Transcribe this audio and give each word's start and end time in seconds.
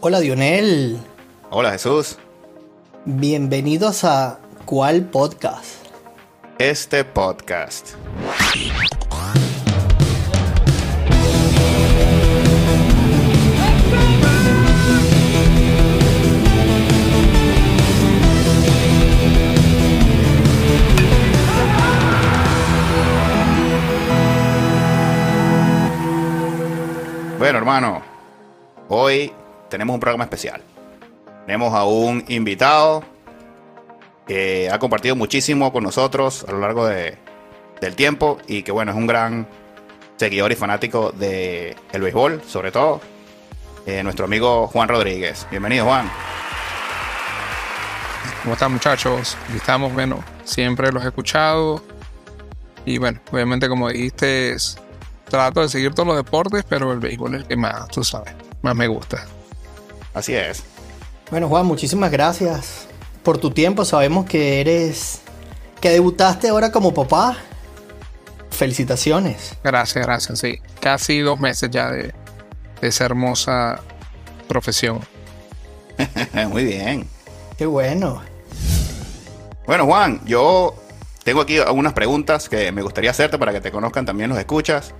Hola 0.00 0.20
Dionel, 0.20 0.98
Hola 1.50 1.72
Jesús. 1.72 2.16
bienvenidos 3.04 4.04
a 4.04 4.38
¿Cuál 4.64 5.04
podcast? 5.04 5.64
Este 6.58 7.04
podcast. 7.04 7.94
Bueno, 27.38 27.58
hermano, 27.58 28.02
hoy 28.88 29.32
tenemos 29.68 29.94
un 29.94 30.00
programa 30.00 30.24
especial. 30.24 30.62
Tenemos 31.46 31.72
a 31.74 31.84
un 31.84 32.24
invitado 32.28 33.02
que 34.26 34.68
ha 34.70 34.78
compartido 34.78 35.14
muchísimo 35.16 35.72
con 35.72 35.84
nosotros 35.84 36.44
a 36.48 36.52
lo 36.52 36.58
largo 36.60 36.86
de- 36.86 37.16
del 37.80 37.94
tiempo 37.94 38.38
y 38.48 38.62
que 38.62 38.72
bueno, 38.72 38.90
es 38.92 38.96
un 38.98 39.06
gran 39.06 39.46
seguidor 40.16 40.50
y 40.50 40.56
fanático 40.56 41.12
de 41.12 41.76
el 41.92 42.02
béisbol, 42.02 42.42
sobre 42.46 42.72
todo. 42.72 43.00
eh, 43.88 44.02
nuestro 44.02 44.24
amigo 44.24 44.66
Juan 44.66 44.88
Rodríguez. 44.88 45.46
Bienvenido, 45.48 45.84
Juan. 45.84 46.10
¿Cómo 48.42 48.54
están 48.54 48.72
muchachos? 48.72 49.36
Estamos, 49.54 49.92
bueno, 49.92 50.24
siempre 50.44 50.90
los 50.90 51.04
he 51.04 51.08
escuchado. 51.08 51.82
Y 52.84 52.98
bueno, 52.98 53.20
obviamente 53.30 53.68
como 53.68 53.88
dijiste, 53.88 54.56
trato 55.28 55.60
de 55.60 55.68
seguir 55.68 55.94
todos 55.94 56.08
los 56.08 56.16
deportes, 56.16 56.64
pero 56.68 56.92
el 56.92 56.98
béisbol 56.98 57.34
es 57.36 57.40
el 57.42 57.46
que 57.46 57.56
más, 57.56 57.86
tú 57.88 58.02
sabes, 58.02 58.34
más 58.62 58.74
me 58.74 58.88
gusta. 58.88 59.24
Así 60.16 60.34
es. 60.34 60.62
Bueno 61.30 61.46
Juan, 61.46 61.66
muchísimas 61.66 62.10
gracias 62.10 62.86
por 63.22 63.36
tu 63.36 63.50
tiempo. 63.50 63.84
Sabemos 63.84 64.24
que 64.24 64.62
eres, 64.62 65.20
que 65.78 65.90
debutaste 65.90 66.48
ahora 66.48 66.72
como 66.72 66.94
papá. 66.94 67.36
Felicitaciones. 68.50 69.54
Gracias, 69.62 70.06
gracias, 70.06 70.38
sí. 70.38 70.58
Casi 70.80 71.18
dos 71.18 71.38
meses 71.38 71.68
ya 71.70 71.90
de, 71.90 72.14
de 72.80 72.88
esa 72.88 73.04
hermosa 73.04 73.82
profesión. 74.48 75.00
Muy 76.48 76.64
bien. 76.64 77.06
Qué 77.58 77.66
bueno. 77.66 78.22
Bueno, 79.66 79.84
Juan, 79.84 80.22
yo 80.24 80.74
tengo 81.24 81.42
aquí 81.42 81.58
algunas 81.58 81.92
preguntas 81.92 82.48
que 82.48 82.72
me 82.72 82.80
gustaría 82.80 83.10
hacerte 83.10 83.36
para 83.36 83.52
que 83.52 83.60
te 83.60 83.70
conozcan 83.70 84.06
también 84.06 84.30
los 84.30 84.38
escuchas. 84.38 84.94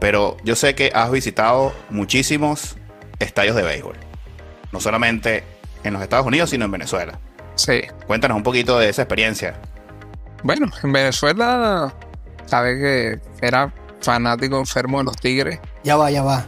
Pero 0.00 0.36
yo 0.44 0.54
sé 0.54 0.74
que 0.74 0.92
has 0.94 1.10
visitado 1.10 1.72
muchísimos 1.88 2.76
estadios 3.20 3.56
de 3.56 3.62
béisbol. 3.62 4.07
No 4.72 4.80
solamente 4.80 5.44
en 5.84 5.92
los 5.94 6.02
Estados 6.02 6.26
Unidos, 6.26 6.50
sino 6.50 6.64
en 6.66 6.70
Venezuela. 6.70 7.18
Sí. 7.54 7.82
Cuéntanos 8.06 8.36
un 8.36 8.42
poquito 8.42 8.78
de 8.78 8.88
esa 8.88 9.02
experiencia. 9.02 9.54
Bueno, 10.42 10.70
en 10.82 10.92
Venezuela, 10.92 11.92
sabes 12.46 12.78
que 12.78 13.20
era 13.46 13.72
fanático 14.00 14.58
enfermo 14.58 14.98
de 14.98 15.04
los 15.04 15.16
tigres. 15.16 15.58
Ya 15.84 15.96
va, 15.96 16.10
ya 16.10 16.22
va. 16.22 16.46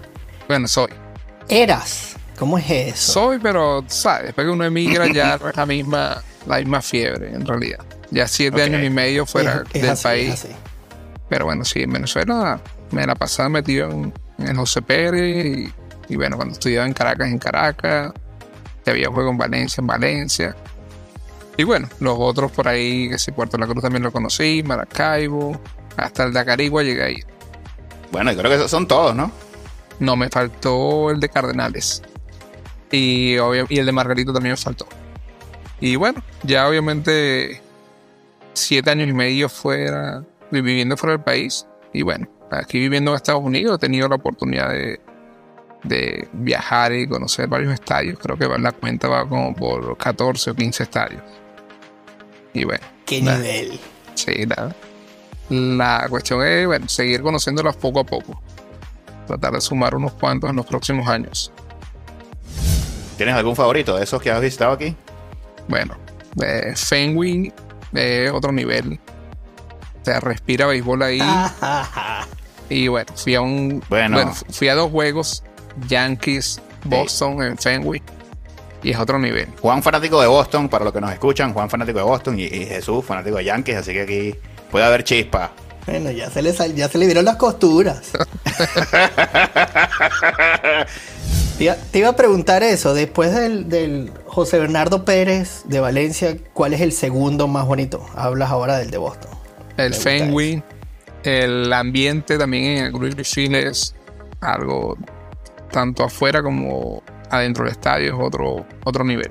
Bueno, 0.48 0.68
soy. 0.68 0.90
Eras. 1.48 2.16
¿Cómo 2.38 2.56
es 2.58 2.70
eso? 2.70 3.12
Soy, 3.12 3.38
pero, 3.38 3.84
¿sabes? 3.88 4.26
Después 4.26 4.46
que 4.46 4.50
uno 4.50 4.64
emigra 4.64 5.06
ya 5.12 5.34
es 5.34 5.56
la 5.56 5.66
misma, 5.66 6.22
la 6.46 6.58
misma 6.58 6.80
fiebre, 6.80 7.32
en 7.34 7.44
realidad. 7.44 7.80
Ya 8.10 8.26
siete 8.28 8.62
años 8.62 8.82
y 8.82 8.88
medio 8.90 9.26
fuera 9.26 9.64
Es- 9.68 9.74
es 9.76 9.82
del 9.82 9.90
así, 9.90 10.02
país. 10.04 10.28
es 10.34 10.44
así. 10.44 10.54
Pero 11.28 11.44
bueno, 11.44 11.64
sí, 11.64 11.82
en 11.82 11.92
Venezuela 11.92 12.60
me 12.92 13.06
la 13.06 13.14
pasaba 13.14 13.48
metido 13.50 13.90
en, 13.90 14.12
en 14.38 14.56
José 14.56 14.80
Pérez 14.82 15.46
y, 15.46 15.72
y 16.10 16.16
bueno, 16.16 16.36
cuando 16.36 16.52
estudiaba 16.52 16.86
en 16.86 16.92
Caracas, 16.92 17.28
en 17.28 17.38
Caracas. 17.38 18.12
Que 18.84 18.90
había 18.90 19.08
juego 19.08 19.30
en 19.30 19.38
Valencia, 19.38 19.80
en 19.80 19.86
Valencia. 19.86 20.56
Y 21.56 21.64
bueno, 21.64 21.88
los 22.00 22.16
otros 22.18 22.50
por 22.50 22.66
ahí, 22.66 23.10
que 23.10 23.18
si 23.18 23.30
Puerto 23.30 23.58
La 23.58 23.66
Cruz 23.66 23.82
también 23.82 24.02
lo 24.02 24.10
conocí, 24.10 24.62
Maracaibo, 24.64 25.60
hasta 25.98 26.24
el 26.24 26.32
de 26.32 26.40
Acarigua 26.40 26.82
llegué 26.82 27.02
ahí. 27.02 27.22
Bueno, 28.10 28.32
yo 28.32 28.38
creo 28.38 28.50
que 28.50 28.56
esos 28.56 28.70
son 28.70 28.88
todos, 28.88 29.14
¿no? 29.14 29.30
No, 29.98 30.16
me 30.16 30.30
faltó 30.30 31.10
el 31.10 31.20
de 31.20 31.28
Cardenales. 31.28 32.02
Y, 32.90 33.36
obvio- 33.36 33.66
y 33.68 33.78
el 33.78 33.86
de 33.86 33.92
Margarito 33.92 34.32
también 34.32 34.54
me 34.54 34.56
faltó. 34.56 34.86
Y 35.78 35.96
bueno, 35.96 36.22
ya 36.42 36.66
obviamente 36.66 37.60
siete 38.54 38.90
años 38.90 39.08
y 39.08 39.12
medio 39.12 39.48
fuera, 39.50 40.24
viviendo 40.50 40.96
fuera 40.96 41.16
del 41.16 41.22
país. 41.24 41.66
Y 41.92 42.00
bueno, 42.02 42.26
aquí 42.50 42.78
viviendo 42.78 43.10
en 43.10 43.16
Estados 43.16 43.44
Unidos 43.44 43.76
he 43.76 43.78
tenido 43.80 44.08
la 44.08 44.14
oportunidad 44.16 44.70
de, 44.70 45.00
de 45.82 46.28
viajar 46.32 46.92
y 46.92 47.08
conocer 47.08 47.48
varios 47.48 47.72
estadios. 47.72 48.18
Creo 48.18 48.36
que 48.36 48.46
la 48.46 48.72
cuenta 48.72 49.08
va 49.08 49.28
como 49.28 49.54
por 49.54 49.96
14 49.96 50.50
o 50.50 50.54
15 50.54 50.82
estadios. 50.82 51.22
Y 52.52 52.64
bueno, 52.64 52.84
Qué 53.06 53.20
nivel. 53.20 53.78
Sí, 54.14 54.46
la, 54.46 54.74
la 55.48 56.06
cuestión 56.08 56.44
es, 56.46 56.66
bueno, 56.66 56.88
seguir 56.88 57.22
conociéndolas 57.22 57.76
poco 57.76 58.00
a 58.00 58.04
poco. 58.04 58.40
Tratar 59.26 59.54
de 59.54 59.60
sumar 59.60 59.94
unos 59.94 60.12
cuantos 60.12 60.50
en 60.50 60.56
los 60.56 60.66
próximos 60.66 61.08
años. 61.08 61.52
¿Tienes 63.16 63.34
algún 63.34 63.54
favorito 63.54 63.96
de 63.96 64.04
esos 64.04 64.20
que 64.22 64.30
has 64.30 64.40
visitado 64.40 64.72
aquí? 64.72 64.96
Bueno, 65.68 65.96
eh, 66.42 66.72
Fenway 66.74 67.52
es 67.92 68.32
otro 68.32 68.52
nivel. 68.52 68.98
Se 70.02 70.18
respira 70.20 70.66
béisbol 70.66 71.02
ahí. 71.02 71.20
Ah. 71.22 72.26
Y 72.70 72.86
bueno, 72.86 73.12
fui 73.16 73.34
a 73.34 73.40
un. 73.40 73.82
Bueno. 73.88 74.16
Bueno, 74.16 74.32
fui 74.50 74.68
a 74.68 74.74
dos 74.76 74.90
juegos: 74.90 75.42
Yankees, 75.88 76.60
Boston 76.84 77.42
en 77.42 77.58
Fenway. 77.58 78.02
Y 78.82 78.92
es 78.92 78.98
otro 78.98 79.18
nivel. 79.18 79.46
Juan 79.60 79.82
fanático 79.82 80.20
de 80.22 80.26
Boston, 80.26 80.68
para 80.68 80.84
los 80.84 80.94
que 80.94 81.00
nos 81.00 81.12
escuchan, 81.12 81.52
Juan 81.52 81.68
fanático 81.68 81.98
de 81.98 82.04
Boston 82.04 82.38
y, 82.38 82.44
y 82.44 82.64
Jesús 82.66 83.04
fanático 83.04 83.36
de 83.36 83.44
Yankees, 83.44 83.76
así 83.76 83.92
que 83.92 84.02
aquí 84.02 84.34
puede 84.70 84.84
haber 84.86 85.04
chispa. 85.04 85.52
Bueno, 85.86 86.10
ya 86.10 86.30
se 86.30 86.42
le 86.42 86.52
sal- 86.52 86.74
ya 86.74 86.88
se 86.88 86.98
le 86.98 87.06
vieron 87.06 87.24
las 87.24 87.36
costuras. 87.36 88.10
te, 91.58 91.64
iba, 91.64 91.74
te 91.74 91.98
iba 91.98 92.08
a 92.08 92.16
preguntar 92.16 92.62
eso, 92.62 92.94
después 92.94 93.34
del, 93.34 93.68
del 93.68 94.12
José 94.26 94.58
Bernardo 94.58 95.04
Pérez 95.04 95.62
de 95.66 95.80
Valencia, 95.80 96.36
¿cuál 96.54 96.72
es 96.74 96.80
el 96.80 96.92
segundo 96.92 97.48
más 97.48 97.66
bonito? 97.66 98.04
Hablas 98.14 98.50
ahora 98.50 98.78
del 98.78 98.90
de 98.90 98.98
Boston. 98.98 99.30
El 99.76 99.94
Fenway, 99.94 100.62
el 101.22 101.72
ambiente 101.72 102.38
también 102.38 102.64
en 102.64 103.02
el 103.04 103.24
Field 103.24 103.54
es 103.56 103.94
algo 104.40 104.96
tanto 105.70 106.04
afuera 106.04 106.42
como 106.42 107.02
adentro 107.30 107.64
del 107.64 107.72
estadio, 107.72 108.08
es 108.14 108.20
otro, 108.26 108.66
otro 108.84 109.04
nivel. 109.04 109.30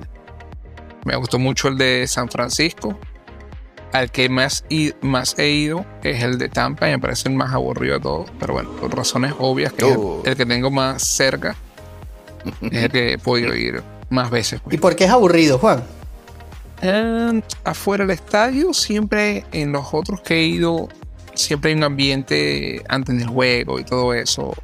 Me 1.04 1.16
gustó 1.16 1.38
mucho 1.38 1.68
el 1.68 1.78
de 1.78 2.06
San 2.06 2.28
Francisco. 2.28 2.98
Al 3.92 4.10
que 4.12 4.28
más, 4.28 4.64
más 5.00 5.36
he 5.38 5.48
ido 5.50 5.84
es 6.04 6.22
el 6.22 6.38
de 6.38 6.48
Tampa 6.48 6.88
y 6.88 6.92
me 6.92 6.98
parece 7.00 7.28
el 7.28 7.34
más 7.34 7.52
aburrido 7.52 7.94
de 7.94 8.00
todos. 8.00 8.30
Pero 8.38 8.52
bueno, 8.54 8.70
por 8.72 8.94
razones 8.96 9.34
obvias, 9.38 9.72
que 9.72 9.88
es 9.90 9.96
Uh. 9.96 10.20
el, 10.24 10.30
el 10.30 10.36
que 10.36 10.46
tengo 10.46 10.70
más 10.70 11.02
cerca, 11.02 11.56
es 12.62 12.84
el 12.84 12.90
que 12.90 13.12
he 13.14 13.18
podido 13.18 13.54
ir 13.56 13.82
más 14.10 14.30
veces. 14.30 14.60
pues. 14.60 14.74
¿Y 14.74 14.78
por 14.78 14.94
qué 14.94 15.04
es 15.04 15.10
aburrido, 15.10 15.58
Juan? 15.58 15.82
Eh, 16.82 17.42
afuera 17.64 18.04
del 18.04 18.12
estadio, 18.14 18.72
siempre 18.72 19.44
en 19.52 19.72
los 19.72 19.92
otros 19.92 20.20
que 20.20 20.34
he 20.36 20.44
ido, 20.44 20.88
siempre 21.34 21.70
hay 21.72 21.76
un 21.76 21.84
ambiente 21.84 22.82
antes 22.88 23.18
del 23.18 23.26
juego 23.26 23.80
y 23.80 23.84
todo 23.84 24.14
eso. 24.14 24.54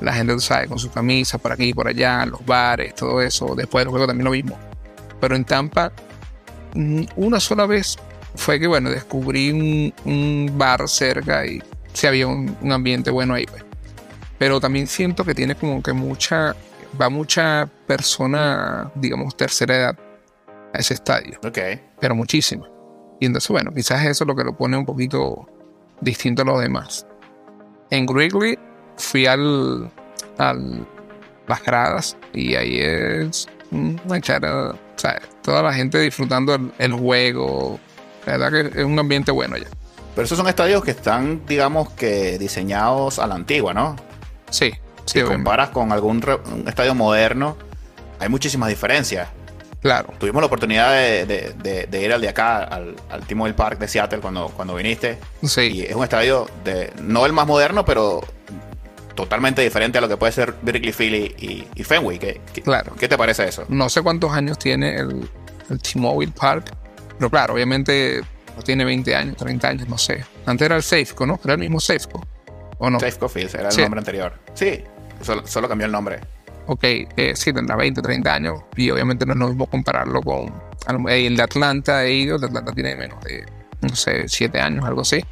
La 0.00 0.12
gente, 0.12 0.32
tú 0.32 0.40
sabes, 0.40 0.68
con 0.68 0.78
su 0.78 0.90
camisa 0.90 1.38
por 1.38 1.52
aquí 1.52 1.64
y 1.64 1.74
por 1.74 1.86
allá, 1.88 2.24
los 2.26 2.44
bares, 2.44 2.94
todo 2.94 3.20
eso. 3.20 3.54
Después 3.54 3.84
del 3.84 3.90
juego 3.90 4.06
también 4.06 4.24
lo 4.24 4.30
mismo. 4.30 4.58
Pero 5.20 5.36
en 5.36 5.44
Tampa, 5.44 5.92
mm, 6.74 7.02
una 7.16 7.38
sola 7.40 7.66
vez 7.66 7.98
fue 8.34 8.58
que, 8.58 8.66
bueno, 8.66 8.90
descubrí 8.90 9.50
un, 9.50 9.94
un 10.04 10.52
bar 10.56 10.88
cerca 10.88 11.44
y 11.44 11.62
sí 11.92 12.06
había 12.06 12.26
un, 12.26 12.56
un 12.60 12.72
ambiente 12.72 13.10
bueno 13.10 13.34
ahí, 13.34 13.46
pues. 13.46 13.64
Pero 14.38 14.58
también 14.58 14.86
siento 14.86 15.24
que 15.24 15.34
tiene 15.34 15.54
como 15.54 15.82
que 15.82 15.92
mucha, 15.92 16.56
va 16.98 17.10
mucha 17.10 17.68
persona, 17.86 18.90
digamos, 18.94 19.36
tercera 19.36 19.76
edad 19.76 19.98
a 20.72 20.78
ese 20.78 20.94
estadio 20.94 21.38
Ok. 21.44 21.58
pero 22.00 22.14
muchísimo. 22.14 22.66
Y 23.20 23.26
entonces, 23.26 23.50
bueno, 23.50 23.70
quizás 23.74 24.02
eso 24.06 24.24
es 24.24 24.28
lo 24.28 24.34
que 24.34 24.44
lo 24.44 24.56
pone 24.56 24.78
un 24.78 24.86
poquito 24.86 25.46
distinto 26.00 26.40
a 26.40 26.44
los 26.46 26.60
demás. 26.62 27.06
En 27.90 28.08
Wrigley 28.08 28.58
fui 28.96 29.26
al, 29.26 29.90
al 30.38 30.86
las 31.46 31.62
gradas 31.64 32.16
y 32.32 32.54
ahí 32.54 32.78
es 32.80 33.48
una 33.72 34.16
echada, 34.18 34.70
o 34.70 34.76
sea, 34.96 35.20
toda 35.42 35.62
la 35.62 35.72
gente 35.72 35.98
disfrutando 35.98 36.54
el, 36.54 36.72
el 36.78 36.92
juego. 36.92 37.80
La 38.26 38.36
verdad 38.36 38.70
que 38.72 38.80
es 38.80 38.84
un 38.84 38.98
ambiente 38.98 39.32
bueno 39.32 39.56
ya. 39.56 39.66
Pero 40.14 40.24
esos 40.24 40.36
son 40.38 40.46
estadios 40.48 40.84
que 40.84 40.90
están, 40.92 41.44
digamos 41.46 41.90
que 41.90 42.38
diseñados 42.38 43.18
a 43.18 43.26
la 43.26 43.34
antigua, 43.34 43.72
¿no? 43.74 43.96
Sí, 44.50 44.72
Si 45.06 45.20
sí, 45.20 45.24
comparas 45.24 45.70
con 45.70 45.90
algún 45.92 46.22
estadio 46.66 46.94
moderno, 46.94 47.56
hay 48.18 48.28
muchísimas 48.28 48.68
diferencias. 48.68 49.28
claro. 49.80 50.12
Tuvimos 50.18 50.42
la 50.42 50.46
oportunidad 50.46 50.92
de, 50.92 51.26
de- 51.26 51.54
de- 51.62 51.86
de 51.86 52.02
ir 52.02 52.12
al 52.12 52.20
de 52.20 52.28
acá, 52.28 52.58
al, 52.64 52.94
al 53.10 53.26
T-Mobile 53.26 53.54
Park 53.54 53.78
de 53.78 53.88
Seattle 53.88 54.18
cuando, 54.20 54.48
cuando 54.48 54.74
viniste. 54.74 55.18
Y 55.42 55.48
Sí, 55.48 55.86
es 55.88 55.94
un 55.96 56.04
estadio 56.04 56.48
de, 56.64 56.92
no 57.00 57.24
el 57.26 57.32
más 57.32 57.46
moderno, 57.46 57.84
pero 57.84 58.20
totalmente 59.22 59.62
diferente 59.62 59.98
a 59.98 60.00
lo 60.00 60.08
que 60.08 60.16
puede 60.16 60.32
ser 60.32 60.54
Berkeley 60.62 60.92
Philly 60.92 61.34
y, 61.38 61.66
y 61.74 61.84
Fenway. 61.84 62.18
¿Qué, 62.18 62.40
qué, 62.52 62.62
Claro. 62.62 62.94
¿Qué 62.98 63.08
te 63.08 63.16
parece 63.18 63.48
eso? 63.48 63.64
No 63.68 63.88
sé 63.88 64.02
cuántos 64.02 64.32
años 64.32 64.58
tiene 64.58 64.96
el, 64.96 65.28
el 65.70 65.78
T-Mobile 65.80 66.32
Park, 66.32 66.70
pero 67.18 67.30
claro, 67.30 67.54
obviamente 67.54 68.20
no 68.56 68.62
tiene 68.62 68.84
20 68.84 69.14
años, 69.14 69.36
30 69.36 69.68
años, 69.68 69.88
no 69.88 69.98
sé. 69.98 70.24
Antes 70.46 70.66
era 70.66 70.76
el 70.76 70.82
Safeco, 70.82 71.26
¿no? 71.26 71.38
Era 71.44 71.54
el 71.54 71.60
mismo 71.60 71.80
Safeco. 71.80 72.26
¿O 72.78 72.88
no? 72.90 72.98
Safeco 72.98 73.28
Fields 73.28 73.54
era 73.54 73.66
el 73.68 73.72
Sí. 73.72 73.82
nombre 73.82 73.98
anterior. 74.00 74.32
Sí, 74.54 74.82
solo, 75.20 75.46
solo 75.46 75.68
cambió 75.68 75.86
el 75.86 75.92
nombre. 75.92 76.20
Ok, 76.66 76.84
eh, 76.84 77.32
sí, 77.34 77.52
tendrá 77.52 77.76
20, 77.76 78.00
30 78.00 78.34
años. 78.34 78.60
Y 78.76 78.90
obviamente 78.90 79.26
no 79.26 79.32
es 79.32 79.38
lo 79.38 79.48
mismo 79.48 79.66
compararlo 79.68 80.22
con 80.22 80.46
eh, 81.08 81.26
el 81.26 81.36
de 81.36 81.42
Atlanta. 81.42 82.04
He 82.04 82.12
ido, 82.14 82.36
el 82.36 82.40
de 82.42 82.46
Atlanta 82.46 82.72
tiene 82.72 82.96
menos 82.96 83.22
de, 83.24 83.44
no 83.80 83.94
sé, 83.96 84.28
7 84.28 84.60
años, 84.60 84.84
algo 84.84 85.00
así. 85.02 85.22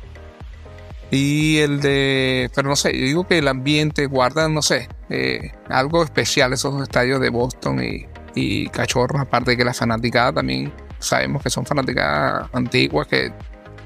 Y 1.11 1.59
el 1.59 1.81
de, 1.81 2.51
pero 2.55 2.69
no 2.69 2.77
sé, 2.77 2.93
yo 2.93 3.05
digo 3.05 3.27
que 3.27 3.39
el 3.39 3.49
ambiente 3.49 4.07
guarda, 4.07 4.49
no 4.49 4.61
sé, 4.61 4.89
eh, 5.09 5.53
algo 5.69 6.05
especial 6.05 6.53
esos 6.53 6.83
estadios 6.83 7.21
de 7.21 7.31
Boston 7.31 7.83
y, 7.83 8.07
y 8.35 8.69
Cachorros, 8.69 9.21
aparte 9.21 9.53
de 9.53 9.57
que 9.57 9.65
la 9.65 9.73
fanaticada 9.73 10.35
también 10.35 10.73
sabemos 10.99 11.43
que 11.43 11.51
son 11.51 11.65
fanaticadas 11.65 12.49
antiguas, 12.53 13.07
que 13.07 13.33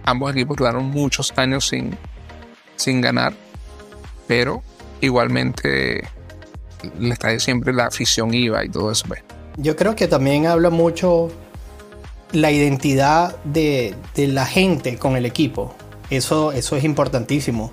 ambos 0.05 0.33
equipos 0.33 0.57
duraron 0.57 0.87
muchos 0.87 1.33
años 1.37 1.69
sin, 1.69 1.97
sin 2.77 3.01
ganar, 3.01 3.35
pero 4.27 4.63
igualmente 5.01 6.05
el 6.99 7.13
estadio 7.13 7.39
siempre 7.39 7.73
la 7.73 7.87
afición 7.87 8.35
iba 8.35 8.65
y 8.65 8.69
todo 8.69 8.91
eso. 8.91 9.05
pues. 9.07 9.23
Yo 9.57 9.77
creo 9.77 9.95
que 9.95 10.09
también 10.09 10.47
habla 10.47 10.71
mucho 10.71 11.31
la 12.33 12.51
identidad 12.51 13.37
de, 13.45 13.95
de 14.15 14.27
la 14.29 14.47
gente 14.47 14.97
con 14.97 15.17
el 15.17 15.27
equipo. 15.27 15.75
Eso, 16.17 16.53
eso 16.53 16.77
es 16.77 16.85
importantísimo. 16.85 17.73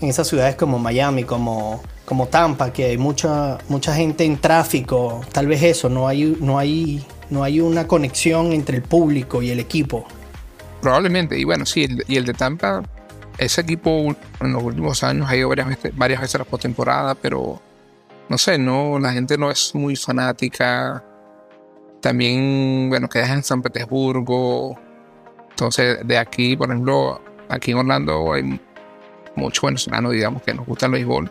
En 0.00 0.08
esas 0.08 0.28
ciudades 0.28 0.54
como 0.54 0.78
Miami, 0.78 1.24
como, 1.24 1.82
como 2.04 2.28
Tampa, 2.28 2.72
que 2.72 2.84
hay 2.84 2.98
mucha, 2.98 3.58
mucha 3.68 3.92
gente 3.96 4.24
en 4.24 4.40
tráfico, 4.40 5.20
tal 5.32 5.48
vez 5.48 5.60
eso, 5.64 5.88
no 5.88 6.06
hay, 6.06 6.36
no, 6.40 6.56
hay, 6.56 7.04
no 7.30 7.42
hay 7.42 7.60
una 7.60 7.88
conexión 7.88 8.52
entre 8.52 8.76
el 8.76 8.84
público 8.84 9.42
y 9.42 9.50
el 9.50 9.58
equipo. 9.58 10.06
Probablemente, 10.80 11.36
y 11.36 11.42
bueno, 11.42 11.66
sí, 11.66 11.88
y 12.06 12.16
el 12.16 12.24
de 12.24 12.32
Tampa, 12.32 12.84
ese 13.38 13.62
equipo 13.62 14.14
en 14.40 14.52
los 14.52 14.62
últimos 14.62 15.02
años 15.02 15.28
ha 15.28 15.34
ido 15.34 15.48
varias 15.48 15.66
veces, 15.66 15.96
varias 15.96 16.20
veces 16.20 16.36
a 16.36 16.38
la 16.38 16.44
postemporada, 16.44 17.16
pero 17.16 17.60
no 18.28 18.38
sé, 18.38 18.56
no, 18.56 19.00
la 19.00 19.12
gente 19.12 19.36
no 19.36 19.50
es 19.50 19.74
muy 19.74 19.96
fanática. 19.96 21.02
También, 22.00 22.88
bueno, 22.88 23.08
quedas 23.08 23.30
en 23.30 23.42
San 23.42 23.62
Petersburgo. 23.62 24.78
Entonces, 25.50 25.98
de 26.06 26.18
aquí, 26.18 26.56
por 26.56 26.70
ejemplo, 26.70 27.20
aquí 27.52 27.72
en 27.72 27.78
Orlando 27.78 28.32
hay 28.32 28.60
muchos 29.36 29.62
venezolanos, 29.62 30.12
digamos, 30.12 30.42
que 30.42 30.54
nos 30.54 30.66
gusta 30.66 30.86
el 30.86 30.92
béisbol, 30.92 31.30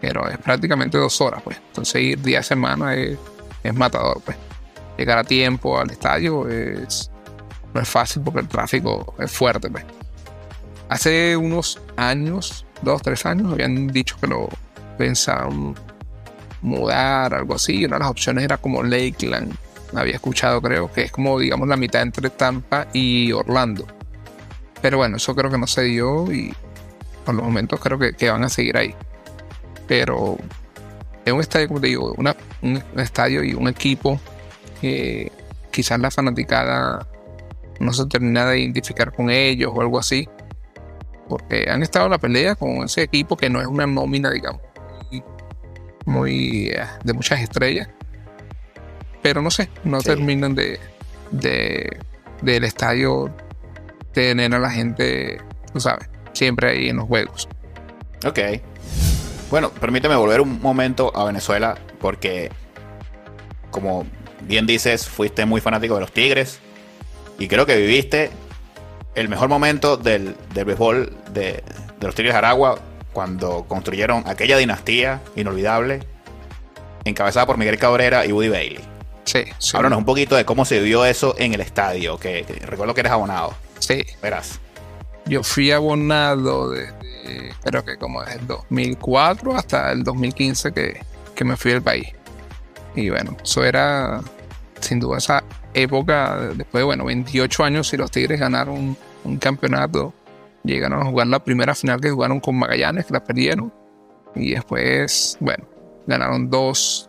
pero 0.00 0.28
es 0.28 0.38
prácticamente 0.38 0.98
dos 0.98 1.20
horas, 1.20 1.42
pues. 1.42 1.58
Entonces, 1.68 2.02
ir 2.02 2.20
día 2.20 2.40
a 2.40 2.42
semana 2.42 2.94
es, 2.94 3.18
es 3.62 3.74
matador, 3.74 4.20
pues. 4.24 4.36
Llegar 4.98 5.18
a 5.18 5.24
tiempo 5.24 5.78
al 5.78 5.90
estadio 5.90 6.48
es, 6.48 7.10
no 7.72 7.80
es 7.80 7.88
fácil 7.88 8.22
porque 8.22 8.40
el 8.40 8.48
tráfico 8.48 9.14
es 9.18 9.30
fuerte. 9.30 9.70
pues. 9.70 9.84
Hace 10.88 11.36
unos 11.36 11.80
años, 11.96 12.66
dos, 12.82 13.00
tres 13.02 13.24
años, 13.24 13.52
habían 13.52 13.88
dicho 13.88 14.16
que 14.20 14.26
lo 14.26 14.48
pensaban 14.98 15.74
mudar, 16.60 17.34
algo 17.34 17.54
así. 17.54 17.80
Y 17.80 17.84
una 17.86 17.96
de 17.96 18.00
las 18.00 18.10
opciones 18.10 18.44
era 18.44 18.58
como 18.58 18.82
Lakeland. 18.82 19.54
Había 19.94 20.14
escuchado, 20.14 20.60
creo, 20.62 20.90
que 20.90 21.02
es 21.02 21.12
como, 21.12 21.38
digamos, 21.38 21.68
la 21.68 21.76
mitad 21.76 22.02
entre 22.02 22.30
Tampa 22.30 22.86
y 22.92 23.32
Orlando. 23.32 23.86
Pero 24.82 24.98
bueno, 24.98 25.16
eso 25.16 25.34
creo 25.34 25.50
que 25.50 25.58
no 25.58 25.66
se 25.66 25.82
dio 25.82 26.30
y 26.32 26.54
por 27.24 27.34
los 27.34 27.44
momentos 27.44 27.80
creo 27.80 27.98
que, 27.98 28.12
que 28.14 28.30
van 28.30 28.42
a 28.44 28.48
seguir 28.48 28.76
ahí. 28.76 28.94
Pero 29.86 30.36
es 31.24 31.32
un 31.32 31.40
estadio, 31.40 31.68
como 31.68 31.80
te 31.80 31.86
digo, 31.86 32.12
una- 32.18 32.36
un 32.62 32.82
estadio 32.96 33.42
y 33.44 33.54
un 33.54 33.68
equipo 33.68 34.20
que 34.80 35.30
quizás 35.70 36.00
la 36.00 36.10
fanaticada 36.10 37.06
no 37.78 37.92
se 37.92 38.06
termina 38.06 38.44
de 38.46 38.58
identificar 38.60 39.12
con 39.12 39.30
ellos 39.30 39.72
o 39.74 39.80
algo 39.80 39.98
así. 39.98 40.28
Porque 41.28 41.66
han 41.70 41.82
estado 41.82 42.06
en 42.06 42.10
la 42.12 42.18
pelea 42.18 42.56
con 42.56 42.82
ese 42.84 43.02
equipo 43.02 43.36
que 43.36 43.48
no 43.48 43.60
es 43.60 43.66
una 43.66 43.86
nómina, 43.86 44.30
digamos, 44.30 44.60
muy, 45.10 45.22
muy, 46.04 46.66
eh, 46.70 46.84
de 47.04 47.12
muchas 47.12 47.40
estrellas. 47.40 47.88
Pero 49.22 49.40
no 49.40 49.50
sé, 49.50 49.68
no 49.84 50.00
Sí. 50.00 50.06
terminan 50.08 50.54
de, 50.56 50.80
de 51.30 51.96
del 52.42 52.64
estadio 52.64 53.32
tener 54.12 54.54
a 54.54 54.58
la 54.58 54.70
gente, 54.70 55.40
tú 55.72 55.80
sabes, 55.80 56.08
siempre 56.32 56.70
ahí 56.70 56.88
en 56.88 56.96
los 56.96 57.06
juegos. 57.06 57.48
Ok. 58.24 58.38
Bueno, 59.50 59.70
permíteme 59.70 60.16
volver 60.16 60.40
un 60.40 60.60
momento 60.60 61.12
a 61.14 61.24
Venezuela 61.24 61.76
porque, 62.00 62.50
como 63.70 64.06
bien 64.42 64.66
dices, 64.66 65.08
fuiste 65.08 65.44
muy 65.44 65.60
fanático 65.60 65.94
de 65.94 66.00
los 66.00 66.12
Tigres 66.12 66.60
y 67.38 67.48
creo 67.48 67.66
que 67.66 67.76
viviste 67.76 68.30
el 69.14 69.28
mejor 69.28 69.48
momento 69.48 69.96
del, 69.96 70.36
del 70.54 70.64
béisbol 70.64 71.12
de, 71.32 71.62
de 72.00 72.06
los 72.06 72.14
Tigres 72.14 72.32
de 72.34 72.38
Aragua 72.38 72.78
cuando 73.12 73.64
construyeron 73.68 74.24
aquella 74.26 74.56
dinastía 74.56 75.20
inolvidable 75.36 76.00
encabezada 77.04 77.46
por 77.46 77.58
Miguel 77.58 77.78
Cabrera 77.78 78.24
y 78.24 78.32
Woody 78.32 78.48
Bailey. 78.48 78.80
Sí, 79.24 79.44
sí. 79.58 79.76
Háblanos 79.76 79.98
un 79.98 80.04
poquito 80.04 80.34
de 80.34 80.44
cómo 80.44 80.64
se 80.64 80.78
vivió 80.80 81.04
eso 81.04 81.34
en 81.38 81.54
el 81.54 81.60
estadio, 81.60 82.18
que, 82.18 82.44
que 82.44 82.54
recuerdo 82.66 82.94
que 82.94 83.00
eres 83.00 83.12
abonado. 83.12 83.54
Sí, 83.82 84.04
Verás. 84.22 84.60
Yo 85.26 85.42
fui 85.42 85.72
abonado 85.72 86.70
desde, 86.70 87.52
creo 87.64 87.84
que 87.84 87.96
como 87.96 88.22
desde 88.22 88.40
el 88.40 88.46
2004 88.46 89.56
hasta 89.56 89.92
el 89.92 90.04
2015 90.04 90.72
que, 90.72 91.00
que 91.34 91.44
me 91.44 91.56
fui 91.56 91.72
del 91.72 91.82
país. 91.82 92.08
Y 92.94 93.10
bueno, 93.10 93.36
eso 93.42 93.64
era 93.64 94.20
sin 94.80 95.00
duda 95.00 95.18
esa 95.18 95.42
época, 95.74 96.36
después 96.54 96.80
de, 96.80 96.84
bueno, 96.84 97.04
28 97.04 97.64
años 97.64 97.92
y 97.92 97.96
los 97.96 98.10
Tigres 98.10 98.38
ganaron 98.38 98.74
un, 98.74 98.96
un 99.24 99.38
campeonato, 99.38 100.12
llegaron 100.64 101.00
a 101.00 101.04
jugar 101.06 101.26
la 101.26 101.42
primera 101.42 101.74
final 101.74 102.00
que 102.00 102.10
jugaron 102.10 102.40
con 102.40 102.56
Magallanes, 102.58 103.06
que 103.06 103.14
la 103.14 103.24
perdieron. 103.24 103.72
Y 104.34 104.52
después, 104.52 105.36
bueno, 105.40 105.64
ganaron 106.06 106.50
dos, 106.50 107.08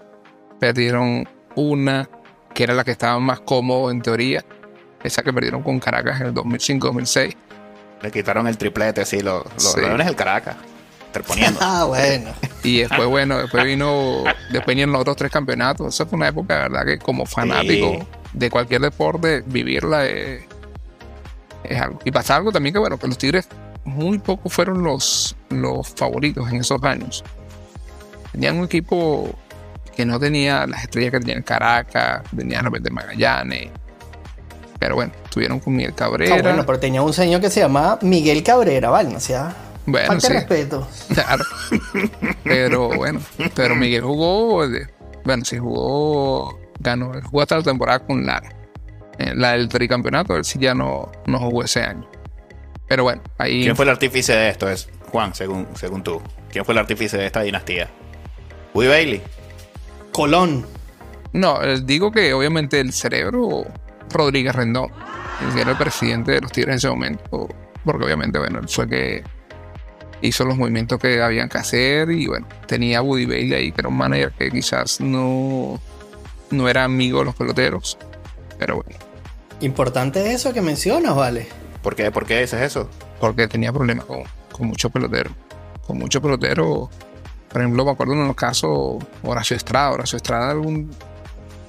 perdieron 0.59 1.27
una, 1.55 2.09
que 2.53 2.63
era 2.63 2.73
la 2.73 2.83
que 2.83 2.91
estaba 2.91 3.19
más 3.19 3.41
cómodo 3.41 3.91
en 3.91 4.01
teoría, 4.01 4.43
esa 5.03 5.21
que 5.23 5.33
perdieron 5.33 5.61
con 5.63 5.79
Caracas 5.79 6.21
en 6.21 6.27
el 6.27 6.33
2005-2006. 6.33 7.35
Le 8.01 8.11
quitaron 8.11 8.47
el 8.47 8.57
triplete, 8.57 9.05
sí, 9.05 9.21
los 9.21 9.43
lo, 9.45 9.59
Sí. 9.59 9.79
Leones 9.79 10.07
del 10.07 10.15
Caracas. 10.15 10.55
Interponiendo. 11.07 11.59
Ah, 11.63 11.85
bueno. 11.85 12.31
Y 12.63 12.79
después, 12.79 13.07
bueno, 13.07 13.37
después 13.37 13.63
vino, 13.65 14.23
después 14.51 14.67
vinieron 14.67 14.93
los 14.93 15.01
otros 15.01 15.15
tres 15.17 15.31
campeonatos. 15.31 15.93
Esa 15.93 16.05
fue 16.05 16.17
una 16.17 16.27
época, 16.29 16.55
de 16.55 16.61
verdad, 16.69 16.85
que 16.85 16.97
como 16.97 17.25
fanático 17.25 17.91
Sí. 17.99 18.07
de 18.33 18.49
cualquier 18.49 18.81
deporte, 18.81 19.43
vivirla 19.45 20.05
es, 20.05 20.43
es 21.63 21.79
algo. 21.79 21.99
Y 22.03 22.11
pasa 22.11 22.35
algo 22.35 22.51
también 22.51 22.73
que, 22.73 22.79
bueno, 22.79 22.97
que 22.97 23.07
los 23.07 23.17
Tigres 23.17 23.47
muy 23.85 24.17
poco 24.17 24.49
fueron 24.49 24.83
los, 24.83 25.35
los 25.49 25.87
favoritos 25.89 26.49
en 26.49 26.61
esos 26.61 26.81
años. 26.83 27.23
Tenían 28.31 28.57
un 28.57 28.65
equipo 28.65 29.29
que 29.95 30.05
no 30.05 30.19
tenía 30.19 30.65
las 30.65 30.83
estrellas 30.83 31.11
que 31.11 31.19
tenían 31.19 31.43
Caracas, 31.43 32.23
tenían 32.35 32.69
de 32.71 32.89
Magallanes. 32.89 33.69
Pero 34.83 34.95
bueno, 34.95 35.13
estuvieron 35.23 35.61
con 35.61 35.73
Miguel 35.77 35.95
Cabrera. 35.95 36.35
Ah, 36.35 36.41
bueno, 36.41 36.65
pero 36.65 36.77
tenía 36.77 37.01
un 37.01 37.13
señor 37.13 37.39
que 37.39 37.49
se 37.49 37.61
llamaba 37.61 37.99
Miguel 38.01 38.43
Cabrera, 38.43 38.89
¿vale? 38.89 39.15
O 39.15 39.19
sea, 39.21 39.55
Bueno, 39.85 40.07
falta 40.07 40.27
de 40.27 40.33
sí. 40.33 40.39
respeto. 40.39 40.87
Claro. 41.13 41.45
Pero 42.43 42.89
bueno, 42.89 43.21
pero 43.55 43.75
Miguel 43.77 44.01
jugó, 44.01 44.67
bueno, 45.23 45.45
sí 45.45 45.57
jugó, 45.57 46.59
ganó, 46.81 47.13
jugó 47.23 47.41
hasta 47.43 47.55
la 47.55 47.63
temporada 47.63 47.99
con 47.99 48.25
Lara. 48.25 48.49
Eh, 49.19 49.31
La 49.35 49.53
del 49.53 49.69
tricampeonato, 49.69 50.35
él 50.35 50.43
sí 50.43 50.59
ya 50.59 50.73
no, 50.75 51.09
no 51.27 51.39
jugó 51.39 51.63
ese 51.63 51.81
año. 51.81 52.05
Pero 52.89 53.03
bueno, 53.03 53.21
ahí 53.37 53.63
¿Quién 53.63 53.77
fue 53.77 53.85
el 53.85 53.91
artífice 53.91 54.33
de 54.35 54.49
esto? 54.49 54.69
Es 54.69 54.89
Juan, 55.13 55.33
según, 55.33 55.65
según 55.75 56.03
tú. 56.03 56.21
¿Quién 56.51 56.65
fue 56.65 56.73
el 56.73 56.79
artífice 56.79 57.17
de 57.17 57.25
esta 57.27 57.41
dinastía? 57.41 57.89
Woody 58.73 58.89
Bailey. 58.89 59.21
Colón. 60.11 60.65
No, 61.31 61.63
eh, 61.63 61.79
digo 61.81 62.11
que 62.11 62.33
obviamente 62.33 62.81
el 62.81 62.91
cerebro 62.91 63.63
Rodríguez 64.11 64.55
Rendón, 64.55 64.89
que 65.53 65.61
era 65.61 65.71
el 65.71 65.77
presidente 65.77 66.31
de 66.33 66.41
los 66.41 66.51
Tigres 66.51 66.73
en 66.73 66.77
ese 66.77 66.89
momento, 66.89 67.49
porque 67.83 68.05
obviamente, 68.05 68.39
bueno, 68.39 68.59
él 68.59 68.69
fue 68.69 68.87
que 68.87 69.23
hizo 70.21 70.45
los 70.45 70.57
movimientos 70.57 70.99
que 70.99 71.21
habían 71.21 71.49
que 71.49 71.57
hacer 71.57 72.09
y 72.11 72.27
bueno, 72.27 72.47
tenía 72.67 72.99
a 72.99 73.01
Woody 73.01 73.25
Bailey 73.25 73.53
ahí, 73.53 73.71
que 73.71 73.81
era 73.81 73.89
un 73.89 73.97
manager 73.97 74.31
que 74.31 74.51
quizás 74.51 75.01
no, 75.01 75.79
no 76.51 76.69
era 76.69 76.83
amigo 76.83 77.19
de 77.19 77.25
los 77.25 77.35
peloteros, 77.35 77.97
pero 78.57 78.75
bueno, 78.75 78.97
Importante 79.61 80.33
eso 80.33 80.51
que 80.51 80.61
mencionas, 80.61 81.15
¿vale? 81.15 81.47
¿Por 81.81 81.95
qué? 81.95 82.11
¿Por 82.11 82.25
qué 82.25 82.41
dices 82.41 82.61
eso? 82.61 82.89
porque 83.23 83.47
tenía 83.47 83.71
problemas 83.71 84.03
con, 84.03 84.23
con 84.51 84.67
muchos 84.67 84.91
peloteros, 84.91 85.31
con 85.87 85.97
muchos 85.97 86.21
peloteros. 86.21 86.89
Por 87.47 87.61
ejemplo, 87.61 87.85
me 87.85 87.91
acuerdo 87.91 88.11
en 88.15 88.27
los 88.27 88.35
casos 88.35 88.97
Horacio 89.23 89.55
Estrada. 89.55 89.91
Horacio 89.91 90.17
Estrada 90.17 90.51
algún, 90.51 90.91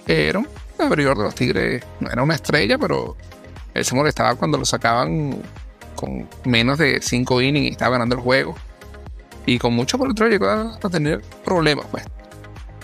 era 0.05 0.41
un 0.41 0.49
abridor 0.79 1.17
de 1.19 1.25
los 1.25 1.35
Tigres, 1.35 1.83
no 2.01 2.11
era 2.11 2.23
una 2.23 2.35
estrella, 2.35 2.79
pero 2.79 3.17
él 3.75 3.85
se 3.85 3.95
molestaba 3.95 4.35
cuando 4.35 4.59
lo 4.59 4.65
sacaban 4.65 5.37
con 5.97 6.29
menos 6.45 6.79
de 6.79 7.01
5 7.01 7.41
innings 7.43 7.67
y 7.69 7.71
estaba 7.73 7.93
ganando 7.93 8.17
el 8.17 8.21
juego. 8.23 8.55
Y 9.47 9.59
con 9.59 9.75
mucho 9.75 9.99
pelotero 9.99 10.29
llegó 10.31 10.47
a, 10.49 10.79
a 10.83 10.89
tener 10.91 11.21
problemas, 11.45 11.87
pues. 11.91 12.05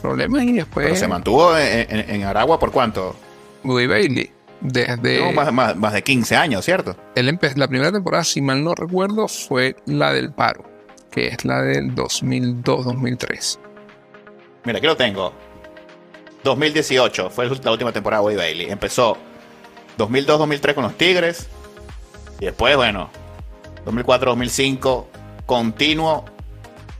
Problemas 0.02 0.42
y 0.44 0.52
después. 0.52 0.86
Pero 0.86 0.96
se 0.96 1.08
mantuvo 1.08 1.56
en, 1.56 1.86
en- 1.90 2.10
en 2.10 2.24
Aragua 2.24 2.58
por 2.58 2.70
cuánto? 2.70 3.16
Woody 3.64 3.86
Bailey. 3.86 4.30
Desde. 4.62 5.20
No, 5.20 5.32
más, 5.32 5.52
más- 5.52 5.76
más 5.76 5.92
de 5.94 6.02
15 6.02 6.36
años, 6.36 6.64
¿cierto? 6.64 6.96
él 7.14 7.28
la 7.56 7.66
primera 7.68 7.90
temporada, 7.92 8.24
si 8.24 8.40
mal 8.42 8.62
no 8.62 8.74
recuerdo, 8.74 9.26
fue 9.28 9.76
la 9.86 10.12
del 10.12 10.32
paro, 10.32 10.64
que 11.10 11.28
es 11.28 11.44
la 11.46 11.62
del 11.62 11.94
2002-2003. 11.94 13.58
Mira, 14.64 14.78
aquí 14.78 14.86
lo 14.86 14.96
tengo. 14.96 15.32
2018 16.44 17.30
fue 17.30 17.46
la 17.46 17.70
última 17.70 17.92
temporada 17.92 18.22
de 18.22 18.26
Wade 18.26 18.36
Bailey. 18.38 18.70
Empezó 18.70 19.16
2002-2003 19.98 20.74
con 20.74 20.84
los 20.84 20.96
Tigres. 20.96 21.48
Y 22.40 22.46
después, 22.46 22.76
bueno, 22.76 23.10
2004-2005, 23.84 25.06
continuo 25.46 26.24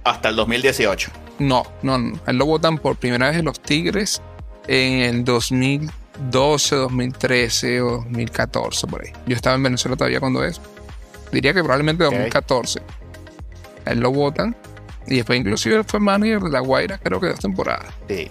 hasta 0.04 0.28
el 0.28 0.36
2018. 0.36 1.10
No, 1.38 1.62
no, 1.82 1.98
no. 1.98 2.20
Él 2.26 2.36
lo 2.36 2.44
votan 2.46 2.76
por 2.78 2.96
primera 2.96 3.30
vez 3.30 3.38
en 3.38 3.46
los 3.46 3.60
Tigres 3.60 4.20
en 4.66 5.00
el 5.00 5.24
2012, 5.24 6.76
2013 6.76 7.80
o 7.80 7.90
2014, 8.02 8.86
por 8.86 9.02
ahí. 9.02 9.12
Yo 9.26 9.34
estaba 9.34 9.56
en 9.56 9.62
Venezuela 9.62 9.96
todavía 9.96 10.20
cuando 10.20 10.44
eso. 10.44 10.60
Diría 11.32 11.54
que 11.54 11.62
probablemente 11.62 12.04
Ok. 12.04 12.10
2014. 12.12 12.82
A 13.86 13.90
él 13.92 14.00
lo 14.00 14.12
votan. 14.12 14.54
Y 15.06 15.16
después 15.16 15.40
inclusive 15.40 15.76
él 15.76 15.84
fue 15.84 15.98
manager 15.98 16.40
de 16.40 16.50
La 16.50 16.60
Guaira, 16.60 16.98
creo 16.98 17.18
que 17.18 17.28
dos 17.28 17.40
temporadas. 17.40 17.86
Sí. 18.06 18.30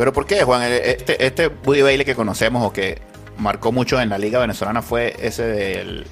Pero 0.00 0.14
¿por 0.14 0.24
qué, 0.26 0.44
Juan? 0.44 0.62
Este, 0.62 1.26
este 1.26 1.48
Woody 1.48 1.82
Bailey 1.82 2.06
que 2.06 2.14
conocemos 2.14 2.66
o 2.66 2.72
que 2.72 2.98
marcó 3.36 3.70
mucho 3.70 4.00
en 4.00 4.08
la 4.08 4.16
liga 4.16 4.38
venezolana 4.38 4.80
fue 4.80 5.14
ese 5.20 5.42
del 5.42 6.06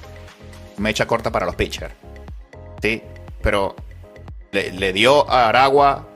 mecha 0.77 1.07
corta 1.07 1.31
para 1.31 1.47
los 1.47 1.55
pitchers. 1.55 1.91
Sí, 2.83 3.01
pero 3.41 3.75
le, 4.51 4.71
le 4.73 4.93
dio 4.93 5.27
a 5.27 5.49
Aragua 5.49 6.07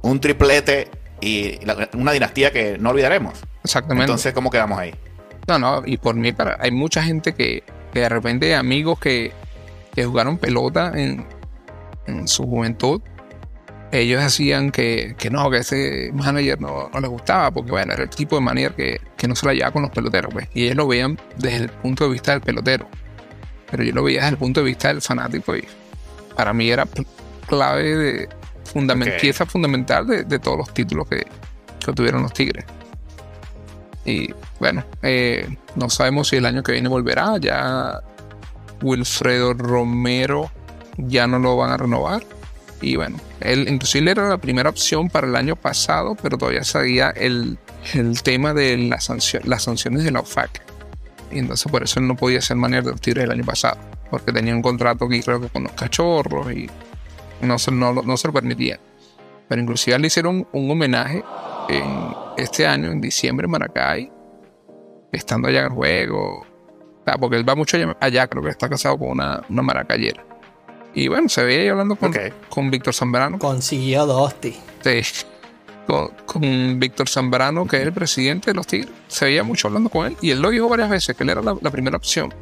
un 0.00 0.18
triplete 0.18 0.88
y 1.20 1.62
la- 1.66 1.90
una 1.92 2.12
dinastía 2.12 2.50
que 2.52 2.78
no 2.78 2.88
olvidaremos. 2.88 3.34
Exactamente. 3.62 4.04
Entonces, 4.04 4.32
¿cómo 4.32 4.48
quedamos 4.50 4.78
ahí? 4.78 4.94
No, 5.46 5.58
no, 5.58 5.82
y 5.84 5.98
por 5.98 6.14
mí, 6.14 6.32
para, 6.32 6.56
hay 6.58 6.70
mucha 6.70 7.02
gente 7.02 7.34
que, 7.34 7.64
que 7.92 8.00
de 8.00 8.08
repente, 8.08 8.54
amigos 8.54 8.98
que, 8.98 9.30
que 9.94 10.06
jugaron 10.06 10.38
pelota 10.38 10.90
en, 10.94 11.26
en 12.06 12.26
su 12.28 12.44
juventud, 12.46 13.02
ellos 14.00 14.22
decían 14.22 14.70
que, 14.70 15.14
que 15.18 15.30
no, 15.30 15.50
que 15.50 15.58
ese 15.58 16.10
manager 16.12 16.60
no, 16.60 16.90
no 16.92 17.00
les 17.00 17.10
gustaba, 17.10 17.50
porque 17.50 17.70
bueno, 17.70 17.92
era 17.92 18.02
el 18.02 18.10
tipo 18.10 18.36
de 18.36 18.42
manager 18.42 18.74
que, 18.74 19.00
que 19.16 19.28
no 19.28 19.34
se 19.36 19.46
la 19.46 19.54
llevaba 19.54 19.72
con 19.72 19.82
los 19.82 19.90
peloteros, 19.90 20.32
pues. 20.32 20.48
Y 20.54 20.64
ellos 20.64 20.76
lo 20.76 20.86
veían 20.88 21.18
desde 21.36 21.64
el 21.64 21.68
punto 21.70 22.04
de 22.04 22.10
vista 22.10 22.32
del 22.32 22.40
pelotero. 22.40 22.88
Pero 23.70 23.82
yo 23.82 23.92
lo 23.92 24.02
veía 24.04 24.20
desde 24.20 24.32
el 24.32 24.38
punto 24.38 24.60
de 24.60 24.66
vista 24.66 24.88
del 24.88 25.00
fanático 25.02 25.56
y 25.56 25.64
para 26.36 26.52
mí 26.52 26.70
era 26.70 26.86
clave 27.46 27.96
de 27.96 28.28
fundament- 28.72 29.14
Ok. 29.14 29.20
pieza 29.20 29.46
fundamental 29.46 30.06
de, 30.06 30.24
de 30.24 30.38
todos 30.38 30.58
los 30.58 30.74
títulos 30.74 31.08
que, 31.08 31.24
que 31.80 31.90
obtuvieron 31.90 32.22
los 32.22 32.32
Tigres. 32.32 32.64
Y 34.04 34.32
bueno, 34.60 34.84
eh, 35.02 35.56
no 35.76 35.88
sabemos 35.88 36.28
si 36.28 36.36
el 36.36 36.46
año 36.46 36.62
que 36.62 36.72
viene 36.72 36.88
volverá. 36.88 37.38
Ya 37.38 38.00
Wilfredo 38.82 39.54
Romero 39.54 40.50
ya 40.98 41.26
no 41.26 41.38
lo 41.38 41.56
van 41.56 41.70
a 41.70 41.76
renovar. 41.76 42.22
Y 42.84 42.96
bueno, 42.96 43.16
él 43.40 43.66
inclusive 43.68 44.10
era 44.10 44.28
la 44.28 44.36
primera 44.38 44.68
opción 44.68 45.08
para 45.08 45.26
el 45.26 45.34
año 45.36 45.56
pasado, 45.56 46.16
pero 46.22 46.36
todavía 46.36 46.64
seguía 46.64 47.10
el, 47.10 47.56
el 47.94 48.22
tema 48.22 48.52
de 48.52 48.76
la 48.76 48.98
sanción- 49.00 49.42
las 49.44 49.62
sanciones 49.62 50.04
de 50.04 50.10
la 50.10 50.20
OFAC. 50.20 50.62
Y 51.32 51.38
entonces 51.38 51.70
por 51.72 51.82
eso 51.82 51.98
él 51.98 52.06
no 52.06 52.14
podía 52.14 52.40
ser 52.42 52.58
manager 52.58 52.84
de 52.84 52.90
los 52.92 53.00
Tigres 53.00 53.24
el 53.24 53.30
año 53.30 53.44
pasado, 53.44 53.78
porque 54.10 54.32
tenía 54.32 54.54
un 54.54 54.60
contrato 54.60 55.06
aquí 55.06 55.20
creo 55.22 55.40
que 55.40 55.48
con 55.48 55.64
los 55.64 55.72
cachorros 55.72 56.52
y 56.52 56.68
no 57.40 57.58
se, 57.58 57.72
no, 57.72 57.94
no 57.94 58.16
se 58.18 58.28
lo 58.28 58.34
permitía. 58.34 58.78
Pero 59.48 59.62
inclusive 59.62 59.98
le 59.98 60.06
hicieron 60.08 60.46
un 60.52 60.70
homenaje 60.70 61.24
en 61.70 62.14
este 62.36 62.66
año, 62.66 62.90
en 62.90 63.00
diciembre, 63.00 63.46
en 63.46 63.50
Maracay, 63.50 64.12
estando 65.10 65.48
allá 65.48 65.60
en 65.60 65.64
el 65.66 65.72
juego. 65.72 66.46
Sea, 67.06 67.16
porque 67.18 67.36
él 67.36 67.48
va 67.48 67.54
mucho 67.54 67.76
allá, 67.78 67.96
allá, 68.00 68.26
creo 68.26 68.42
que 68.42 68.50
está 68.50 68.68
casado 68.68 68.98
con 68.98 69.08
una, 69.08 69.42
una 69.48 69.62
maracayera. 69.62 70.22
Y 70.94 71.08
bueno, 71.08 71.28
se 71.28 71.42
veía 71.42 71.62
ahí 71.62 71.68
hablando 71.68 71.96
con, 71.96 72.14
con 72.48 72.70
Víctor 72.70 72.94
Zambrano. 72.94 73.38
Consiguió 73.38 74.06
Dosti. 74.06 74.56
Sí. 74.82 75.24
Con, 75.86 76.10
con 76.24 76.78
Víctor 76.78 77.08
Zambrano, 77.08 77.66
que 77.66 77.78
es 77.78 77.82
el 77.82 77.92
presidente 77.92 78.50
de 78.50 78.54
los 78.54 78.66
Tigres. 78.66 78.92
Se 79.08 79.24
veía 79.24 79.42
mucho 79.42 79.68
hablando 79.68 79.90
con 79.90 80.06
él. 80.06 80.16
Y 80.20 80.30
él 80.30 80.40
lo 80.40 80.50
dijo 80.50 80.68
varias 80.68 80.88
veces, 80.88 81.16
que 81.16 81.24
él 81.24 81.30
era 81.30 81.42
la, 81.42 81.56
la 81.60 81.70
primera 81.70 81.96
opción. 81.96 82.32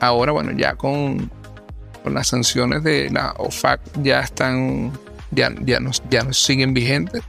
Ahora, 0.00 0.32
bueno, 0.32 0.50
ya 0.52 0.74
con, 0.74 1.30
con 2.02 2.14
las 2.14 2.26
sanciones 2.28 2.82
de 2.82 3.08
la 3.10 3.34
OFAC 3.38 3.80
ya 4.02 4.20
están, 4.20 4.92
ya, 5.30 5.52
ya, 5.60 5.78
no, 5.78 5.90
ya 6.10 6.22
no 6.24 6.32
siguen 6.32 6.74
vigentes. 6.74 7.22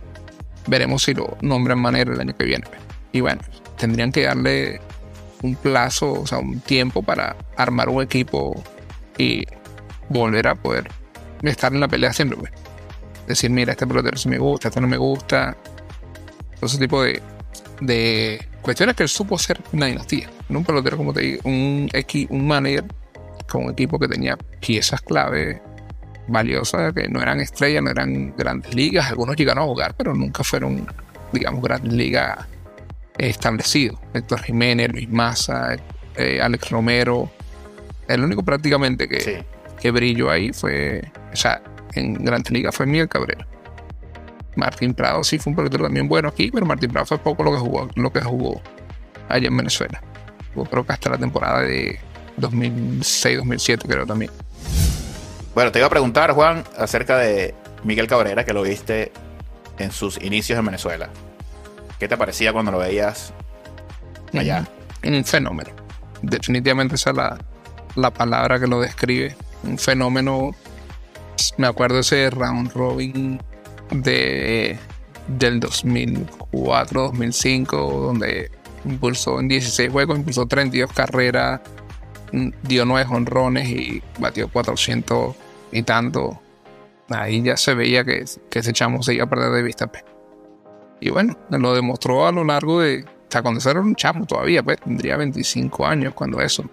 Veremos 0.67 1.03
si 1.03 1.13
lo 1.13 1.37
nombran 1.41 1.79
manera 1.79 2.13
el 2.13 2.19
año 2.19 2.35
que 2.35 2.45
viene. 2.45 2.65
Y 3.11 3.21
bueno, 3.21 3.41
tendrían 3.77 4.11
que 4.11 4.23
darle 4.23 4.81
un 5.43 5.55
plazo, 5.55 6.13
o 6.13 6.27
sea, 6.27 6.39
un 6.39 6.59
tiempo 6.61 7.03
para 7.03 7.35
armar 7.57 7.89
un 7.89 8.01
equipo 8.01 8.63
y 9.17 9.45
volver 10.11 10.47
a 10.47 10.55
poder 10.55 10.89
estar 11.41 11.73
en 11.73 11.79
la 11.79 11.87
pelea 11.87 12.13
siempre. 12.13 12.37
Pues 12.37 12.51
decir, 13.27 13.49
mira, 13.49 13.71
este 13.71 13.87
pelotero 13.87 14.17
sí 14.17 14.29
me 14.29 14.37
gusta, 14.37 14.67
este 14.67 14.81
no 14.81 14.87
me 14.87 14.97
gusta. 14.97 15.55
Todo 16.55 16.65
ese 16.65 16.77
tipo 16.77 17.01
de, 17.03 17.21
de 17.81 18.47
cuestiones 18.61 18.95
que 18.95 19.03
él 19.03 19.09
supo 19.09 19.37
ser 19.37 19.59
una 19.71 19.87
dinastía. 19.87 20.29
No 20.49 20.59
un 20.59 20.65
pelotero, 20.65 20.97
como 20.97 21.13
te 21.13 21.21
digo, 21.21 21.41
un, 21.45 21.89
un 22.29 22.47
manager 22.47 22.85
con 23.49 23.65
un 23.65 23.71
equipo 23.71 23.99
que 23.99 24.07
tenía 24.07 24.37
piezas 24.59 25.01
clave 25.01 25.61
valiosas, 26.27 26.93
que 26.93 27.07
no 27.07 27.21
eran 27.21 27.39
estrellas, 27.39 27.83
no 27.83 27.89
eran 27.89 28.35
grandes 28.37 28.73
ligas. 28.73 29.09
Algunos 29.09 29.35
llegaron 29.35 29.63
a 29.63 29.67
jugar, 29.67 29.95
pero 29.97 30.13
nunca 30.13 30.43
fueron, 30.43 30.87
digamos, 31.31 31.61
grandes 31.61 31.93
ligas 31.93 32.45
establecidos. 33.17 33.99
Héctor 34.13 34.41
Jiménez, 34.43 34.91
Luis 34.91 35.09
Massa, 35.09 35.75
eh, 36.15 36.39
Alex 36.41 36.69
Romero. 36.69 37.29
El 38.07 38.23
único 38.23 38.43
prácticamente 38.43 39.07
que. 39.07 39.45
Que 39.81 39.91
brilló 39.91 40.29
ahí 40.29 40.53
fue, 40.53 41.01
o 41.33 41.35
sea, 41.35 41.61
en 41.93 42.13
Grandes 42.23 42.51
Ligas 42.51 42.75
fue 42.75 42.85
Miguel 42.85 43.09
Cabrera. 43.09 43.45
Martín 44.55 44.93
Prado 44.93 45.23
sí 45.23 45.39
fue 45.39 45.51
un 45.51 45.55
pelotero 45.55 45.85
también 45.85 46.07
bueno 46.07 46.29
aquí, 46.29 46.51
pero 46.51 46.65
Martín 46.65 46.91
Prado 46.91 47.07
fue 47.07 47.17
poco 47.17 47.43
lo 47.43 47.51
que 47.51 47.57
jugó, 47.57 47.89
lo 47.95 48.13
que 48.13 48.21
jugó 48.21 48.61
allá 49.27 49.47
en 49.47 49.57
Venezuela. 49.57 50.01
Jugó 50.53 50.69
creo 50.69 50.85
que 50.85 50.93
hasta 50.93 51.09
la 51.09 51.17
temporada 51.17 51.61
de 51.61 51.99
2006-2007 52.37 53.81
creo 53.87 54.05
también. 54.05 54.31
Bueno, 55.55 55.71
te 55.71 55.79
iba 55.79 55.87
a 55.87 55.89
preguntar, 55.89 56.31
Juan, 56.31 56.63
acerca 56.77 57.17
de 57.17 57.55
Miguel 57.83 58.07
Cabrera, 58.07 58.45
que 58.45 58.53
lo 58.53 58.61
viste 58.61 59.11
en 59.79 59.91
sus 59.91 60.21
inicios 60.21 60.59
en 60.59 60.65
Venezuela. 60.65 61.09
¿Qué 61.99 62.07
te 62.07 62.17
parecía 62.17 62.53
cuando 62.53 62.71
lo 62.71 62.77
veías 62.77 63.33
allá? 64.33 64.67
Un 65.03 65.25
fenómeno. 65.25 65.71
Definitivamente 66.21 66.95
esa 66.95 67.09
es 67.09 67.15
la, 67.15 67.37
la 67.95 68.11
palabra 68.11 68.59
que 68.59 68.67
lo 68.67 68.79
describe. 68.79 69.35
Un 69.63 69.77
fenómeno. 69.77 70.51
Me 71.57 71.67
acuerdo 71.67 71.99
ese 71.99 72.29
round 72.29 72.71
robin 72.73 73.39
de, 73.91 74.77
del 75.27 75.59
2004-2005, 75.59 77.67
donde 77.67 78.51
impulsó 78.85 79.39
en 79.39 79.47
16 79.47 79.91
juegos, 79.91 80.17
impulsó 80.17 80.45
32 80.45 80.91
carreras, 80.93 81.61
mm, 82.31 82.49
dio 82.63 82.85
9 82.85 83.09
honrones 83.11 83.69
y 83.69 84.01
batió 84.19 84.47
400 84.49 85.35
y 85.71 85.83
tanto. 85.83 86.39
Ahí 87.09 87.41
ya 87.41 87.57
se 87.57 87.73
veía 87.73 88.05
que, 88.05 88.23
que 88.49 88.59
ese 88.59 88.73
chamo 88.73 89.03
se 89.03 89.13
iba 89.13 89.25
a 89.25 89.29
perder 89.29 89.51
de 89.51 89.63
vista. 89.63 89.87
pues. 89.87 90.03
Y 91.01 91.09
bueno, 91.09 91.35
lo 91.49 91.73
demostró 91.73 92.27
a 92.27 92.31
lo 92.31 92.43
largo 92.43 92.79
de. 92.79 93.03
Sea, 93.27 93.41
cuando 93.41 93.69
era 93.69 93.79
un 93.79 93.95
chamo 93.95 94.25
todavía, 94.25 94.61
pues 94.61 94.79
tendría 94.79 95.17
25 95.17 95.85
años 95.85 96.13
cuando 96.13 96.39
eso. 96.41 96.63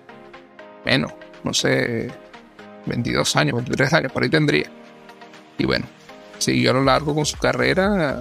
Menos, 0.85 1.13
no 1.45 1.55
sé, 1.55 2.11
22 2.89 3.37
años, 3.37 3.55
23 3.57 3.93
años, 3.93 4.13
por 4.13 4.23
ahí 4.23 4.29
tendría. 4.29 4.67
Y 5.59 5.65
bueno, 5.67 5.87
siguió 6.39 6.71
a 6.71 6.75
lo 6.75 6.85
largo 6.85 7.15
con 7.15 7.27
su 7.27 7.37
carrera 7.37 8.21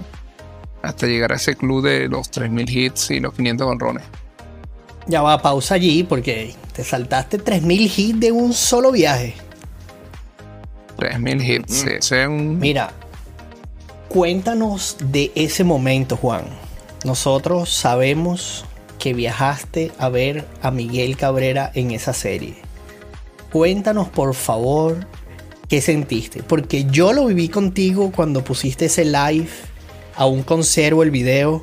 hasta 0.82 1.06
llegar 1.06 1.32
a 1.32 1.36
ese 1.36 1.56
club 1.56 1.84
de 1.84 2.08
los 2.08 2.30
3.000 2.30 2.68
hits 2.70 3.10
y 3.10 3.20
los 3.20 3.34
500 3.34 3.66
honrones. 3.66 4.04
Ya 5.06 5.22
va, 5.22 5.40
pausa 5.40 5.74
allí 5.76 6.04
porque 6.04 6.54
te 6.74 6.84
saltaste 6.84 7.38
3.000 7.42 7.92
hits 7.96 8.20
de 8.20 8.32
un 8.32 8.52
solo 8.52 8.92
viaje. 8.92 9.34
3.000 10.98 11.42
hits, 11.42 11.84
Mm. 11.84 11.88
ese 11.88 12.22
es 12.22 12.28
un. 12.28 12.58
Mira, 12.58 12.90
cuéntanos 14.08 14.96
de 15.00 15.30
ese 15.34 15.64
momento, 15.64 16.16
Juan. 16.16 16.44
Nosotros 17.04 17.70
sabemos 17.72 18.64
que 18.98 19.14
viajaste 19.14 19.92
a 19.98 20.08
ver 20.08 20.44
a 20.60 20.70
Miguel 20.72 21.16
Cabrera 21.16 21.70
en 21.74 21.92
esa 21.92 22.12
serie. 22.12 22.56
Cuéntanos, 23.52 24.08
por 24.08 24.34
favor, 24.34 25.06
qué 25.68 25.80
sentiste. 25.80 26.42
Porque 26.42 26.84
yo 26.84 27.12
lo 27.12 27.26
viví 27.26 27.48
contigo 27.48 28.12
cuando 28.14 28.44
pusiste 28.44 28.86
ese 28.86 29.04
live. 29.04 29.48
Aún 30.16 30.42
conservo 30.42 31.02
el 31.02 31.10
video. 31.10 31.62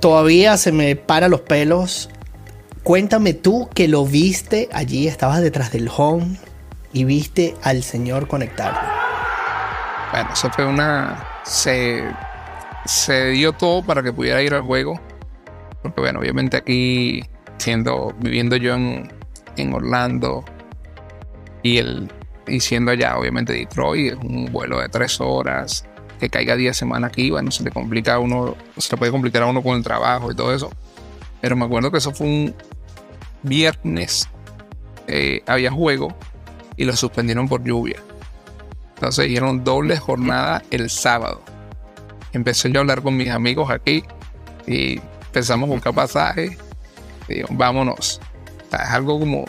Todavía 0.00 0.56
se 0.56 0.72
me 0.72 0.96
para 0.96 1.28
los 1.28 1.42
pelos. 1.42 2.08
Cuéntame 2.82 3.34
tú 3.34 3.68
que 3.74 3.88
lo 3.88 4.06
viste 4.06 4.68
allí, 4.72 5.08
estabas 5.08 5.40
detrás 5.42 5.72
del 5.72 5.90
home. 5.94 6.38
y 6.92 7.04
viste 7.04 7.54
al 7.62 7.82
señor 7.82 8.26
conectar? 8.26 8.72
Bueno, 10.12 10.30
eso 10.32 10.50
fue 10.50 10.64
una. 10.64 11.26
Se, 11.44 12.02
se 12.86 13.26
dio 13.30 13.52
todo 13.52 13.82
para 13.82 14.02
que 14.02 14.12
pudiera 14.12 14.40
ir 14.40 14.54
al 14.54 14.62
juego. 14.62 14.98
Porque, 15.82 16.00
bueno, 16.00 16.20
obviamente 16.20 16.56
aquí, 16.56 17.22
siendo, 17.58 18.14
viviendo 18.18 18.56
yo 18.56 18.74
en, 18.74 19.12
en 19.56 19.72
Orlando 19.72 20.44
y, 21.62 21.78
el, 21.78 22.10
y 22.46 22.60
siendo 22.60 22.92
allá, 22.92 23.18
obviamente, 23.18 23.52
Detroit, 23.52 24.12
es 24.12 24.18
un 24.18 24.46
vuelo 24.52 24.80
de 24.80 24.88
tres 24.88 25.20
horas. 25.20 25.84
Que 26.20 26.30
caiga 26.30 26.56
10 26.56 26.74
semanas 26.74 27.10
aquí, 27.10 27.30
bueno, 27.30 27.50
se 27.50 27.62
le 27.62 27.70
complica 27.70 28.14
a 28.14 28.18
uno, 28.18 28.56
se 28.78 28.90
le 28.92 28.96
puede 28.96 29.12
complicar 29.12 29.42
a 29.42 29.46
uno 29.46 29.62
con 29.62 29.76
el 29.76 29.82
trabajo 29.82 30.32
y 30.32 30.34
todo 30.34 30.54
eso. 30.54 30.70
Pero 31.42 31.56
me 31.56 31.66
acuerdo 31.66 31.90
que 31.90 31.98
eso 31.98 32.12
fue 32.12 32.26
un 32.26 32.54
viernes, 33.42 34.28
eh, 35.08 35.42
había 35.46 35.70
juego 35.70 36.16
y 36.76 36.84
lo 36.84 36.96
suspendieron 36.96 37.48
por 37.48 37.62
lluvia. 37.62 37.96
Entonces 38.94 39.28
dieron 39.28 39.62
doble 39.62 39.98
jornada 39.98 40.62
el 40.70 40.88
sábado. 40.88 41.42
Empecé 42.32 42.70
yo 42.70 42.78
a 42.78 42.82
hablar 42.82 43.02
con 43.02 43.16
mis 43.16 43.28
amigos 43.28 43.70
aquí 43.70 44.02
y 44.66 44.98
empezamos 45.26 45.68
a 45.68 45.72
buscar 45.72 45.94
pasajes. 45.94 46.56
Digo, 47.28 47.48
vámonos. 47.50 48.20
Sea, 48.70 48.80
es 48.84 48.90
algo 48.90 49.18
como, 49.18 49.44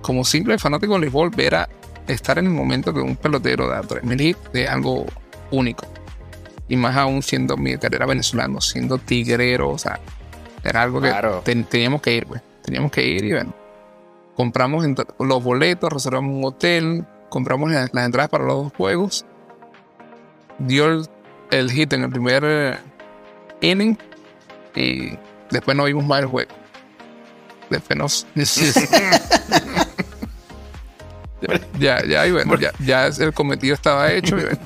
como 0.00 0.24
simple 0.24 0.58
fanático 0.58 0.92
del 0.94 1.02
béisbol, 1.02 1.30
ver 1.30 1.54
a 1.54 1.68
estar 2.06 2.38
en 2.38 2.46
el 2.46 2.52
momento 2.52 2.92
que 2.92 3.00
un 3.00 3.16
pelotero 3.16 3.68
da 3.68 3.80
3000 3.82 4.20
hits 4.20 4.38
es 4.52 4.68
algo 4.68 5.06
único. 5.50 5.86
Y 6.68 6.76
más 6.76 6.96
aún 6.96 7.22
siendo 7.22 7.56
mi 7.56 7.76
carrera 7.76 8.06
venezolano, 8.06 8.60
siendo 8.60 8.98
tigrero, 8.98 9.70
o 9.70 9.78
sea, 9.78 10.00
era 10.64 10.82
algo 10.82 11.00
que 11.00 11.08
Claro. 11.08 11.42
ten- 11.44 11.64
teníamos 11.64 12.00
que 12.02 12.14
ir, 12.14 12.24
güey. 12.26 12.40
Teníamos 12.62 12.90
que 12.92 13.06
ir 13.06 13.24
y 13.24 13.32
bueno. 13.32 13.52
Compramos 14.36 14.84
los 15.18 15.44
boletos, 15.44 15.92
reservamos 15.92 16.34
un 16.34 16.44
hotel, 16.44 17.04
compramos 17.28 17.70
la- 17.70 17.88
las 17.92 18.06
entradas 18.06 18.30
para 18.30 18.44
los 18.44 18.64
dos 18.64 18.72
juegos. 18.76 19.26
Dio 20.58 20.86
el, 20.86 21.06
el 21.50 21.70
hit 21.70 21.92
en 21.92 22.04
el 22.04 22.10
primer 22.10 22.42
eh, 22.46 22.78
inning 23.60 23.98
y 24.74 25.18
después 25.50 25.76
no 25.76 25.84
vimos 25.84 26.04
más 26.06 26.20
el 26.20 26.26
juego. 26.26 26.50
Después 27.72 27.98
nos. 27.98 28.26
ya, 31.78 32.04
ya, 32.06 32.26
y 32.26 32.32
bueno, 32.32 32.56
ya, 32.58 32.72
ya 32.78 33.06
el 33.06 33.32
cometido 33.32 33.74
estaba 33.74 34.12
hecho 34.12 34.38
y 34.38 34.42
bueno, 34.42 34.58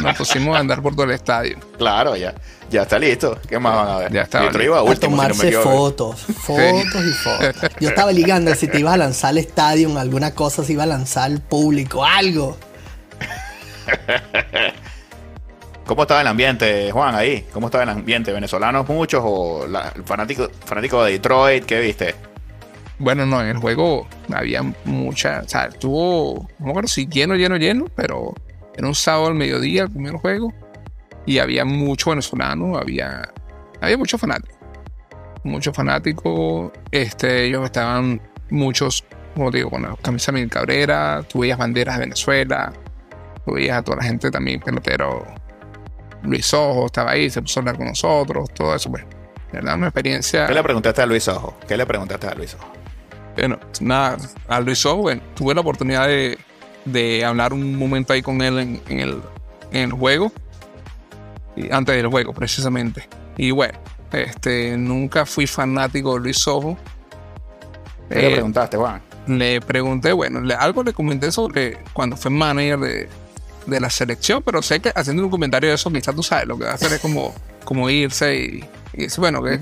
nos 0.00 0.16
pusimos 0.16 0.56
a 0.56 0.60
andar 0.60 0.82
por 0.82 0.94
todo 0.94 1.04
el 1.04 1.12
estadio. 1.12 1.58
Claro, 1.78 2.16
ya. 2.16 2.34
Ya 2.70 2.82
está 2.82 2.98
listo. 2.98 3.38
¿Qué 3.48 3.58
más 3.58 3.76
van 3.76 3.88
a 3.88 3.96
ver? 3.98 4.12
Ya 4.12 4.22
está, 4.22 4.42
vale. 4.42 4.64
iba 4.64 4.78
A 4.78 4.82
último, 4.82 5.16
si 5.16 5.28
no 5.28 5.34
me 5.34 5.50
tomarse 5.50 5.52
fotos, 5.52 6.20
fotos 6.22 7.04
y 7.04 7.12
fotos. 7.12 7.70
Yo 7.78 7.90
estaba 7.90 8.10
ligando 8.10 8.54
si 8.54 8.66
te 8.66 8.80
ibas 8.80 8.94
a 8.94 8.96
lanzar 8.96 9.30
al 9.30 9.38
estadio, 9.38 9.96
alguna 9.98 10.34
cosa, 10.34 10.64
si 10.64 10.72
iba 10.72 10.82
a 10.82 10.86
lanzar 10.86 11.24
al 11.24 11.40
público, 11.40 12.04
algo. 12.04 12.56
¿Cómo 15.86 16.02
estaba 16.02 16.22
el 16.22 16.26
ambiente, 16.26 16.90
Juan, 16.92 17.14
ahí? 17.14 17.44
¿Cómo 17.52 17.66
estaba 17.66 17.84
el 17.84 17.90
ambiente? 17.90 18.32
¿Venezolanos 18.32 18.88
muchos 18.88 19.22
o 19.22 19.66
la, 19.66 19.92
fanático, 20.06 20.48
fanático 20.64 21.04
de 21.04 21.12
Detroit? 21.12 21.66
¿Qué 21.66 21.78
viste? 21.80 22.14
Bueno, 22.98 23.26
no, 23.26 23.42
en 23.42 23.48
el 23.48 23.58
juego 23.58 24.06
había 24.32 24.62
mucha, 24.86 25.42
o 25.44 25.48
sea, 25.48 25.66
estuvo, 25.66 26.48
no 26.58 26.64
me 26.64 26.70
acuerdo 26.70 26.88
si 26.88 27.06
lleno, 27.06 27.34
lleno, 27.34 27.56
lleno, 27.56 27.86
pero 27.94 28.32
era 28.74 28.86
un 28.86 28.94
sábado 28.94 29.26
al 29.26 29.34
mediodía 29.34 29.82
el 29.82 29.90
primer 29.90 30.14
juego 30.14 30.54
y 31.26 31.38
había 31.38 31.66
mucho 31.66 32.10
venezolano, 32.10 32.78
había, 32.78 33.30
había 33.82 33.98
muchos 33.98 34.18
fanáticos, 34.18 34.56
muchos 35.42 35.76
fanáticos, 35.76 36.72
este, 36.92 37.44
ellos 37.44 37.64
estaban 37.64 38.22
muchos, 38.48 39.04
como 39.34 39.50
digo, 39.50 39.68
con 39.68 39.82
la 39.82 39.96
camisa 39.96 40.32
de 40.32 40.36
Miguel 40.36 40.50
Cabrera, 40.50 41.22
tú 41.28 41.40
veías 41.40 41.58
banderas 41.58 41.96
de 41.96 42.04
Venezuela, 42.04 42.72
tú 43.44 43.54
veías 43.54 43.78
a 43.78 43.82
toda 43.82 43.98
la 43.98 44.04
gente 44.04 44.30
también, 44.30 44.60
pelotero, 44.60 45.26
Luis 46.24 46.52
Ojo 46.54 46.86
estaba 46.86 47.12
ahí, 47.12 47.30
se 47.30 47.40
puso 47.42 47.58
a 47.58 47.62
hablar 47.62 47.76
con 47.76 47.86
nosotros, 47.86 48.48
todo 48.54 48.74
eso, 48.74 48.90
pues, 48.90 49.04
de 49.04 49.58
verdad, 49.58 49.76
una 49.76 49.86
experiencia. 49.88 50.46
¿Qué 50.46 50.54
le 50.54 50.62
preguntaste 50.62 51.02
a 51.02 51.06
Luis 51.06 51.28
Ojo? 51.28 51.56
¿Qué 51.68 51.76
le 51.76 51.86
preguntaste 51.86 52.26
a 52.26 52.34
Luis 52.34 52.54
Ojo? 52.54 52.72
Bueno, 53.36 53.58
nada, 53.80 54.16
a 54.48 54.60
Luis 54.60 54.84
Owen 54.86 55.20
tuve 55.34 55.54
la 55.54 55.60
oportunidad 55.60 56.06
de, 56.06 56.38
de 56.84 57.24
hablar 57.24 57.52
un 57.52 57.76
momento 57.76 58.12
ahí 58.12 58.22
con 58.22 58.40
él 58.42 58.58
en, 58.58 58.82
en 58.88 59.00
el, 59.00 59.22
en 59.72 59.82
el 59.82 59.92
juego, 59.92 60.32
antes 61.70 61.96
del 61.96 62.06
juego 62.08 62.32
precisamente. 62.32 63.08
Y 63.36 63.50
bueno, 63.50 63.78
este, 64.12 64.76
nunca 64.76 65.26
fui 65.26 65.46
fanático 65.46 66.14
de 66.14 66.20
Luis 66.20 66.46
Ojo. 66.46 66.76
¿Qué 68.08 68.16
le 68.16 68.28
Eh, 68.28 68.32
preguntaste, 68.32 68.76
Juan? 68.76 69.00
le 69.26 69.60
pregunté, 69.62 70.12
bueno, 70.12 70.40
le- 70.40 70.54
algo 70.54 70.82
le 70.82 70.92
comenté 70.92 71.32
sobre 71.32 71.78
cuando 71.92 72.16
fue 72.16 72.30
manager 72.30 72.78
de, 72.78 73.08
de 73.66 73.80
la 73.80 73.90
selección, 73.90 74.42
pero 74.42 74.62
sé 74.62 74.80
que 74.80 74.92
haciendo 74.94 75.24
un 75.24 75.30
comentario 75.30 75.70
de 75.70 75.74
eso, 75.76 75.90
quizás 75.90 76.14
tú 76.14 76.22
sabes, 76.22 76.46
lo 76.46 76.58
que 76.58 76.64
va 76.64 76.72
a 76.72 76.74
hacer 76.74 76.92
es 76.92 77.00
como, 77.00 77.34
como 77.64 77.88
irse 77.90 78.34
y, 78.34 78.64
decir, 78.92 79.20
bueno, 79.20 79.42
¿qué, 79.42 79.58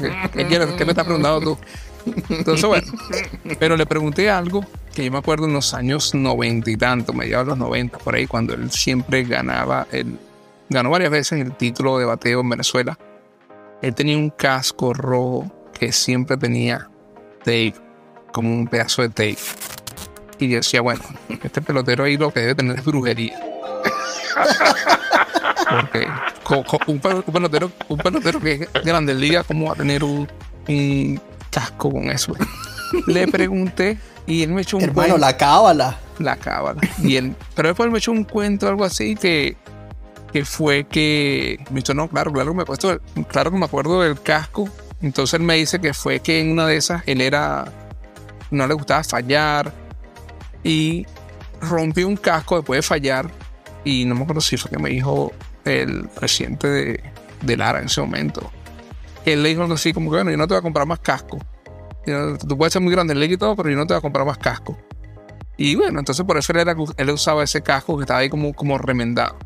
quieres? 0.46 0.68
¿Qué 0.76 0.84
me 0.84 0.92
estás 0.92 1.04
preguntando 1.04 1.40
tú? 1.40 1.58
Entonces, 2.28 2.66
bueno, 2.66 2.92
pero 3.58 3.76
le 3.76 3.86
pregunté 3.86 4.28
algo 4.28 4.64
que 4.94 5.04
yo 5.04 5.12
me 5.12 5.18
acuerdo 5.18 5.46
en 5.46 5.52
los 5.52 5.72
años 5.72 6.14
noventa 6.14 6.70
y 6.70 6.76
tanto, 6.76 7.12
mediados 7.12 7.46
de 7.46 7.50
los 7.50 7.58
90, 7.58 7.98
por 7.98 8.14
ahí, 8.14 8.26
cuando 8.26 8.54
él 8.54 8.70
siempre 8.70 9.22
ganaba, 9.24 9.86
el, 9.90 10.18
ganó 10.68 10.90
varias 10.90 11.10
veces 11.10 11.40
el 11.40 11.56
título 11.56 11.98
de 11.98 12.04
bateo 12.04 12.40
en 12.40 12.48
Venezuela. 12.48 12.98
Él 13.80 13.94
tenía 13.94 14.16
un 14.16 14.30
casco 14.30 14.92
rojo 14.92 15.50
que 15.72 15.92
siempre 15.92 16.36
tenía 16.36 16.88
tape, 17.38 17.74
como 18.32 18.52
un 18.52 18.66
pedazo 18.66 19.02
de 19.02 19.08
tape. 19.08 19.38
Y 20.38 20.48
yo 20.48 20.56
decía, 20.56 20.80
bueno, 20.80 21.02
este 21.42 21.62
pelotero 21.62 22.04
ahí 22.04 22.16
lo 22.16 22.32
que 22.32 22.40
debe 22.40 22.54
tener 22.54 22.78
es 22.78 22.84
brujería. 22.84 23.51
Porque 25.70 26.06
co- 26.42 26.64
co- 26.64 26.78
un, 26.86 27.00
pel- 27.00 27.22
un 27.26 27.32
pelotero, 27.32 27.70
un 27.88 27.98
pelotero 27.98 28.40
que 28.40 28.68
es 28.74 28.84
grande 28.84 29.14
liga, 29.14 29.42
¿cómo 29.44 29.66
va 29.66 29.72
a 29.72 29.76
tener 29.76 30.04
un, 30.04 30.28
un 30.68 31.20
casco 31.50 31.90
con 31.90 32.10
eso? 32.10 32.34
Le 33.06 33.26
pregunté 33.28 33.98
y 34.26 34.42
él 34.42 34.50
me 34.50 34.62
echó 34.62 34.76
un 34.76 34.82
Hermano, 34.84 34.94
cuento, 34.94 35.18
la 35.18 35.36
cábala. 35.36 35.98
la 36.18 36.36
cábala. 36.36 36.80
Y 37.02 37.16
él, 37.16 37.34
pero 37.54 37.68
después 37.68 37.90
me 37.90 37.98
echó 37.98 38.12
un 38.12 38.24
cuento, 38.24 38.68
algo 38.68 38.84
así, 38.84 39.16
que, 39.16 39.56
que 40.32 40.44
fue 40.44 40.84
que 40.84 41.58
me 41.70 41.80
dijo, 41.80 41.94
no, 41.94 42.08
claro, 42.08 42.32
claro, 42.32 42.52
me 42.54 42.62
acuerdo, 42.62 43.00
claro 43.28 43.50
que 43.50 43.56
me 43.56 43.64
acuerdo 43.64 44.02
del 44.02 44.20
casco. 44.20 44.68
Entonces 45.00 45.34
él 45.34 45.42
me 45.42 45.54
dice 45.54 45.80
que 45.80 45.94
fue 45.94 46.20
que 46.20 46.40
en 46.40 46.52
una 46.52 46.66
de 46.66 46.76
esas 46.76 47.02
él 47.06 47.20
era, 47.20 47.64
no 48.50 48.66
le 48.66 48.74
gustaba 48.74 49.02
fallar 49.02 49.72
y 50.62 51.06
rompió 51.60 52.06
un 52.06 52.16
casco 52.16 52.56
después 52.56 52.78
de 52.78 52.82
fallar. 52.82 53.30
Y 53.84 54.04
no 54.04 54.14
me 54.14 54.22
acuerdo 54.22 54.40
si 54.40 54.56
fue 54.56 54.70
que 54.70 54.78
me 54.78 54.90
dijo 54.90 55.32
el 55.64 56.08
presidente 56.08 56.68
de, 56.68 57.02
de 57.42 57.56
Lara 57.56 57.80
en 57.80 57.86
ese 57.86 58.00
momento. 58.00 58.50
Él 59.24 59.42
le 59.42 59.50
dijo 59.50 59.62
algo 59.62 59.74
así 59.74 59.92
como 59.92 60.10
que, 60.10 60.16
bueno, 60.16 60.30
yo 60.30 60.36
no 60.36 60.46
te 60.46 60.54
voy 60.54 60.58
a 60.58 60.62
comprar 60.62 60.86
más 60.86 61.00
casco. 61.00 61.38
Tú 62.04 62.58
puedes 62.58 62.72
ser 62.72 62.82
muy 62.82 62.92
grande 62.92 63.14
liga 63.14 63.34
y 63.34 63.36
todo, 63.36 63.54
pero 63.54 63.70
yo 63.70 63.76
no 63.76 63.86
te 63.86 63.94
voy 63.94 63.98
a 63.98 64.02
comprar 64.02 64.26
más 64.26 64.38
casco. 64.38 64.76
Y 65.56 65.76
bueno, 65.76 66.00
entonces 66.00 66.24
por 66.24 66.36
eso 66.38 66.52
él, 66.52 66.58
era, 66.58 66.74
él 66.96 67.10
usaba 67.10 67.44
ese 67.44 67.62
casco 67.62 67.96
que 67.96 68.02
estaba 68.02 68.20
ahí 68.20 68.28
como, 68.28 68.52
como 68.52 68.78
remendado. 68.78 69.36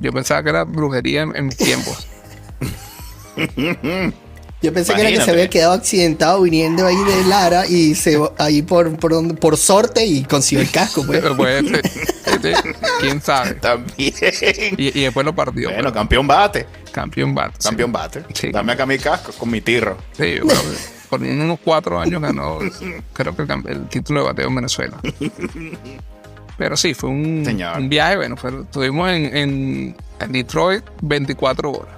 Yo 0.00 0.12
pensaba 0.12 0.42
que 0.42 0.50
era 0.50 0.64
brujería 0.64 1.22
en, 1.22 1.36
en 1.36 1.46
mis 1.46 1.56
tiempos. 1.56 2.08
Yo 4.62 4.72
pensé 4.74 4.92
que 4.94 5.00
era 5.00 5.10
que 5.10 5.20
se 5.22 5.30
había 5.30 5.48
quedado 5.48 5.72
accidentado 5.72 6.42
viniendo 6.42 6.86
ahí 6.86 6.96
de 6.96 7.24
Lara 7.24 7.66
y 7.66 7.94
se 7.94 8.20
ahí 8.38 8.60
por, 8.62 8.94
por, 8.98 9.12
donde- 9.12 9.34
por 9.34 9.56
sorte 9.56 10.04
y 10.04 10.22
consiguió 10.24 10.62
el 10.62 10.70
casco, 10.70 11.04
pues. 11.06 11.20
Pero 12.42 12.58
quién 13.00 13.22
sabe. 13.22 13.54
También. 13.54 14.12
Y, 14.76 14.98
y 14.98 15.02
después 15.04 15.24
lo 15.24 15.34
partió. 15.34 15.68
Bueno, 15.68 15.82
pero 15.84 15.92
campeón 15.94 16.26
bate. 16.26 16.66
campeón 16.92 17.34
bat. 17.34 17.52
sí. 17.58 17.68
Campeón 17.68 17.92
bate. 17.92 18.22
Sí. 18.34 18.50
Dame 18.52 18.72
acá 18.72 18.84
mi 18.86 18.98
casco 18.98 19.32
con 19.32 19.50
mi 19.50 19.60
tirro. 19.60 19.96
Sí, 20.12 20.34
yo 20.36 20.46
creo 20.46 20.60
que 20.60 20.76
por 21.08 21.20
unos 21.22 21.58
cuatro 21.64 21.98
años 21.98 22.20
ganó, 22.22 22.58
creo 23.14 23.34
que 23.34 23.42
el, 23.42 23.50
el 23.66 23.88
título 23.88 24.20
de 24.20 24.26
bateo 24.26 24.48
en 24.48 24.54
Venezuela. 24.54 25.00
Pero 26.56 26.76
sí, 26.76 26.92
fue 26.94 27.08
un, 27.10 27.42
Señor. 27.44 27.78
un 27.78 27.88
viaje, 27.88 28.16
bueno, 28.16 28.36
fue- 28.36 28.60
estuvimos 28.60 29.08
en, 29.10 29.36
en, 29.36 29.96
en 30.20 30.32
Detroit 30.32 30.84
24 31.02 31.72
horas. 31.72 31.94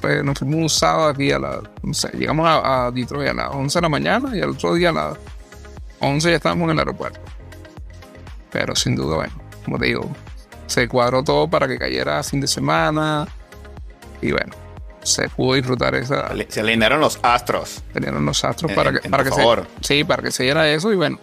Fue- 0.00 0.22
nos 0.22 0.38
fuimos 0.38 0.56
un 0.56 0.68
sábado 0.68 1.08
aquí 1.08 1.30
a 1.32 1.38
las, 1.38 1.60
no 1.82 1.94
sé, 1.94 2.10
llegamos 2.16 2.46
a, 2.46 2.86
a 2.86 2.90
Detroit 2.90 3.30
a 3.30 3.34
las 3.34 3.48
11 3.54 3.78
de 3.78 3.82
la 3.82 3.88
mañana 3.88 4.36
y 4.36 4.40
al 4.40 4.50
otro 4.50 4.74
día 4.74 4.90
a 4.90 4.92
las 4.92 5.16
11 6.00 6.30
ya 6.30 6.36
estábamos 6.36 6.64
en 6.64 6.70
el 6.70 6.78
aeropuerto. 6.80 7.20
Pero 8.50 8.74
sin 8.74 8.96
duda, 8.96 9.16
bueno, 9.16 9.34
como 9.64 9.78
te 9.78 9.86
digo, 9.86 10.08
se 10.66 10.88
cuadró 10.88 11.22
todo 11.22 11.48
para 11.48 11.68
que 11.68 11.78
cayera 11.78 12.22
fin 12.22 12.40
de 12.40 12.46
semana 12.48 13.26
y 14.20 14.32
bueno, 14.32 14.52
se 15.02 15.28
pudo 15.28 15.54
disfrutar 15.54 15.94
esa, 15.94 16.32
Se 16.48 16.60
alinearon 16.60 17.00
los 17.00 17.18
astros. 17.22 17.82
tenían 17.92 18.24
los 18.24 18.44
astros 18.44 18.70
En- 18.70 18.76
para 18.76 18.92
que, 18.92 19.00
en 19.04 19.10
para 19.10 19.24
que 19.24 19.30
favor. 19.30 19.66
se 19.80 19.94
sí 19.98 20.04
para 20.04 20.22
que 20.22 20.30
se 20.30 20.42
diera 20.42 20.68
eso 20.68 20.92
y 20.92 20.96
bueno 20.96 21.18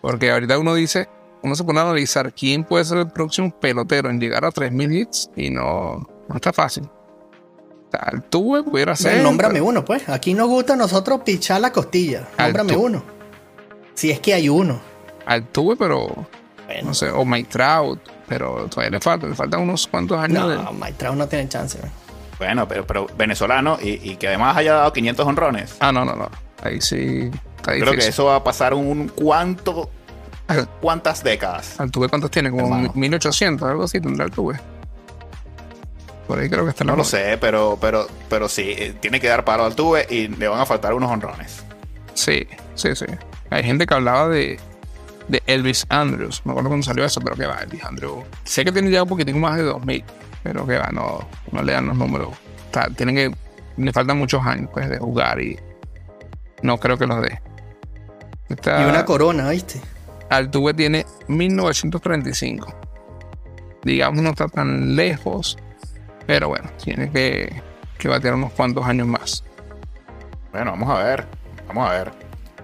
porque 0.00 0.30
ahorita 0.32 0.58
uno 0.58 0.74
dice 0.74 1.08
uno 1.42 1.54
se 1.54 1.62
pone 1.64 1.78
a 1.80 1.82
analizar 1.82 2.32
quién 2.32 2.64
puede 2.64 2.84
ser 2.84 2.98
el 2.98 3.10
próximo 3.10 3.50
pelotero 3.60 4.08
en 4.10 4.18
llegar 4.20 4.44
a 4.44 4.50
3000 4.50 4.92
hits 4.92 5.30
y 5.36 5.50
no 5.50 6.08
no 6.28 6.34
está 6.34 6.52
fácil 6.52 6.88
el 8.12 8.22
tuve 8.22 8.62
pudiera 8.62 8.94
ser 8.96 9.12
Bueno, 9.14 9.30
nómbrame 9.30 9.54
pero- 9.54 9.64
uno, 9.66 9.84
pues. 9.84 10.08
Aquí 10.08 10.34
nos 10.34 10.48
gusta 10.48 10.74
a 10.74 10.76
nosotros 10.76 11.20
pichar 11.24 11.60
la 11.60 11.72
costilla. 11.72 12.28
Nómbrame 12.38 12.76
uno. 12.76 13.02
Si 13.94 14.10
es 14.10 14.20
que 14.20 14.34
hay 14.34 14.48
uno. 14.48 14.80
Altuve, 15.26 15.76
pero 15.76 16.26
Bueno, 16.66 16.88
no 16.88 16.94
sé, 16.94 17.10
o 17.10 17.24
Mike 17.24 17.48
Trout, 17.50 18.00
pero 18.28 18.66
todavía 18.68 18.90
le 18.90 19.00
falta, 19.00 19.26
le 19.26 19.34
faltan 19.34 19.60
unos 19.60 19.86
cuantos 19.86 20.18
años. 20.18 20.48
de- 20.48 20.56
no, 20.56 20.72
Mike 20.72 20.94
Trout 20.98 21.16
no 21.16 21.26
tiene 21.28 21.48
chance. 21.48 21.78
man. 21.80 21.90
Bueno, 22.38 22.66
pero, 22.66 22.84
pero 22.86 23.06
venezolano 23.16 23.78
y, 23.80 23.90
y 24.10 24.16
que 24.16 24.26
además 24.28 24.56
haya 24.56 24.74
dado 24.74 24.92
500 24.92 25.26
honrones. 25.26 25.76
Ah, 25.80 25.92
no, 25.92 26.04
no, 26.04 26.14
no. 26.16 26.28
Ahí 26.62 26.80
sí 26.80 27.30
está 27.56 27.72
Creo 27.72 27.92
que 27.92 28.08
eso 28.08 28.24
va 28.26 28.36
a 28.36 28.44
pasar 28.44 28.74
un 28.74 29.08
cuánto, 29.08 29.88
cuántas 30.80 31.22
décadas. 31.22 31.78
Altuve, 31.80 32.08
¿cuántos 32.08 32.30
tiene? 32.30 32.50
Como 32.50 32.64
Hermano. 32.64 32.92
1800, 32.94 33.68
algo 33.68 33.84
así 33.84 34.00
tendrá 34.00 34.24
Altuve. 34.24 34.58
Por 36.26 36.38
ahí 36.38 36.48
creo 36.48 36.64
que 36.64 36.70
está 36.70 36.84
la 36.84 36.92
No 36.92 36.96
lo 36.98 37.04
sé, 37.04 37.36
pero, 37.40 37.76
pero, 37.80 38.06
pero 38.28 38.48
sí, 38.48 38.74
eh, 38.76 38.94
tiene 39.00 39.20
que 39.20 39.28
dar 39.28 39.44
paro 39.44 39.64
al 39.64 39.74
tuve 39.74 40.06
y 40.08 40.28
le 40.28 40.48
van 40.48 40.60
a 40.60 40.66
faltar 40.66 40.94
unos 40.94 41.10
honrones. 41.10 41.62
Sí, 42.14 42.46
sí, 42.74 42.94
sí. 42.96 43.04
Hay 43.50 43.62
gente 43.62 43.86
que 43.86 43.94
hablaba 43.94 44.28
de, 44.28 44.58
de 45.28 45.42
Elvis 45.46 45.84
Andrews. 45.90 46.40
Me 46.44 46.52
acuerdo 46.52 46.70
cuando 46.70 46.84
salió 46.84 47.04
eso, 47.04 47.20
pero 47.20 47.36
que 47.36 47.46
va, 47.46 47.58
Elvis 47.60 47.84
Andrews. 47.84 48.24
Sé 48.44 48.64
que 48.64 48.72
tiene 48.72 48.90
ya 48.90 49.02
un 49.02 49.08
poquitín 49.08 49.38
más 49.40 49.56
de 49.56 49.64
2000, 49.64 50.04
pero 50.42 50.66
que 50.66 50.78
va, 50.78 50.88
no, 50.92 51.26
no 51.52 51.62
le 51.62 51.72
dan 51.72 51.86
los 51.86 51.96
números. 51.96 52.28
Está- 52.66 52.88
tienen 52.90 53.14
que. 53.14 53.34
Le 53.76 53.92
faltan 53.92 54.16
muchos 54.18 54.44
años 54.46 54.70
pues, 54.72 54.88
de 54.88 54.98
jugar 54.98 55.40
y 55.40 55.58
no 56.62 56.78
creo 56.78 56.96
que 56.96 57.06
los 57.06 57.20
dé. 57.20 57.40
Está- 58.48 58.80
Y 58.82 58.84
una 58.86 59.04
corona, 59.04 59.50
¿viste? 59.50 59.80
Altuve 60.30 60.72
tiene 60.74 61.04
1935. 61.28 62.72
Digamos, 63.82 64.22
no 64.22 64.30
está 64.30 64.48
tan 64.48 64.96
lejos, 64.96 65.58
pero 66.26 66.48
bueno, 66.48 66.70
tiene 66.82 67.10
que, 67.10 67.62
que 67.98 68.08
batear 68.08 68.34
unos 68.34 68.52
cuantos 68.52 68.84
años 68.86 69.06
más. 69.06 69.44
Bueno, 70.52 70.72
vamos 70.72 70.88
a 70.90 71.02
ver. 71.04 71.26
Vamos 71.68 71.88
a 71.88 71.92
ver. 71.92 72.12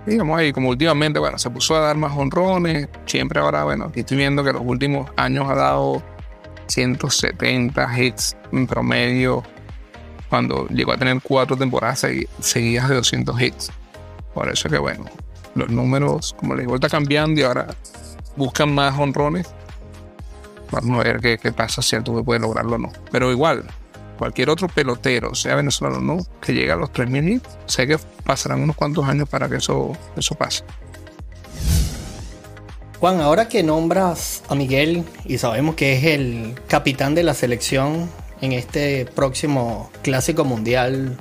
digamos 0.06 0.38
ahí, 0.38 0.52
como 0.52 0.68
últimamente, 0.68 1.18
bueno, 1.18 1.38
se 1.38 1.50
puso 1.50 1.74
a 1.76 1.80
dar 1.80 1.96
más 1.96 2.12
honrones. 2.16 2.88
Siempre 3.06 3.40
ahora, 3.40 3.64
bueno, 3.64 3.86
aquí 3.86 4.00
estoy 4.00 4.16
viendo 4.18 4.44
que 4.44 4.52
los 4.52 4.62
últimos 4.64 5.10
años 5.16 5.48
ha 5.48 5.54
dado 5.54 6.02
170 6.68 7.98
hits 7.98 8.36
en 8.52 8.66
promedio. 8.66 9.42
Cuando 10.28 10.66
llegó 10.68 10.92
a 10.92 10.96
tener 10.96 11.18
cuatro 11.22 11.56
temporadas 11.56 12.04
segui- 12.04 12.28
seguidas 12.38 12.88
de 12.88 12.94
200 12.96 13.40
hits. 13.40 13.72
Por 14.34 14.48
eso 14.48 14.68
que, 14.68 14.78
bueno, 14.78 15.04
los 15.56 15.68
números, 15.70 16.34
como 16.38 16.54
les 16.54 16.66
vuelta 16.66 16.88
cambiando 16.88 17.40
y 17.40 17.44
ahora 17.44 17.66
buscan 18.36 18.72
más 18.72 18.96
honrones. 18.98 19.52
Vamos 20.70 21.00
a 21.00 21.02
ver 21.02 21.38
qué, 21.38 21.52
pasa 21.52 21.82
si 21.82 21.96
Altuve 21.96 22.22
puede 22.22 22.40
lograrlo 22.40 22.76
o 22.76 22.78
no. 22.78 22.92
Pero 23.10 23.30
igual, 23.30 23.64
cualquier 24.18 24.50
otro 24.50 24.68
pelotero, 24.68 25.34
sea 25.34 25.56
venezolano 25.56 25.98
o 25.98 26.00
no, 26.00 26.26
que 26.40 26.52
llegue 26.52 26.70
a 26.70 26.76
los 26.76 26.92
3.000 26.92 27.32
hits, 27.32 27.48
sé 27.66 27.86
que 27.86 27.98
pasarán 28.24 28.60
unos 28.62 28.76
cuantos 28.76 29.08
años 29.08 29.28
para 29.28 29.48
que 29.48 29.56
eso, 29.56 29.92
eso 30.16 30.34
pase. 30.34 30.64
Juan, 33.00 33.20
ahora 33.20 33.48
que 33.48 33.62
nombras 33.62 34.42
a 34.48 34.54
Miguel 34.54 35.04
y 35.24 35.38
sabemos 35.38 35.74
que 35.74 35.96
es 35.96 36.04
el 36.04 36.54
capitán 36.68 37.14
de 37.14 37.22
la 37.22 37.32
selección 37.32 38.10
en 38.42 38.52
este 38.52 39.06
próximo 39.06 39.90
Clásico 40.02 40.44
Mundial 40.44 41.16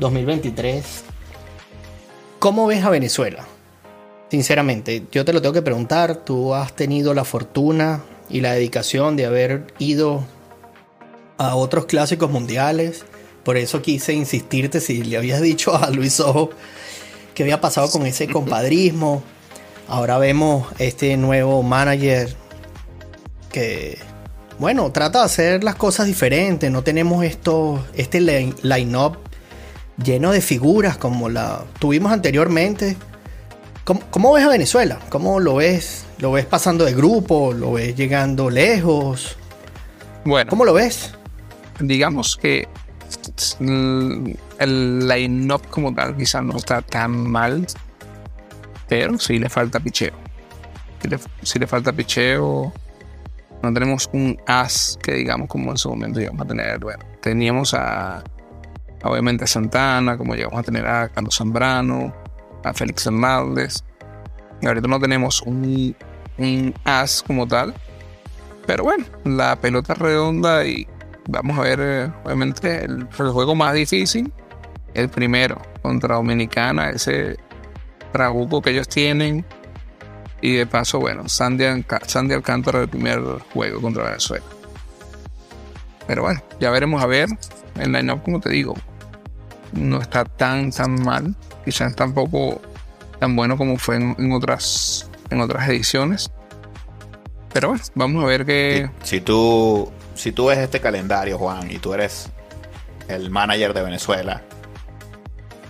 2023, 0.00 1.04
¿cómo 2.40 2.66
ves 2.66 2.84
a 2.84 2.90
Venezuela? 2.90 3.44
Sinceramente, 4.30 5.06
yo 5.12 5.24
te 5.24 5.32
lo 5.32 5.40
tengo 5.40 5.52
que 5.52 5.62
preguntar, 5.62 6.16
tú 6.16 6.54
has 6.54 6.74
tenido 6.74 7.14
la 7.14 7.24
fortuna 7.24 8.00
y 8.30 8.40
la 8.40 8.52
dedicación 8.52 9.16
de 9.16 9.26
haber 9.26 9.66
ido 9.78 10.24
a 11.38 11.54
otros 11.56 11.86
clásicos 11.86 12.30
mundiales, 12.30 13.04
por 13.44 13.56
eso 13.56 13.82
quise 13.82 14.12
insistirte 14.12 14.80
si 14.80 15.02
le 15.02 15.16
habías 15.16 15.40
dicho 15.50 15.74
a 15.76 15.90
Luis 15.90 16.20
Ojo 16.20 16.50
que 17.34 17.42
había 17.42 17.60
pasado 17.60 17.90
con 17.90 18.06
ese 18.06 18.28
compadrismo. 18.28 19.22
Ahora 19.88 20.18
vemos 20.18 20.66
este 20.78 21.16
nuevo 21.16 21.62
manager 21.62 22.34
que, 23.50 23.98
bueno, 24.58 24.92
trata 24.92 25.20
de 25.20 25.24
hacer 25.24 25.64
las 25.64 25.74
cosas 25.74 26.06
diferentes. 26.06 26.70
No 26.70 26.82
tenemos 26.84 27.24
esto, 27.24 27.84
este 27.96 28.20
line- 28.20 28.54
line-up 28.62 29.18
lleno 30.02 30.32
de 30.32 30.40
figuras 30.40 30.96
como 30.96 31.28
la 31.28 31.64
tuvimos 31.78 32.12
anteriormente. 32.12 32.96
¿Cómo, 33.90 34.02
cómo 34.12 34.32
ves 34.34 34.44
a 34.44 34.50
Venezuela? 34.50 35.00
¿Cómo 35.08 35.40
lo 35.40 35.56
ves? 35.56 36.04
¿Lo 36.20 36.30
ves 36.30 36.46
pasando 36.46 36.84
de 36.84 36.94
grupo? 36.94 37.52
¿Lo 37.52 37.72
ves 37.72 37.96
llegando 37.96 38.48
lejos? 38.48 39.36
Bueno, 40.24 40.48
¿Cómo 40.48 40.64
lo 40.64 40.74
ves? 40.74 41.12
digamos 41.80 42.36
que 42.36 42.68
el 43.58 45.08
line-up 45.08 45.66
como 45.70 45.92
tal 45.92 46.16
quizás 46.16 46.44
no 46.44 46.56
está 46.56 46.82
tan 46.82 47.10
mal, 47.28 47.66
pero 48.88 49.18
sí 49.18 49.40
le 49.40 49.48
falta 49.48 49.80
picheo. 49.80 50.14
Sí 51.42 51.58
le, 51.58 51.66
falta 51.66 51.92
picheo. 51.92 52.72
No 53.60 53.74
tenemos 53.74 54.08
un 54.12 54.40
as 54.46 55.00
que 55.02 55.14
digamos 55.14 55.48
como 55.48 55.72
en 55.72 55.76
su 55.76 55.88
momento 55.90 56.20
íbamos 56.20 56.42
a 56.42 56.46
tener. 56.46 56.78
Bueno, 56.78 57.04
teníamos 57.20 57.74
a 57.74 58.22
obviamente 59.02 59.42
a 59.42 59.46
Santana, 59.48 60.16
como 60.16 60.36
llegamos 60.36 60.60
a 60.60 60.62
tener 60.62 60.86
a 60.86 61.08
Carlos 61.08 61.34
Zambrano, 61.34 62.19
a 62.64 62.74
Félix 62.74 63.06
Hernández. 63.06 63.82
Ahorita 64.62 64.88
no 64.88 65.00
tenemos 65.00 65.42
un, 65.42 65.96
un 66.38 66.74
as 66.84 67.22
como 67.26 67.46
tal. 67.46 67.74
Pero 68.66 68.84
bueno, 68.84 69.04
la 69.24 69.56
pelota 69.56 69.94
redonda 69.94 70.64
y 70.64 70.86
vamos 71.28 71.58
a 71.58 71.62
ver, 71.62 71.78
eh, 71.82 72.12
obviamente, 72.24 72.84
el, 72.84 73.08
el 73.18 73.30
juego 73.30 73.54
más 73.54 73.74
difícil, 73.74 74.32
el 74.94 75.08
primero 75.08 75.60
contra 75.82 76.16
Dominicana, 76.16 76.90
ese 76.90 77.36
trabuco 78.12 78.60
que 78.60 78.70
ellos 78.70 78.88
tienen. 78.88 79.44
Y 80.42 80.54
de 80.54 80.66
paso, 80.66 80.98
bueno, 81.00 81.28
Sandy, 81.28 81.84
Sandy 82.06 82.34
Alcántara 82.34 82.80
el 82.80 82.88
primer 82.88 83.20
juego 83.52 83.80
contra 83.80 84.04
Venezuela. 84.04 84.44
Pero 86.06 86.22
bueno, 86.22 86.42
ya 86.58 86.70
veremos 86.70 87.02
a 87.02 87.06
ver. 87.06 87.28
El 87.76 87.92
line-up, 87.92 88.22
como 88.22 88.40
te 88.40 88.50
digo, 88.50 88.74
no 89.72 90.00
está 90.00 90.24
tan, 90.24 90.70
tan 90.70 91.02
mal. 91.02 91.34
Quizás 91.64 91.94
tampoco 91.94 92.60
tan 93.18 93.36
bueno 93.36 93.56
como 93.56 93.76
fue 93.76 93.96
en, 93.96 94.14
en 94.18 94.32
otras, 94.32 95.08
en 95.30 95.40
otras 95.40 95.68
ediciones. 95.68 96.30
Pero 97.52 97.68
bueno, 97.70 97.82
vamos 97.94 98.24
a 98.24 98.26
ver 98.28 98.46
qué, 98.46 98.90
Si, 99.02 99.16
si 99.16 99.20
tú, 99.20 99.90
si 100.14 100.32
tú 100.32 100.46
ves 100.46 100.58
este 100.58 100.80
calendario, 100.80 101.36
Juan, 101.38 101.70
y 101.70 101.78
tú 101.78 101.92
eres 101.94 102.30
el 103.08 103.28
manager 103.30 103.74
de 103.74 103.82
Venezuela, 103.82 104.42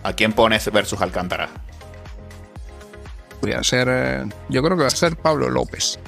¿a 0.03 0.13
quién 0.13 0.33
pones 0.35 0.71
versus 0.71 1.01
Alcántara? 1.01 1.49
Voy 3.41 3.53
a 3.53 3.61
hacer. 3.61 3.89
eh, 3.91 4.25
yo 4.51 4.63
creo 4.63 4.77
que 4.77 4.83
va 4.83 4.89
a 4.89 4.91
ser 4.91 5.17
Pablo 5.17 5.49
López. 5.49 5.99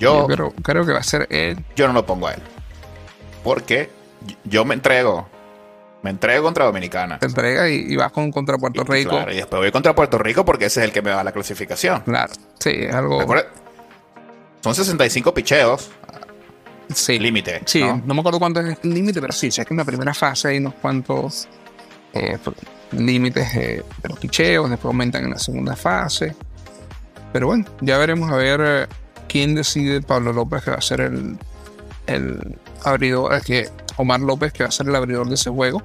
Yo, 0.00 0.22
Yo 0.22 0.34
creo, 0.34 0.50
creo 0.62 0.84
que 0.84 0.92
va 0.92 0.98
a 0.98 1.04
ser 1.04 1.28
él. 1.30 1.64
yo 1.76 1.86
no 1.86 1.92
lo 1.92 2.04
pongo 2.04 2.26
a 2.26 2.32
él. 2.34 2.42
Porque 3.44 3.90
yo 4.44 4.64
me 4.64 4.74
entrego. 4.74 5.28
Me 6.02 6.10
entrego 6.10 6.42
contra 6.44 6.64
Dominicana. 6.64 7.18
Te 7.18 7.26
entrega 7.26 7.68
y, 7.68 7.92
y 7.92 7.96
vas 7.96 8.10
con 8.12 8.32
contra 8.32 8.58
Puerto 8.58 8.82
Y- 8.82 8.84
Rico. 8.92 9.10
claro, 9.10 9.32
y 9.32 9.36
después 9.36 9.60
voy 9.60 9.70
contra 9.70 9.94
Puerto 9.94 10.18
Rico 10.18 10.44
porque 10.44 10.66
ese 10.66 10.80
es 10.80 10.84
el 10.86 10.92
que 10.92 11.00
me 11.02 11.10
da 11.10 11.22
la 11.22 11.32
clasificación. 11.32 12.00
Claro, 12.00 12.32
sí, 12.58 12.70
es 12.70 12.94
algo. 12.94 13.20
Recuerda- 13.20 13.46
Son 14.62 14.74
65 14.74 15.32
picheos. 15.34 15.90
Sí, 16.94 17.18
límite, 17.18 17.62
Sí, 17.64 17.80
¿no? 17.80 18.02
¿no? 18.04 18.14
me 18.14 18.20
acuerdo 18.20 18.38
cuánto 18.38 18.60
es 18.60 18.76
el 18.82 18.92
límite, 18.94 19.20
pero 19.20 19.32
sí, 19.32 19.50
sé 19.50 19.64
que 19.64 19.72
en 19.72 19.78
la 19.78 19.84
primera 19.84 20.12
fase 20.12 20.48
hay 20.48 20.58
unos 20.58 20.74
cuantos 20.74 21.48
eh, 22.12 22.36
límites 22.90 23.54
eh, 23.56 23.82
de 24.02 24.08
los 24.08 24.18
picheos, 24.18 24.68
después 24.68 24.86
aumentan 24.90 25.24
en 25.24 25.30
la 25.30 25.38
segunda 25.38 25.74
fase. 25.76 26.34
Pero 27.32 27.46
bueno, 27.46 27.64
ya 27.80 27.96
veremos 27.96 28.30
a 28.30 28.36
ver 28.36 28.60
eh, 28.62 28.86
quién 29.26 29.54
decide 29.54 30.02
Pablo 30.02 30.32
López 30.34 30.64
que 30.64 30.70
va 30.72 30.76
a 30.76 30.82
ser 30.82 31.00
el, 31.00 31.38
el 32.06 32.58
abridor, 32.84 33.32
es 33.34 33.44
que 33.44 33.68
Omar 33.96 34.20
López 34.20 34.52
que 34.52 34.62
va 34.64 34.68
a 34.68 34.72
ser 34.72 34.88
el 34.88 34.94
abridor 34.96 35.28
de 35.28 35.34
ese 35.34 35.50
juego. 35.50 35.82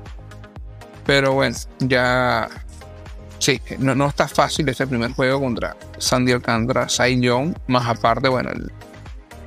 Pero 1.06 1.34
bueno, 1.34 1.56
ya 1.80 2.50
sí, 3.40 3.62
no, 3.80 3.96
no 3.96 4.08
está 4.08 4.28
fácil 4.28 4.68
este 4.70 4.86
primer 4.88 5.12
juego 5.14 5.40
contra 5.40 5.76
Sandy 5.98 6.34
Alcántara, 6.34 6.90
Cy 6.90 7.20
Young, 7.22 7.56
más 7.68 7.88
aparte, 7.88 8.28
bueno, 8.28 8.50
el, 8.52 8.72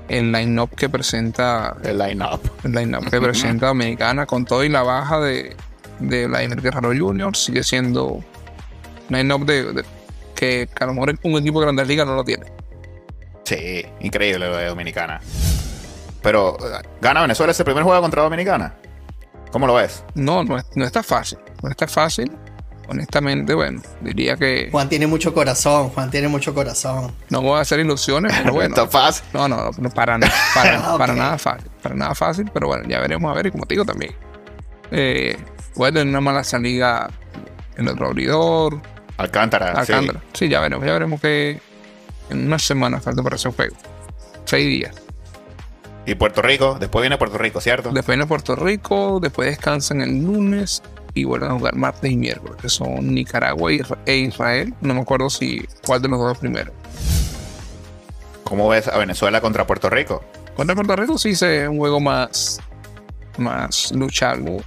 el 0.08 0.32
line-up 0.32 0.70
que 0.74 0.88
presenta 0.88 1.76
El 1.84 1.98
line-up. 1.98 2.40
el 2.64 2.72
line-up 2.72 3.10
que 3.10 3.20
presenta 3.20 3.66
Dominicana 3.66 4.24
con 4.26 4.44
todo 4.44 4.64
y 4.64 4.68
la 4.70 4.82
baja 4.82 5.20
de, 5.20 5.54
de 5.98 6.26
Vladimir 6.26 6.62
Guerrero 6.62 6.92
Jr. 6.96 7.36
sigue 7.36 7.62
siendo 7.62 8.24
line-up 9.10 9.44
de, 9.44 9.72
de- 9.74 9.84
que 10.34 10.66
a 10.80 10.86
lo 10.86 10.94
mejor 10.94 11.18
un 11.22 11.36
equipo 11.38 11.60
de 11.60 11.66
Grandes 11.66 11.86
Ligas 11.86 12.06
no 12.06 12.14
lo 12.14 12.24
tiene. 12.24 12.46
Sí, 13.44 13.84
increíble 14.00 14.48
lo 14.48 14.56
de 14.56 14.66
Dominicana. 14.68 15.20
Pero, 16.22 16.56
eh, 16.60 16.82
¿gana 17.00 17.22
Venezuela 17.22 17.52
ese 17.52 17.64
primer 17.64 17.82
juego 17.84 18.00
contra 18.02 18.22
Dominicana? 18.22 18.74
¿Cómo 19.52 19.66
lo 19.66 19.74
ves? 19.74 20.04
No, 20.14 20.44
no, 20.44 20.58
no 20.74 20.84
está 20.84 21.02
fácil. 21.02 21.38
No 21.62 21.70
está 21.70 21.86
fácil. 21.88 22.30
Honestamente, 22.88 23.54
bueno, 23.54 23.80
diría 24.00 24.36
que 24.36 24.68
Juan 24.72 24.88
tiene 24.88 25.06
mucho 25.06 25.32
corazón, 25.32 25.90
Juan 25.90 26.10
tiene 26.10 26.26
mucho 26.26 26.52
corazón. 26.54 27.12
no 27.28 27.40
voy 27.40 27.58
a 27.58 27.60
hacer 27.60 27.78
ilusiones, 27.78 28.32
pero 28.42 28.52
bueno. 28.54 28.74
Está 28.74 28.88
fácil. 28.88 29.24
No, 29.32 29.46
no, 29.48 29.70
no, 29.78 29.90
para, 29.90 30.18
na- 30.18 30.30
para, 30.54 31.14
nada 31.14 31.38
fácil. 31.38 31.70
Para 31.82 31.94
nada 31.94 32.14
fácil, 32.16 32.50
pero 32.52 32.66
bueno, 32.66 32.88
ya 32.88 32.98
veremos 32.98 33.30
a 33.30 33.34
ver. 33.34 33.46
Y 33.46 33.50
como 33.52 33.64
te 33.66 33.74
digo 33.74 33.84
también, 33.84 34.12
eh, 34.90 35.36
puede 35.74 35.92
tener 35.92 36.08
una 36.08 36.20
mala 36.20 36.42
salida 36.42 37.08
en 37.76 37.86
otro 37.88 38.06
abridor, 38.08 38.80
Alcántara. 39.18 39.72
sí. 39.84 39.92
Alcántara. 39.92 40.20
Sí. 40.32 40.48
ya 40.48 40.58
veremos, 40.60 40.84
ya 40.84 40.92
veremos 40.92 41.20
qué, 41.20 41.60
En 42.28 42.46
una 42.46 42.58
semana 42.58 43.00
falta 43.00 43.22
para 43.22 43.36
ese 43.36 43.50
juego. 43.52 43.76
Seis 44.46 44.66
días. 44.66 44.96
Y 46.06 46.14
Puerto 46.14 46.42
Rico, 46.42 46.76
después 46.80 47.02
viene 47.02 47.18
Puerto 47.18 47.38
Rico, 47.38 47.60
¿cierto? 47.60 47.90
Después 47.90 48.16
viene 48.16 48.26
Puerto 48.26 48.56
Rico, 48.56 49.20
después 49.20 49.50
descansan 49.50 50.00
el 50.00 50.24
lunes 50.24 50.82
y 51.14 51.24
vuelven 51.24 51.50
a 51.50 51.54
jugar 51.54 51.76
martes 51.76 52.10
y 52.10 52.16
miércoles, 52.16 52.56
que 52.60 52.68
son 52.68 53.14
Nicaragua 53.14 53.70
e 54.06 54.16
Israel. 54.16 54.74
No 54.80 54.94
me 54.94 55.00
acuerdo 55.00 55.28
si 55.28 55.66
cuál 55.86 56.02
de 56.02 56.08
los 56.08 56.18
dos 56.18 56.38
primero. 56.38 56.72
¿Cómo 58.44 58.68
ves 58.68 58.88
a 58.88 58.98
Venezuela 58.98 59.40
contra 59.40 59.66
Puerto 59.66 59.90
Rico? 59.90 60.24
Contra 60.56 60.74
Puerto 60.74 60.96
Rico 60.96 61.18
sí 61.18 61.36
se 61.36 61.68
un 61.68 61.78
juego 61.78 62.00
más, 62.00 62.60
más 63.38 63.92
luchable, 63.92 64.62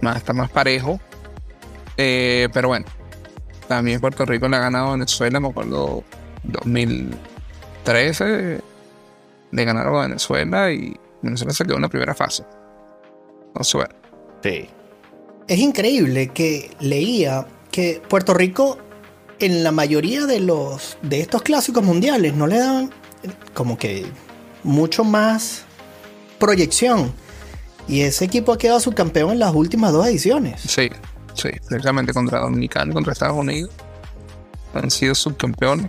más, 0.00 0.18
está 0.18 0.32
más 0.32 0.50
parejo. 0.50 1.00
Eh, 1.96 2.48
pero 2.52 2.68
bueno, 2.68 2.86
también 3.66 4.00
Puerto 4.00 4.24
Rico 4.24 4.48
le 4.48 4.56
ha 4.56 4.60
ganado 4.60 4.88
a 4.88 4.92
Venezuela, 4.92 5.40
me 5.40 5.48
acuerdo 5.48 6.04
2013 6.44 8.60
de 9.50 9.64
ganar 9.64 9.86
a 9.86 9.90
Venezuela 9.90 10.70
y 10.72 10.94
Venezuela 11.22 11.52
se 11.52 11.64
quedó 11.64 11.76
en 11.76 11.82
la 11.82 11.88
primera 11.88 12.14
fase. 12.14 12.44
Entonces, 13.48 13.74
bueno. 13.74 13.94
Sí. 14.42 14.68
Es 15.46 15.58
increíble 15.58 16.28
que 16.28 16.70
leía 16.80 17.46
que 17.70 18.02
Puerto 18.08 18.34
Rico 18.34 18.78
en 19.38 19.62
la 19.62 19.72
mayoría 19.72 20.26
de 20.26 20.40
los 20.40 20.98
de 21.02 21.20
estos 21.20 21.42
clásicos 21.42 21.82
mundiales 21.82 22.34
no 22.34 22.46
le 22.46 22.58
dan 22.58 22.90
como 23.54 23.78
que 23.78 24.06
mucho 24.62 25.04
más 25.04 25.64
proyección. 26.38 27.12
Y 27.86 28.02
ese 28.02 28.26
equipo 28.26 28.52
ha 28.52 28.58
quedado 28.58 28.80
subcampeón 28.80 29.32
en 29.32 29.38
las 29.38 29.54
últimas 29.54 29.92
dos 29.92 30.06
ediciones. 30.06 30.60
Sí, 30.60 30.90
sí, 31.34 31.48
precisamente 31.66 32.12
contra 32.12 32.40
Dominicano 32.40 32.90
y 32.90 32.94
contra 32.94 33.12
Estados 33.12 33.36
Unidos. 33.36 33.70
Han 34.74 34.90
sido 34.90 35.14
subcampeones. 35.14 35.88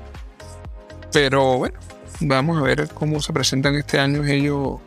Pero 1.11 1.57
bueno, 1.57 1.77
vamos 2.19 2.57
a 2.57 2.61
ver 2.61 2.89
cómo 2.93 3.21
se 3.21 3.33
presentan 3.33 3.75
este 3.75 3.99
año 3.99 4.23
ellos. 4.25 4.79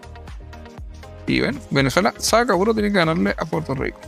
Y 1.26 1.40
bueno, 1.40 1.60
Venezuela 1.70 2.12
sabe 2.18 2.46
que 2.46 2.52
uno 2.52 2.74
tiene 2.74 2.90
que 2.90 2.98
ganarle 2.98 3.34
a 3.38 3.44
Puerto 3.44 3.74
Rico. 3.74 3.98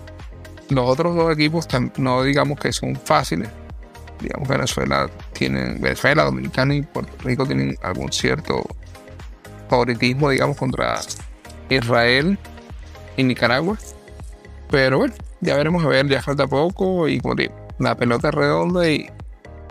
Los 0.68 0.88
otros 0.88 1.14
dos 1.14 1.32
equipos 1.32 1.68
no 1.96 2.22
digamos 2.22 2.58
que 2.58 2.72
son 2.72 2.96
fáciles. 2.96 3.48
Digamos 4.20 4.48
Venezuela 4.48 5.10
tiene, 5.32 5.74
Venezuela, 5.78 6.24
Dominicana 6.24 6.74
y 6.74 6.82
Puerto 6.82 7.12
Rico 7.22 7.46
tienen 7.46 7.76
algún 7.82 8.10
cierto 8.12 8.64
favoritismo, 9.68 10.30
digamos, 10.30 10.56
contra 10.56 11.00
Israel 11.68 12.38
y 13.16 13.22
Nicaragua. 13.22 13.76
Pero 14.70 14.98
bueno, 14.98 15.14
ya 15.40 15.56
veremos 15.56 15.84
a 15.84 15.88
ver, 15.88 16.08
ya 16.08 16.22
falta 16.22 16.46
poco 16.46 17.06
y 17.08 17.20
como 17.20 17.34
digo, 17.34 17.54
la 17.78 17.96
pelota 17.96 18.28
es 18.28 18.34
redonda 18.34 18.88
y, 18.88 19.08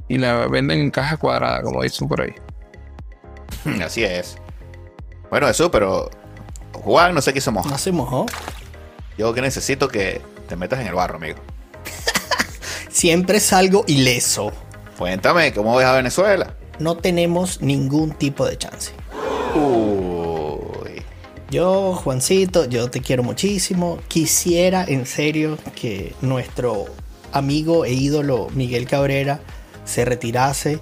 y 0.07 0.17
la 0.17 0.47
venden 0.47 0.79
en 0.79 0.91
caja 0.91 1.17
cuadrada, 1.17 1.61
como 1.61 1.81
dicen 1.81 2.07
por 2.07 2.21
ahí. 2.21 2.33
Así 3.83 4.03
es. 4.03 4.37
Bueno, 5.29 5.47
eso, 5.47 5.71
pero 5.71 6.09
Juan 6.73 7.13
no 7.15 7.21
sé 7.21 7.33
qué 7.33 7.41
se 7.41 7.51
moja. 7.51 7.69
No 7.69 7.77
se 7.77 7.91
mojó. 7.91 8.25
Yo 9.17 9.33
que 9.33 9.41
necesito 9.41 9.87
que 9.87 10.21
te 10.47 10.55
metas 10.55 10.79
en 10.79 10.87
el 10.87 10.93
barro, 10.93 11.17
amigo. 11.17 11.39
Siempre 12.89 13.39
salgo 13.39 13.83
ileso. 13.87 14.51
Cuéntame, 14.97 15.53
¿cómo 15.53 15.75
ves 15.75 15.87
a 15.87 15.93
Venezuela? 15.93 16.55
No 16.79 16.97
tenemos 16.97 17.61
ningún 17.61 18.11
tipo 18.11 18.45
de 18.45 18.57
chance. 18.57 18.91
Uy. 19.55 21.03
Yo, 21.49 21.93
Juancito, 21.93 22.65
yo 22.65 22.89
te 22.89 23.01
quiero 23.01 23.21
muchísimo. 23.21 23.99
Quisiera 24.07 24.83
en 24.87 25.05
serio 25.05 25.57
que 25.75 26.15
nuestro 26.21 26.85
amigo 27.31 27.85
e 27.85 27.93
ídolo 27.93 28.47
Miguel 28.53 28.87
Cabrera 28.87 29.39
se 29.85 30.05
retirase. 30.05 30.79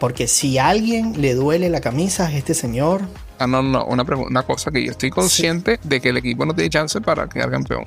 Porque 0.00 0.26
si 0.26 0.56
a 0.56 0.68
alguien 0.68 1.20
le 1.20 1.34
duele 1.34 1.68
la 1.68 1.82
camisa 1.82 2.28
es 2.30 2.38
este 2.38 2.54
señor. 2.54 3.02
Ah, 3.38 3.46
no, 3.46 3.62
no, 3.62 3.84
una, 3.84 4.02
una 4.02 4.42
cosa 4.42 4.70
que 4.70 4.82
yo 4.82 4.92
estoy 4.92 5.10
consciente 5.10 5.78
de 5.84 6.00
que 6.00 6.08
el 6.08 6.16
equipo 6.16 6.46
no 6.46 6.54
tiene 6.54 6.70
chance 6.70 6.98
para 7.02 7.28
quedar 7.28 7.50
campeón. 7.50 7.86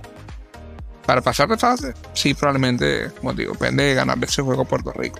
Para 1.07 1.21
pasar 1.21 1.49
de 1.49 1.57
fase, 1.57 1.93
sí, 2.13 2.35
probablemente, 2.35 3.09
como 3.19 3.33
digo, 3.33 3.53
depende 3.53 3.83
de 3.83 3.95
ganar 3.95 4.17
ese 4.23 4.43
juego 4.43 4.61
a 4.61 4.65
Puerto 4.65 4.93
Rico. 4.93 5.19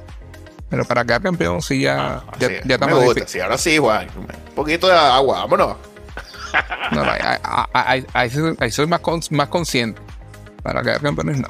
Pero 0.69 0.86
para 0.86 1.03
quedar 1.03 1.23
campeón, 1.23 1.63
sí, 1.63 1.82
ya, 1.82 2.23
ya, 2.39 2.47
sí, 2.47 2.56
ya 2.63 2.77
me 2.77 2.93
gusta. 2.93 3.27
Sí, 3.27 3.39
ahora 3.39 3.58
sí, 3.58 3.77
Juan. 3.79 4.08
Un 4.15 4.56
poquito 4.56 4.88
de 4.88 4.93
agua, 4.93 5.39
vámonos. 5.39 5.77
No, 6.91 7.01
ahí, 7.01 7.19
ahí, 7.73 8.06
ahí, 8.13 8.56
ahí 8.60 8.71
soy 8.71 8.86
más, 8.86 8.99
con, 8.99 9.19
más 9.32 9.47
consciente. 9.49 9.99
Para 10.62 10.84
quedar 10.84 11.01
campeones, 11.01 11.39
no. 11.39 11.49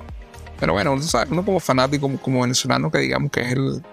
Pero 0.57 0.71
bueno, 0.71 0.93
uno, 0.93 1.01
sabe, 1.01 1.29
uno 1.31 1.43
como 1.43 1.59
fanático, 1.59 2.03
como, 2.03 2.17
como 2.17 2.41
venezolano, 2.41 2.89
que 2.89 2.99
digamos 2.99 3.29
que 3.29 3.41
es 3.41 3.51
el, 3.51 3.83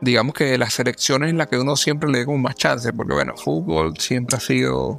digamos 0.00 0.34
que 0.34 0.56
las 0.58 0.74
selecciones 0.74 1.30
en 1.30 1.38
las 1.38 1.48
que 1.48 1.58
uno 1.58 1.76
siempre 1.76 2.10
le 2.10 2.24
da 2.24 2.32
más 2.32 2.54
chance, 2.54 2.92
porque 2.92 3.14
bueno, 3.14 3.36
fútbol 3.36 3.96
siempre 3.98 4.36
ha 4.36 4.40
sido 4.40 4.98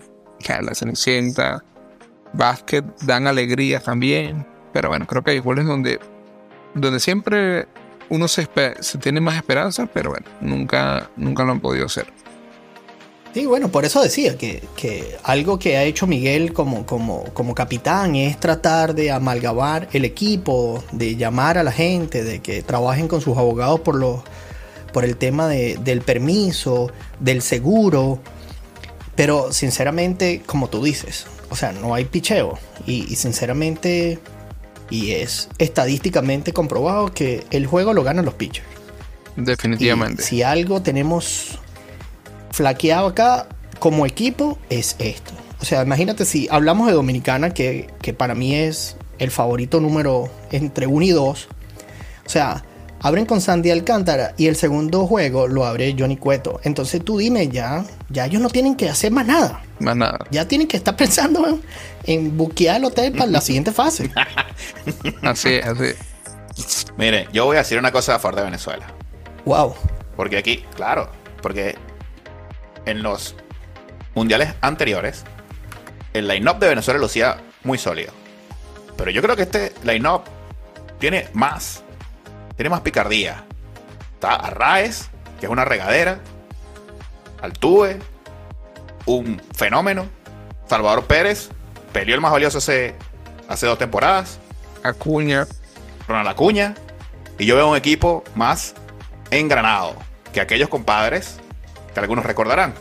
la 0.62 0.76
cenicienta, 0.76 1.64
básquet 2.34 2.86
dan 3.02 3.28
alegría 3.28 3.80
también, 3.80 4.46
pero 4.74 4.90
bueno, 4.90 5.08
creo 5.08 5.24
que 5.24 5.32
hay 5.32 5.40
goles 5.40 5.66
donde, 5.66 6.00
donde 6.74 7.00
siempre 7.00 7.68
uno 8.10 8.28
se, 8.28 8.48
se, 8.80 8.98
tiene 8.98 9.22
más 9.22 9.36
esperanza, 9.36 9.88
pero 9.92 10.12
bueno, 10.12 10.26
nunca, 10.42 11.10
nunca 11.16 11.44
lo 11.44 11.54
han 11.54 11.60
podido 11.60 11.86
hacer. 11.86 12.06
Sí, 13.34 13.46
bueno, 13.46 13.68
por 13.68 13.84
eso 13.84 14.02
decía 14.02 14.38
que, 14.38 14.64
que 14.78 15.18
algo 15.24 15.60
que 15.60 15.76
ha 15.76 15.84
hecho 15.84 16.08
Miguel 16.08 16.54
como, 16.54 16.86
como, 16.86 17.26
como 17.34 17.54
capitán 17.54 18.16
es 18.16 18.40
tratar 18.40 18.96
de 18.96 19.12
amalgamar 19.12 19.90
el 19.92 20.06
equipo, 20.06 20.82
de 20.94 21.18
llamar 21.18 21.58
a 21.58 21.64
la 21.64 21.74
gente, 21.74 22.24
de 22.24 22.42
que 22.42 22.64
trabajen 22.64 23.10
con 23.10 23.20
sus 23.20 23.38
abogados 23.38 23.82
por 23.82 23.96
los 23.96 24.22
por 24.96 25.04
el 25.04 25.18
tema 25.18 25.50
de, 25.50 25.78
del 25.84 26.00
permiso, 26.00 26.90
del 27.20 27.42
seguro. 27.42 28.22
Pero 29.14 29.52
sinceramente, 29.52 30.42
como 30.46 30.70
tú 30.70 30.82
dices, 30.82 31.28
o 31.50 31.56
sea, 31.58 31.74
no 31.74 31.94
hay 31.94 32.06
picheo. 32.06 32.58
Y, 32.88 33.04
y, 33.12 33.18
sinceramente, 33.18 34.20
y 34.90 35.12
es 35.12 35.50
estadísticamente 35.58 36.54
comprobado 36.54 37.14
que 37.14 37.46
el 37.52 37.68
juego 37.68 37.92
lo 37.92 38.06
ganan 38.06 38.24
los 38.24 38.36
pitchers. 38.36 38.66
Definitivamente. 39.36 40.24
Y 40.24 40.26
si 40.26 40.44
algo 40.44 40.82
tenemos 40.82 41.60
flaqueado 42.52 43.08
acá 43.08 43.50
como 43.80 44.06
equipo, 44.06 44.58
es 44.70 44.96
esto. 45.00 45.34
O 45.60 45.66
sea, 45.66 45.84
imagínate 45.84 46.24
si 46.24 46.48
hablamos 46.50 46.88
de 46.88 46.94
Dominicana, 46.94 47.54
que, 47.54 47.90
que 48.02 48.14
para 48.14 48.34
mí 48.34 48.56
es 48.56 48.96
el 49.20 49.30
favorito 49.30 49.82
número 49.82 50.30
entre 50.52 50.88
1 50.88 51.06
y 51.06 51.10
2. 51.10 51.50
O 52.26 52.30
sea, 52.30 52.64
abren 53.06 53.28
con 53.28 53.40
Sandy 53.40 53.70
Alcántara 53.70 54.34
y 54.36 54.48
el 54.48 54.56
segundo 54.56 55.06
juego 55.06 55.48
lo 55.48 55.64
abre 55.64 55.96
Johnny 55.96 56.18
Cueto. 56.18 56.60
Entonces 56.64 57.06
tú 57.06 57.20
dime 57.20 57.50
ya, 57.50 57.86
ya 58.10 58.26
ellos 58.26 58.42
no 58.42 58.50
tienen 58.50 58.76
que 58.76 58.90
hacer 58.90 59.12
más 59.12 59.28
nada. 59.28 59.62
Más 59.80 59.96
nada. 59.96 60.18
Ya 60.32 60.48
tienen 60.48 60.68
que 60.68 60.76
estar 60.76 60.96
pensando 60.98 61.48
en, 61.48 61.62
en 62.06 62.36
buquear 62.36 62.78
el 62.78 62.86
hotel 62.86 63.14
para 63.14 63.28
la 63.30 63.42
siguiente 63.42 63.72
fase. 63.72 64.10
así 65.22 65.54
es, 65.54 65.66
así. 65.68 65.94
Mire, 66.98 67.28
yo 67.32 67.46
voy 67.46 67.58
a 67.58 67.60
decir 67.60 67.78
una 67.78 67.92
cosa 67.92 68.16
a 68.16 68.20
favor 68.20 68.38
de 68.38 68.46
Venezuela. 68.46 68.88
Wow. 69.46 69.76
Porque 70.16 70.40
aquí, 70.40 70.66
claro, 70.76 71.12
porque 71.44 71.76
en 72.88 73.04
los 73.04 73.36
mundiales 74.16 74.56
anteriores, 74.62 75.26
el 76.14 76.28
line-up 76.28 76.58
de 76.58 76.70
Venezuela 76.70 77.00
lucía 77.00 77.38
muy 77.64 77.78
sólido. 77.78 78.14
Pero 78.98 79.12
yo 79.12 79.22
creo 79.22 79.36
que 79.36 79.44
este 79.44 79.74
line-up 79.84 80.24
tiene 80.98 81.28
más 81.34 81.85
tiene 82.56 82.70
más 82.70 82.82
picardía. 82.82 83.44
Está 84.14 84.36
Arraez, 84.36 85.10
que 85.40 85.46
es 85.46 85.52
una 85.52 85.66
regadera. 85.66 86.20
Altuve, 87.42 88.00
un 89.06 89.42
fenómeno. 89.54 90.08
Salvador 90.68 91.06
Pérez, 91.06 91.50
peleó 91.94 92.16
el 92.16 92.22
más 92.22 92.32
valioso 92.32 92.58
hace, 92.58 92.96
hace 93.48 93.68
dos 93.68 93.78
temporadas. 93.78 94.40
Acuña. 94.84 95.48
Ronald 96.08 96.30
Acuña. 96.30 96.76
Y 97.38 97.46
yo 97.46 97.56
veo 97.56 97.70
un 97.70 97.78
equipo 97.78 98.24
más 98.36 98.74
engranado 99.32 99.96
que 100.34 100.40
aquellos 100.40 100.70
compadres 100.70 101.38
que 101.94 102.00
algunos 102.00 102.26
recordarán. 102.26 102.74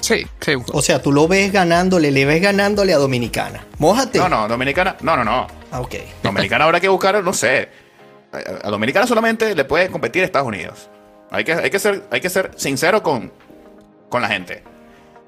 Sí, 0.00 0.26
sí. 0.40 0.52
O 0.72 0.80
sea, 0.80 1.02
tú 1.02 1.10
lo 1.10 1.26
ves 1.26 1.52
ganándole, 1.52 2.12
le 2.12 2.24
ves 2.24 2.40
ganándole 2.40 2.94
a 2.94 2.98
Dominicana. 2.98 3.64
Mójate. 3.78 4.18
No, 4.18 4.28
no, 4.28 4.46
Dominicana, 4.46 4.96
no, 5.00 5.16
no, 5.16 5.24
no. 5.24 5.48
Ah, 5.72 5.80
ok. 5.80 5.96
Dominicana 6.22 6.64
habrá 6.64 6.78
que 6.78 6.88
buscar, 6.88 7.22
no 7.22 7.32
sé 7.32 7.87
a 8.32 8.70
Dominicana 8.70 9.06
solamente 9.06 9.54
le 9.54 9.64
puede 9.64 9.88
competir 9.90 10.22
Estados 10.24 10.48
Unidos. 10.48 10.90
Hay 11.30 11.44
que, 11.44 11.52
hay 11.52 11.70
que, 11.70 11.78
ser, 11.78 12.04
hay 12.10 12.20
que 12.20 12.30
ser 12.30 12.50
sincero 12.56 13.02
con, 13.02 13.32
con 14.08 14.22
la 14.22 14.28
gente. 14.28 14.62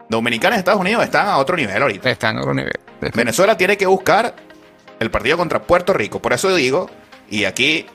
Dominicana 0.08 0.56
y 0.56 0.58
Estados 0.58 0.80
Unidos 0.80 1.04
están 1.04 1.28
a 1.28 1.38
otro 1.38 1.56
nivel 1.56 1.80
ahorita. 1.80 2.10
Están 2.10 2.38
a 2.38 2.40
otro 2.40 2.54
nivel. 2.54 2.72
Venezuela 3.14 3.56
tiene 3.56 3.76
que 3.76 3.86
buscar 3.86 4.34
el 4.98 5.10
partido 5.10 5.36
contra 5.36 5.62
Puerto 5.62 5.92
Rico. 5.92 6.20
Por 6.20 6.32
eso 6.32 6.54
digo, 6.54 6.90
y 7.30 7.44
aquí 7.44 7.86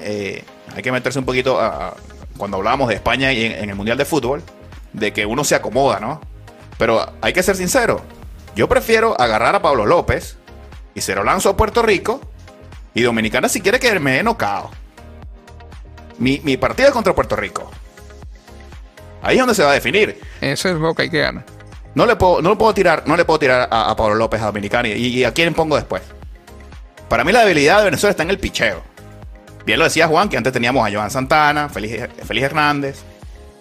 eh, 0.00 0.44
hay 0.74 0.82
que 0.82 0.92
meterse 0.92 1.18
un 1.18 1.24
poquito 1.24 1.60
a, 1.60 1.88
a, 1.88 1.94
cuando 2.36 2.56
hablábamos 2.56 2.88
de 2.88 2.94
España 2.94 3.32
y 3.32 3.44
en, 3.44 3.52
en, 3.52 3.70
el 3.70 3.76
Mundial 3.76 3.96
de 3.98 4.04
Fútbol, 4.04 4.42
de 4.92 5.12
que 5.12 5.26
uno 5.26 5.44
se 5.44 5.54
acomoda, 5.54 6.00
¿no? 6.00 6.20
Pero 6.76 7.12
hay 7.20 7.32
que 7.32 7.42
ser 7.42 7.56
sincero. 7.56 8.02
Yo 8.56 8.68
prefiero 8.68 9.18
agarrar 9.20 9.54
a 9.54 9.62
Pablo 9.62 9.86
López 9.86 10.38
y 10.94 11.02
se 11.02 11.14
lo 11.14 11.22
lanzo 11.22 11.50
a 11.50 11.56
Puerto 11.56 11.82
Rico 11.82 12.20
y 12.94 13.02
Dominicana 13.02 13.48
si 13.48 13.60
quiere 13.60 13.78
que 13.78 13.98
me 14.00 14.12
dé 14.12 14.22
nocao. 14.22 14.70
Mi, 16.18 16.40
mi 16.44 16.56
partido 16.56 16.92
contra 16.92 17.14
Puerto 17.14 17.36
Rico. 17.36 17.70
Ahí 19.22 19.36
es 19.36 19.40
donde 19.40 19.54
se 19.54 19.62
va 19.62 19.70
a 19.70 19.74
definir. 19.74 20.20
Ese 20.40 20.70
es 20.70 20.76
juego 20.76 20.94
que 20.94 21.02
hay 21.02 21.10
que 21.10 21.20
ganar. 21.20 21.44
No 21.94 22.06
le 22.06 22.16
puedo, 22.16 22.40
no 22.40 22.50
le 22.50 22.56
puedo 22.56 22.72
tirar, 22.72 23.02
no 23.06 23.16
le 23.16 23.24
puedo 23.24 23.38
tirar 23.38 23.68
a, 23.70 23.90
a 23.90 23.96
Pablo 23.96 24.14
López 24.14 24.40
a 24.40 24.46
Dominicana. 24.46 24.88
Y, 24.88 25.06
y 25.06 25.24
a 25.24 25.32
quién 25.32 25.54
pongo 25.54 25.76
después. 25.76 26.02
Para 27.08 27.24
mí 27.24 27.32
la 27.32 27.40
debilidad 27.40 27.78
de 27.78 27.84
Venezuela 27.84 28.10
está 28.12 28.22
en 28.22 28.30
el 28.30 28.38
picheo. 28.38 28.82
Bien 29.66 29.78
lo 29.78 29.84
decía 29.84 30.08
Juan, 30.08 30.28
que 30.28 30.36
antes 30.36 30.52
teníamos 30.52 30.86
a 30.86 30.92
Joan 30.92 31.10
Santana, 31.10 31.68
Félix, 31.68 32.08
Félix 32.24 32.46
Hernández, 32.46 33.02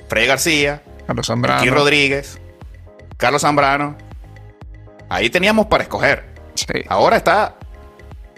Freddy 0.08 0.28
García, 0.28 0.82
Carlos 1.08 1.28
Zambrano. 1.28 1.74
Rodríguez, 1.74 2.40
Carlos 3.18 3.42
Zambrano. 3.42 3.98
Ahí 5.10 5.30
teníamos 5.30 5.66
para 5.66 5.84
escoger. 5.84 6.26
Sí. 6.56 6.84
Ahora 6.88 7.18
está 7.18 7.56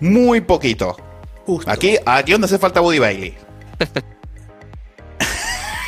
muy 0.01 0.41
poquito. 0.41 0.97
Justo. 1.45 1.71
Aquí, 1.71 1.97
aquí 2.05 2.33
donde 2.33 2.45
hace 2.45 2.57
falta 2.59 2.81
Woody 2.81 2.99
Bailey. 2.99 3.37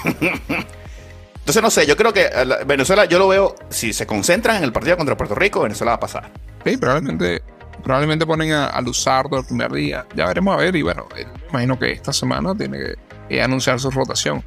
Entonces 0.04 1.62
no 1.62 1.70
sé, 1.70 1.86
yo 1.86 1.98
creo 1.98 2.14
que 2.14 2.22
eh, 2.26 2.46
la- 2.46 2.64
Venezuela, 2.64 3.06
yo 3.06 3.20
lo 3.20 3.28
veo, 3.28 3.56
si 3.70 3.92
se 3.94 4.08
concentran 4.08 4.58
en 4.58 4.64
el 4.64 4.72
partido 4.72 4.96
contra 4.98 5.18
Puerto 5.18 5.36
Rico, 5.36 5.62
Venezuela 5.62 5.92
va 5.92 5.96
a 5.96 6.00
pasar. 6.00 6.32
Sí, 6.66 6.78
probablemente, 6.78 7.42
probablemente 7.84 8.26
ponen 8.26 8.54
a, 8.54 8.68
a 8.68 8.82
Luzardo 8.82 9.38
el 9.40 9.46
primer 9.46 9.72
día. 9.72 10.06
Ya 10.16 10.26
veremos 10.28 10.54
a 10.54 10.58
ver. 10.58 10.76
Y 10.76 10.82
bueno, 10.82 11.08
eh, 11.18 11.26
imagino 11.50 11.78
que 11.78 11.92
esta 11.92 12.14
semana 12.14 12.56
tiene 12.56 12.78
que 12.80 12.96
eh, 13.30 13.42
anunciar 13.42 13.80
su 13.80 13.92
rotación. 13.92 14.44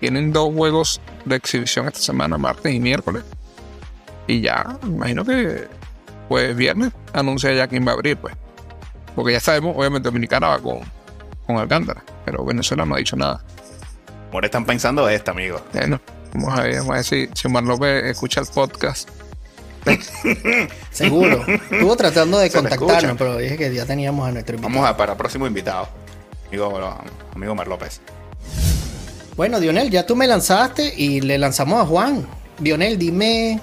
Tienen 0.00 0.32
dos 0.32 0.54
juegos 0.54 1.00
de 1.26 1.36
exhibición 1.36 1.86
esta 1.86 2.00
semana, 2.00 2.38
martes 2.38 2.72
y 2.72 2.80
miércoles. 2.80 3.22
Y 4.26 4.40
ya, 4.40 4.78
imagino 4.82 5.24
que 5.24 5.68
pues 6.28 6.56
viernes 6.56 6.92
anuncia 7.12 7.52
ya 7.52 7.66
quién 7.68 7.86
va 7.86 7.90
a 7.90 7.94
abrir, 7.94 8.16
pues. 8.16 8.34
Porque 9.14 9.32
ya 9.32 9.40
sabemos, 9.40 9.76
obviamente 9.76 10.08
Dominicana 10.08 10.48
va 10.48 10.58
con, 10.58 10.80
con 11.46 11.56
Alcántara, 11.56 12.02
pero 12.24 12.44
Venezuela 12.44 12.84
no 12.84 12.94
ha 12.94 12.98
dicho 12.98 13.16
nada. 13.16 13.42
Ahora 14.32 14.46
están 14.46 14.64
pensando 14.64 15.08
esta, 15.08 15.32
amigo. 15.32 15.60
Bueno, 15.72 16.00
vamos 16.34 16.58
a 16.58 16.62
ver, 16.62 16.76
vamos 16.76 16.90
a 16.90 16.94
ver 16.94 17.04
si, 17.04 17.28
si 17.34 17.48
Omar 17.48 17.64
López 17.64 18.04
escucha 18.04 18.40
el 18.40 18.46
podcast. 18.46 19.08
Seguro. 20.90 21.44
Estuvo 21.46 21.96
tratando 21.96 22.38
de 22.38 22.50
Se 22.50 22.56
contactarnos, 22.56 23.16
pero 23.16 23.36
dije 23.36 23.56
que 23.56 23.72
ya 23.74 23.86
teníamos 23.86 24.28
a 24.28 24.32
nuestro 24.32 24.56
invitado. 24.56 24.74
Vamos 24.74 24.90
a 24.90 24.96
para 24.96 25.12
el 25.12 25.18
próximo 25.18 25.46
invitado. 25.46 25.88
Amigo, 26.48 27.00
amigo 27.34 27.54
Mar 27.54 27.68
López. 27.68 28.00
Bueno, 29.36 29.60
Dionel, 29.60 29.90
ya 29.90 30.04
tú 30.04 30.16
me 30.16 30.26
lanzaste 30.26 30.92
y 30.96 31.20
le 31.20 31.38
lanzamos 31.38 31.80
a 31.80 31.86
Juan. 31.86 32.26
Dionel, 32.58 32.98
dime 32.98 33.60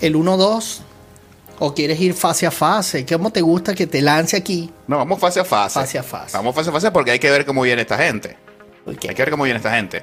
el 0.00 0.16
1-2 0.16 0.80
o 1.60 1.74
quieres 1.74 2.00
ir 2.00 2.14
fase 2.14 2.46
a 2.46 2.50
fase. 2.50 3.06
¿Cómo 3.06 3.30
te 3.30 3.40
gusta 3.40 3.74
que 3.74 3.86
te 3.86 4.02
lance 4.02 4.36
aquí? 4.36 4.72
No, 4.88 4.96
vamos 4.96 5.20
fase 5.20 5.40
a 5.40 5.44
fase. 5.44 5.78
Fase 5.78 5.98
a 5.98 6.02
fase. 6.02 6.36
Vamos 6.36 6.54
fase 6.54 6.70
a 6.70 6.72
fase 6.72 6.90
porque 6.90 7.12
hay 7.12 7.18
que 7.18 7.30
ver 7.30 7.46
cómo 7.46 7.62
viene 7.62 7.82
esta 7.82 7.98
gente. 7.98 8.36
Hay 8.86 8.96
que 8.96 9.14
ver 9.14 9.30
cómo 9.30 9.44
viene 9.44 9.58
esta 9.58 9.74
gente. 9.74 10.02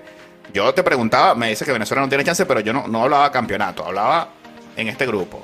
Yo 0.53 0.73
te 0.73 0.83
preguntaba, 0.83 1.35
me 1.35 1.49
dice 1.49 1.65
que 1.65 1.73
Venezuela 1.73 2.01
no 2.01 2.09
tiene 2.09 2.23
chance, 2.23 2.45
pero 2.45 2.59
yo 2.61 2.71
no, 2.71 2.87
no 2.87 3.03
hablaba 3.03 3.31
campeonato, 3.31 3.83
hablaba 3.83 4.29
en 4.77 4.87
este 4.87 5.05
grupo. 5.05 5.41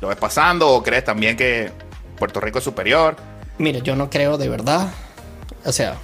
¿Lo 0.00 0.08
ves 0.08 0.16
pasando 0.16 0.68
o 0.68 0.82
crees 0.82 1.04
también 1.04 1.36
que 1.36 1.70
Puerto 2.18 2.40
Rico 2.40 2.58
es 2.58 2.64
superior? 2.64 3.16
Mira, 3.58 3.78
yo 3.78 3.94
no 3.94 4.10
creo 4.10 4.36
de 4.36 4.48
verdad. 4.48 4.88
O 5.64 5.72
sea, 5.72 5.96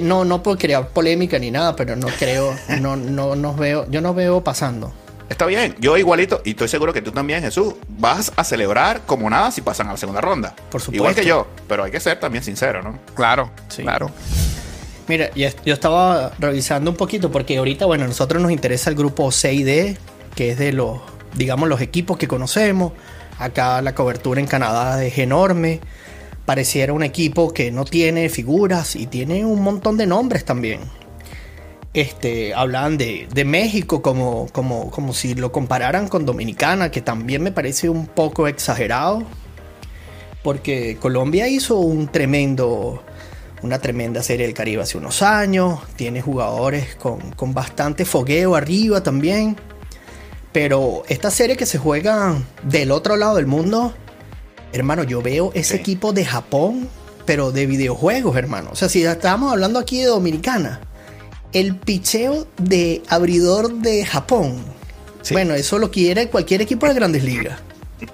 no, 0.00 0.24
no 0.24 0.42
por 0.42 0.58
crear 0.58 0.88
polémica 0.88 1.38
ni 1.38 1.50
nada, 1.50 1.74
pero 1.74 1.96
no 1.96 2.06
creo, 2.18 2.54
no, 2.80 2.96
no, 2.96 3.34
no 3.34 3.54
veo, 3.54 3.86
yo 3.90 4.00
no 4.00 4.14
veo 4.14 4.44
pasando. 4.44 4.92
Está 5.30 5.46
bien, 5.46 5.74
yo 5.78 5.96
igualito, 5.96 6.42
y 6.44 6.50
estoy 6.50 6.68
seguro 6.68 6.92
que 6.92 7.00
tú 7.00 7.12
también, 7.12 7.40
Jesús, 7.40 7.74
vas 7.88 8.32
a 8.36 8.44
celebrar 8.44 9.02
como 9.06 9.30
nada 9.30 9.50
si 9.52 9.62
pasan 9.62 9.88
a 9.88 9.92
la 9.92 9.96
segunda 9.96 10.20
ronda. 10.20 10.54
Por 10.70 10.80
supuesto. 10.82 10.96
Igual 10.96 11.14
que 11.14 11.24
yo, 11.24 11.46
pero 11.68 11.84
hay 11.84 11.90
que 11.92 12.00
ser 12.00 12.18
también 12.20 12.42
sincero, 12.44 12.82
¿no? 12.82 12.98
Claro, 13.14 13.50
Sí. 13.68 13.82
claro. 13.82 14.10
Mira, 15.08 15.30
ya- 15.34 15.52
yo 15.64 15.72
estaba 15.74 16.32
revisando 16.38 16.90
un 16.90 16.96
poquito 16.96 17.30
porque 17.30 17.56
ahorita, 17.58 17.86
bueno, 17.86 18.04
a 18.04 18.08
nosotros 18.08 18.42
nos 18.42 18.50
interesa 18.52 18.90
el 18.90 18.96
grupo 18.96 19.30
C 19.32 19.54
y 19.54 19.62
D, 19.62 19.96
que 20.34 20.50
es 20.50 20.58
de 20.58 20.72
los, 20.72 20.98
digamos, 21.34 21.68
los 21.68 21.80
equipos 21.80 22.18
que 22.18 22.26
conocemos. 22.28 22.92
Acá 23.38 23.80
la 23.82 23.94
cobertura 23.94 24.40
en 24.40 24.46
Canadá 24.46 25.02
es 25.04 25.16
enorme. 25.18 25.80
Pareciera 26.44 26.92
un 26.92 27.02
equipo 27.04 27.52
que 27.54 27.70
no 27.70 27.84
tiene 27.84 28.28
figuras 28.28 28.96
y 28.96 29.06
tiene 29.06 29.44
un 29.44 29.62
montón 29.62 29.96
de 29.96 30.06
nombres 30.06 30.44
también. 30.44 30.80
Este, 31.92 32.54
hablan 32.54 32.98
de, 32.98 33.26
de 33.34 33.44
México 33.44 34.00
como, 34.00 34.46
como, 34.52 34.90
como 34.90 35.12
si 35.12 35.34
lo 35.34 35.50
compararan 35.50 36.06
con 36.08 36.24
Dominicana, 36.24 36.90
que 36.92 37.00
también 37.00 37.42
me 37.42 37.50
parece 37.50 37.88
un 37.88 38.06
poco 38.06 38.46
exagerado. 38.46 39.24
Porque 40.42 40.96
Colombia 41.00 41.48
hizo 41.48 41.78
un 41.78 42.08
tremendo, 42.08 43.02
una 43.62 43.78
tremenda 43.80 44.22
serie 44.22 44.46
del 44.46 44.54
Caribe 44.54 44.82
hace 44.82 44.98
unos 44.98 45.20
años. 45.22 45.80
Tiene 45.96 46.22
jugadores 46.22 46.94
con, 46.94 47.32
con 47.32 47.52
bastante 47.54 48.04
fogueo 48.04 48.54
arriba 48.54 49.02
también. 49.02 49.56
Pero 50.52 51.02
esta 51.08 51.30
serie 51.30 51.56
que 51.56 51.66
se 51.66 51.78
juega 51.78 52.36
del 52.62 52.90
otro 52.92 53.16
lado 53.16 53.36
del 53.36 53.46
mundo, 53.46 53.92
hermano, 54.72 55.02
yo 55.04 55.22
veo 55.22 55.50
ese 55.54 55.74
Sí. 55.74 55.80
equipo 55.80 56.12
de 56.12 56.24
Japón, 56.24 56.88
pero 57.26 57.52
de 57.52 57.66
videojuegos, 57.66 58.36
hermano. 58.36 58.70
O 58.72 58.76
sea, 58.76 58.88
si 58.88 59.02
estamos 59.04 59.52
hablando 59.52 59.78
aquí 59.78 59.98
de 60.00 60.06
Dominicana, 60.06 60.80
el 61.52 61.76
picheo 61.76 62.46
de 62.58 63.02
abridor 63.08 63.72
de 63.74 64.04
Japón. 64.06 64.62
Sí. 65.22 65.34
Bueno, 65.34 65.54
eso 65.54 65.78
lo 65.78 65.90
quiere 65.90 66.28
cualquier 66.28 66.62
equipo 66.62 66.86
de 66.86 66.94
grandes 66.94 67.24
ligas. 67.24 67.58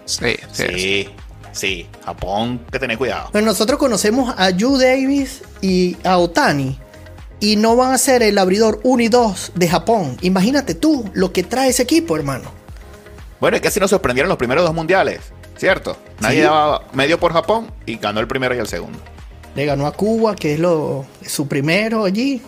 Sí, 0.05 0.35
sí. 0.53 0.64
Sí, 0.75 1.09
sí. 1.53 1.87
Japón, 2.05 2.61
que 2.72 2.79
tener 2.79 2.99
cuidado. 2.99 3.29
Pero 3.33 3.46
nosotros 3.46 3.79
conocemos 3.79 4.35
a 4.37 4.51
Yu 4.51 4.77
Davis 4.79 5.42
y 5.61 5.96
a 6.05 6.18
Otani. 6.18 6.79
Y 7.38 7.57
no 7.57 7.77
van 7.77 7.92
a 7.92 7.99
ser 7.99 8.22
el 8.22 8.38
abridor 8.38 8.81
1 8.83 9.03
y 9.03 9.09
2 9.09 9.53
de 9.55 9.68
Japón. 9.68 10.16
Imagínate 10.22 10.75
tú 10.75 11.09
lo 11.12 11.33
que 11.33 11.42
trae 11.42 11.68
ese 11.68 11.83
equipo, 11.83 12.16
hermano. 12.16 12.51
Bueno, 13.40 13.57
es 13.57 13.61
que 13.62 13.68
así 13.68 13.79
nos 13.79 13.90
sorprendieron 13.90 14.31
los 14.31 14.38
primeros 14.38 14.64
dos 14.64 14.75
mundiales, 14.75 15.20
¿cierto? 15.59 15.99
Nadie 16.20 16.38
Sí. 16.38 16.42
daba 16.44 16.87
medio 16.94 17.20
por 17.20 17.35
Japón 17.35 17.70
y 17.85 17.96
ganó 17.99 18.20
el 18.20 18.27
primero 18.27 18.55
y 18.55 18.59
el 18.59 18.66
segundo. 18.66 18.99
Le 19.55 19.66
ganó 19.66 19.87
a 19.87 19.92
Cuba, 19.92 20.35
que 20.35 20.55
es 20.55 20.59
lo, 20.61 21.05
su 21.27 21.46
primero 21.46 22.05
allí. 22.05 22.40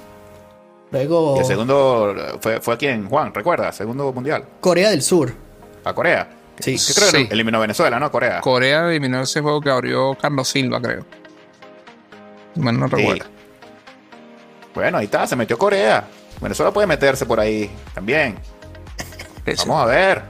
Luego 0.91 1.37
Y 1.37 1.41
el 1.41 1.45
segundo 1.45 2.39
fue, 2.41 2.61
fue 2.61 2.75
aquí 2.75 2.87
en 2.87 3.09
Juan, 3.09 3.33
¿recuerdas? 3.35 3.77
Segundo 3.77 4.13
mundial. 4.13 4.45
Corea 4.61 4.91
del 4.91 5.03
Sur. 5.03 5.33
A 5.85 5.93
Corea. 5.93 6.29
Sí. 6.61 6.77
Que 6.77 6.95
creo 6.95 7.11
que 7.13 7.19
Sí. 7.19 7.29
eliminó 7.31 7.61
Venezuela, 7.61 8.01
¿no? 8.01 8.11
Corea. 8.11 8.41
Corea 8.41 8.89
eliminó 8.89 9.21
ese 9.23 9.41
juego 9.41 9.61
que 9.61 9.71
abrió 9.71 10.17
Carlos 10.21 10.49
Silva, 10.49 10.81
creo. 10.81 11.05
Bueno, 12.55 12.81
no 12.81 12.89
Sí. 12.89 12.97
recuerdo. 12.97 13.25
Bueno, 14.75 14.99
ahí 14.99 15.05
está, 15.07 15.27
se 15.27 15.37
metió 15.37 15.59
Corea. 15.59 16.07
Venezuela 16.41 16.73
puede 16.73 16.87
meterse 16.87 17.27
por 17.27 17.39
ahí 17.41 17.71
también. 17.95 18.37
Sí, 19.45 19.57
sí. 19.57 19.69
Vamos 19.69 19.83
a 19.85 19.87
ver. 19.87 20.23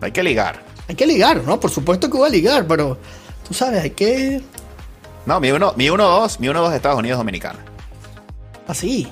Hay 0.00 0.12
que 0.12 0.22
ligar. 0.22 0.60
Hay 0.88 0.94
que 0.94 1.06
ligar, 1.06 1.42
¿no? 1.44 1.58
Por 1.60 1.70
supuesto 1.70 2.10
que 2.10 2.18
va 2.18 2.26
a 2.26 2.30
ligar, 2.30 2.66
pero 2.66 2.98
tú 3.46 3.54
sabes, 3.54 3.82
hay 3.82 3.90
que... 3.90 4.40
No, 5.26 5.38
mi 5.40 5.48
1-2, 5.50 5.76
mi 5.76 5.88
1-2 5.88 6.38
mi 6.40 6.48
1-2 6.48 6.72
Estados 6.74 6.98
Unidos 6.98 7.18
Dominicana. 7.18 7.58
Así. 8.66 9.10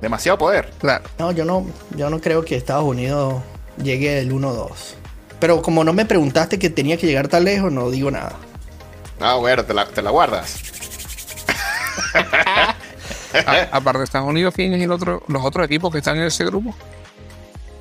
Demasiado 0.00 0.38
poder. 0.38 0.70
Claro. 0.78 1.04
No, 1.18 1.32
yo 1.32 1.44
no, 1.44 1.66
yo 1.96 2.10
no 2.10 2.20
creo 2.20 2.44
que 2.44 2.56
Estados 2.56 2.84
Unidos 2.84 3.42
llegue 3.82 4.18
el 4.18 4.32
1-2. 4.32 4.68
Pero 5.40 5.62
como 5.62 5.84
no 5.84 5.92
me 5.92 6.06
preguntaste 6.06 6.58
que 6.58 6.70
tenía 6.70 6.96
que 6.96 7.06
llegar 7.06 7.28
tan 7.28 7.44
lejos, 7.44 7.72
no 7.72 7.90
digo 7.90 8.10
nada. 8.10 8.32
Ah, 9.20 9.34
bueno, 9.34 9.64
te 9.64 9.74
la, 9.74 9.86
te 9.86 10.02
la 10.02 10.10
guardas. 10.10 10.62
Aparte 13.72 13.98
de 13.98 14.04
Estados 14.04 14.28
Unidos, 14.28 14.54
¿quién 14.54 14.72
es 14.74 14.82
el 14.82 14.90
otro, 14.90 15.22
los 15.28 15.44
otros 15.44 15.66
equipos 15.66 15.92
que 15.92 15.98
están 15.98 16.16
en 16.16 16.24
ese 16.24 16.44
grupo? 16.44 16.74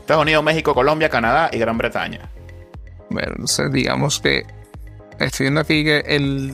Estados 0.02 0.24
Unidos, 0.24 0.44
México, 0.44 0.74
Colombia, 0.74 1.10
Canadá 1.10 1.50
y 1.52 1.58
Gran 1.58 1.78
Bretaña. 1.78 2.30
Bueno, 3.10 3.32
entonces 3.32 3.72
digamos 3.72 4.20
que 4.20 4.46
estoy 5.20 5.46
viendo 5.46 5.62
aquí 5.62 5.84
que 5.84 6.00
el 6.00 6.54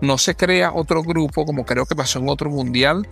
no 0.00 0.18
se 0.18 0.34
crea 0.34 0.72
otro 0.72 1.02
grupo 1.02 1.44
como 1.44 1.64
creo 1.64 1.86
que 1.86 1.94
pasó 1.94 2.18
en 2.18 2.28
otro 2.28 2.50
mundial, 2.50 3.06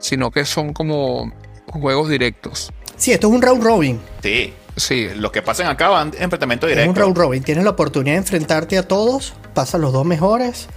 sino 0.00 0.30
que 0.32 0.44
son 0.44 0.72
como 0.72 1.32
juegos 1.68 2.08
directos. 2.08 2.72
Sí, 2.96 3.12
esto 3.12 3.28
es 3.28 3.34
un 3.34 3.40
round 3.42 3.62
robin. 3.62 4.00
Sí. 4.22 4.52
Sí, 4.76 5.08
Los 5.16 5.30
que 5.32 5.42
pasen 5.42 5.66
acá 5.66 5.88
van 5.90 6.08
en 6.16 6.22
enfrentamiento 6.22 6.66
Es 6.66 6.72
un 6.74 6.78
directo. 6.80 7.00
round 7.02 7.16
robin. 7.16 7.42
Tienes 7.42 7.64
la 7.64 7.70
oportunidad 7.70 8.14
de 8.14 8.18
enfrentarte 8.18 8.78
a 8.78 8.86
todos, 8.88 9.34
pasan 9.52 9.80
los 9.82 9.92
dos 9.92 10.06
mejores 10.06 10.68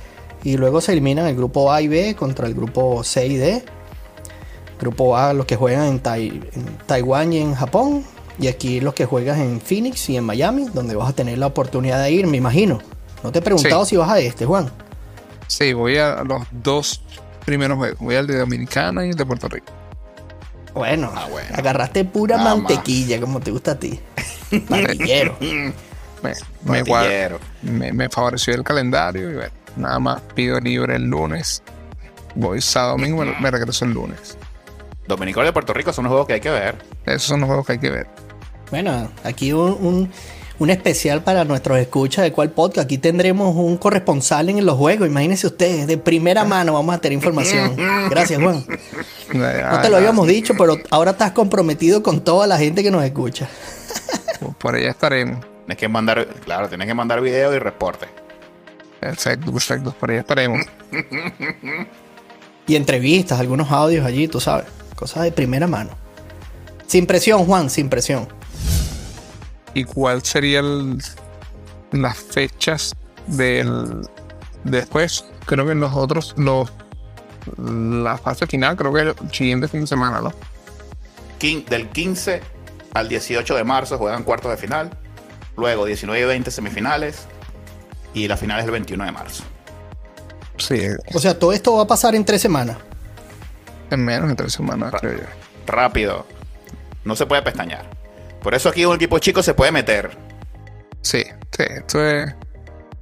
y 0.43 0.57
luego 0.57 0.81
se 0.81 0.91
eliminan 0.91 1.25
el 1.27 1.35
grupo 1.35 1.71
A 1.71 1.81
y 1.81 1.87
B 1.87 2.13
contra 2.15 2.47
el 2.47 2.53
grupo 2.53 3.03
C 3.03 3.27
y 3.27 3.35
D. 3.37 3.63
Grupo 4.79 5.15
A 5.15 5.33
los 5.33 5.45
que 5.45 5.55
juegan 5.55 5.85
en, 5.87 5.99
Tai- 6.01 6.41
en 6.53 6.65
Taiwán 6.85 7.31
y 7.33 7.37
en 7.39 7.53
Japón 7.55 8.03
y 8.39 8.47
aquí 8.47 8.81
los 8.81 8.93
que 8.93 9.05
juegan 9.05 9.39
en 9.39 9.61
Phoenix 9.61 10.09
y 10.09 10.17
en 10.17 10.23
Miami, 10.25 10.65
donde 10.73 10.95
vas 10.95 11.09
a 11.09 11.13
tener 11.13 11.37
la 11.37 11.47
oportunidad 11.47 12.01
de 12.03 12.11
ir, 12.11 12.27
me 12.27 12.37
imagino. 12.37 12.79
No 13.23 13.31
te 13.31 13.39
he 13.39 13.41
preguntado 13.41 13.85
Sí. 13.85 13.91
si 13.91 13.97
vas 13.97 14.09
a 14.09 14.19
este, 14.19 14.45
Juan. 14.45 14.69
sí, 15.47 15.71
voy 15.73 15.97
a 15.97 16.23
los 16.23 16.43
dos 16.51 17.01
primeros 17.43 17.77
juegos. 17.77 17.99
Voy 17.99 18.15
al 18.15 18.27
de 18.27 18.37
Dominicana 18.39 19.05
y 19.05 19.09
el 19.09 19.15
de 19.15 19.25
Puerto 19.25 19.47
Rico. 19.47 19.67
Bueno, 20.73 21.11
Ah, 21.15 21.27
bueno. 21.29 21.49
agarraste 21.55 22.03
pura 22.05 22.37
Nada 22.37 22.55
mantequilla, 22.55 23.19
como 23.19 23.39
te 23.39 23.51
gusta 23.51 23.71
a 23.71 23.79
ti. 23.79 23.99
Parrillero. 24.69 25.37
Me, 25.39 26.33
me, 26.63 26.83
me, 27.61 27.93
me 27.93 28.09
favoreció 28.09 28.55
el 28.55 28.63
calendario 28.63 29.29
y 29.29 29.33
bueno, 29.35 29.51
nada 29.75 29.99
más 29.99 30.21
pido 30.33 30.59
libre 30.59 30.95
el 30.95 31.03
lunes. 31.03 31.61
Voy 32.35 32.61
sábado 32.61 32.93
domingo, 32.93 33.23
me, 33.23 33.39
me 33.39 33.51
regreso 33.51 33.85
el 33.85 33.91
lunes. 33.91 34.37
Dominicana 35.07 35.45
de 35.47 35.53
Puerto 35.53 35.73
Rico 35.73 35.91
son 35.93 36.05
los 36.05 36.11
juegos 36.11 36.27
que 36.27 36.33
hay 36.33 36.39
que 36.41 36.49
ver. 36.49 36.75
Esos 37.05 37.23
son 37.23 37.41
los 37.41 37.47
juegos 37.47 37.65
que 37.67 37.73
hay 37.73 37.79
que 37.79 37.89
ver. 37.89 38.07
Bueno, 38.71 39.11
aquí 39.23 39.53
un, 39.53 39.77
un, 39.81 40.11
un 40.63 40.69
especial 40.69 41.23
para 41.23 41.43
nuestros 41.43 41.77
escuchas 41.77 42.23
de 42.23 42.31
cuál 42.31 42.51
podcast. 42.51 42.85
Aquí 42.85 42.97
tendremos 42.97 43.53
un 43.53 43.75
corresponsal 43.77 44.49
en 44.49 44.65
los 44.65 44.77
juegos. 44.77 45.07
Imagínense 45.07 45.45
ustedes, 45.45 45.87
de 45.87 45.97
primera 45.97 46.43
mano 46.45 46.73
vamos 46.73 46.95
a 46.95 46.99
tener 46.99 47.17
información. 47.17 47.75
Gracias, 48.09 48.41
Juan. 48.41 48.65
No 49.33 49.81
te 49.81 49.89
lo 49.89 49.97
habíamos 49.97 50.25
dicho, 50.25 50.53
pero 50.57 50.77
ahora 50.89 51.11
estás 51.11 51.31
comprometido 51.31 52.01
con 52.01 52.23
toda 52.23 52.47
la 52.47 52.57
gente 52.57 52.81
que 52.81 52.91
nos 52.91 53.03
escucha. 53.03 53.49
Por 54.57 54.75
allá 54.75 54.91
estaremos. 54.91 55.45
Tienes 55.65 55.77
que 55.77 55.87
mandar, 55.87 56.27
claro, 56.45 56.69
tienes 56.69 56.87
que 56.87 56.93
mandar 56.93 57.21
video 57.21 57.53
y 57.53 57.59
reporte. 57.59 58.07
Perfecto, 58.99 59.51
perfecto. 59.51 59.95
Por 59.99 60.11
allá 60.11 60.21
estaremos. 60.21 60.65
Y 62.67 62.75
entrevistas, 62.77 63.39
algunos 63.39 63.69
audios 63.69 64.05
allí, 64.05 64.29
tú 64.29 64.39
sabes. 64.39 64.67
Cosas 64.95 65.23
de 65.23 65.33
primera 65.33 65.67
mano. 65.67 65.89
Sin 66.87 67.05
presión, 67.05 67.45
Juan, 67.45 67.69
sin 67.69 67.89
presión. 67.89 68.27
¿Y 69.73 69.83
cuál 69.85 70.23
serían 70.23 70.99
las 71.91 72.17
fechas 72.17 72.95
del 73.27 74.07
después? 74.63 75.25
Creo 75.45 75.65
que 75.65 75.71
en 75.71 75.79
los 75.79 76.73
la 77.57 78.17
fase 78.17 78.47
final, 78.47 78.75
creo 78.77 78.93
que 78.93 79.01
el 79.01 79.15
siguiente 79.33 79.67
fin 79.67 79.81
de 79.81 79.87
semana, 79.87 80.21
¿no? 80.21 80.31
Quin- 81.39 81.65
del 81.65 81.89
15 81.89 82.41
al 82.93 83.09
18 83.09 83.55
de 83.55 83.63
marzo 83.63 83.97
juegan 83.97 84.23
cuartos 84.23 84.51
de 84.51 84.57
final. 84.57 84.91
Luego 85.57 85.85
19 85.85 86.21
y 86.21 86.25
20 86.25 86.51
semifinales. 86.51 87.25
Y 88.13 88.27
la 88.27 88.37
final 88.37 88.59
es 88.59 88.65
el 88.65 88.71
21 88.71 89.03
de 89.05 89.11
marzo. 89.11 89.43
Sí, 90.57 90.79
O 91.13 91.19
sea, 91.19 91.37
todo 91.37 91.51
esto 91.51 91.75
va 91.75 91.83
a 91.83 91.87
pasar 91.87 92.15
en 92.15 92.23
tres 92.23 92.41
semanas. 92.41 92.77
en 93.89 94.05
menos 94.05 94.29
de 94.29 94.35
tres 94.35 94.53
semanas, 94.53 94.93
creo 94.99 95.17
yo. 95.17 95.23
Rápido. 95.67 96.25
No 97.03 97.15
se 97.15 97.25
puede 97.25 97.41
pestañear. 97.41 97.85
Por 98.43 98.53
eso 98.53 98.69
aquí 98.69 98.85
un 98.85 98.95
equipo 98.95 99.17
chico 99.19 99.41
se 99.41 99.53
puede 99.53 99.71
meter. 99.71 100.15
Sí, 101.01 101.23
sí, 101.57 101.63
esto 101.77 102.05
es. 102.05 102.33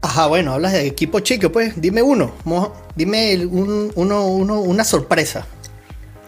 Ajá, 0.03 0.27
bueno, 0.27 0.53
hablas 0.53 0.71
de 0.73 0.87
equipo 0.87 1.19
chico, 1.19 1.51
pues 1.51 1.79
dime 1.81 2.01
uno. 2.01 2.31
Mo- 2.45 2.73
Dime 2.95 3.31
el- 3.33 3.45
un- 3.47 3.91
uno, 3.95 4.25
uno, 4.27 4.59
una 4.61 4.83
sorpresa 4.83 5.45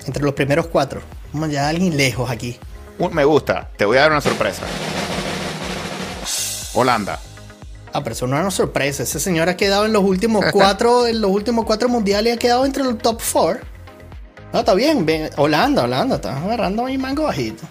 entre 0.06 0.24
los 0.24 0.34
primeros 0.34 0.68
cuatro. 0.68 1.02
Vamos 1.34 1.50
ya 1.52 1.66
a 1.66 1.70
alguien 1.70 1.96
lejos 1.98 2.30
aquí. 2.30 2.58
Un 3.00 3.14
me 3.14 3.26
gusta. 3.26 3.70
Te 3.78 3.86
voy 3.86 3.98
a 3.98 4.02
dar 4.02 4.12
una 4.12 4.22
sorpresa. 4.22 4.62
Holanda. 6.74 7.20
Ah, 7.92 8.02
pero 8.04 8.14
eso 8.14 8.26
no 8.28 8.36
es 8.36 8.42
una 8.42 8.52
sorpresa. 8.52 9.04
Ese 9.04 9.20
señor 9.20 9.50
ha 9.50 9.58
quedado 9.58 9.86
en 9.86 9.94
los 9.94 10.04
últimos 10.04 10.44
cuatro, 10.52 11.06
en 11.08 11.22
los 11.22 11.32
últimos 11.32 11.66
cuatro 11.66 11.90
mundiales 11.90 12.36
ha 12.36 12.40
quedado 12.40 12.66
entre 12.66 12.84
los 12.84 12.98
top 12.98 13.20
four. 13.22 13.62
No, 14.52 14.60
está 14.60 14.74
bien. 14.74 15.06
bien. 15.06 15.30
Holanda, 15.38 15.84
Holanda, 15.84 16.16
está 16.16 16.38
agarrando 16.38 16.86
ahí 16.86 16.98
mango 16.98 17.24
bajito. 17.24 17.64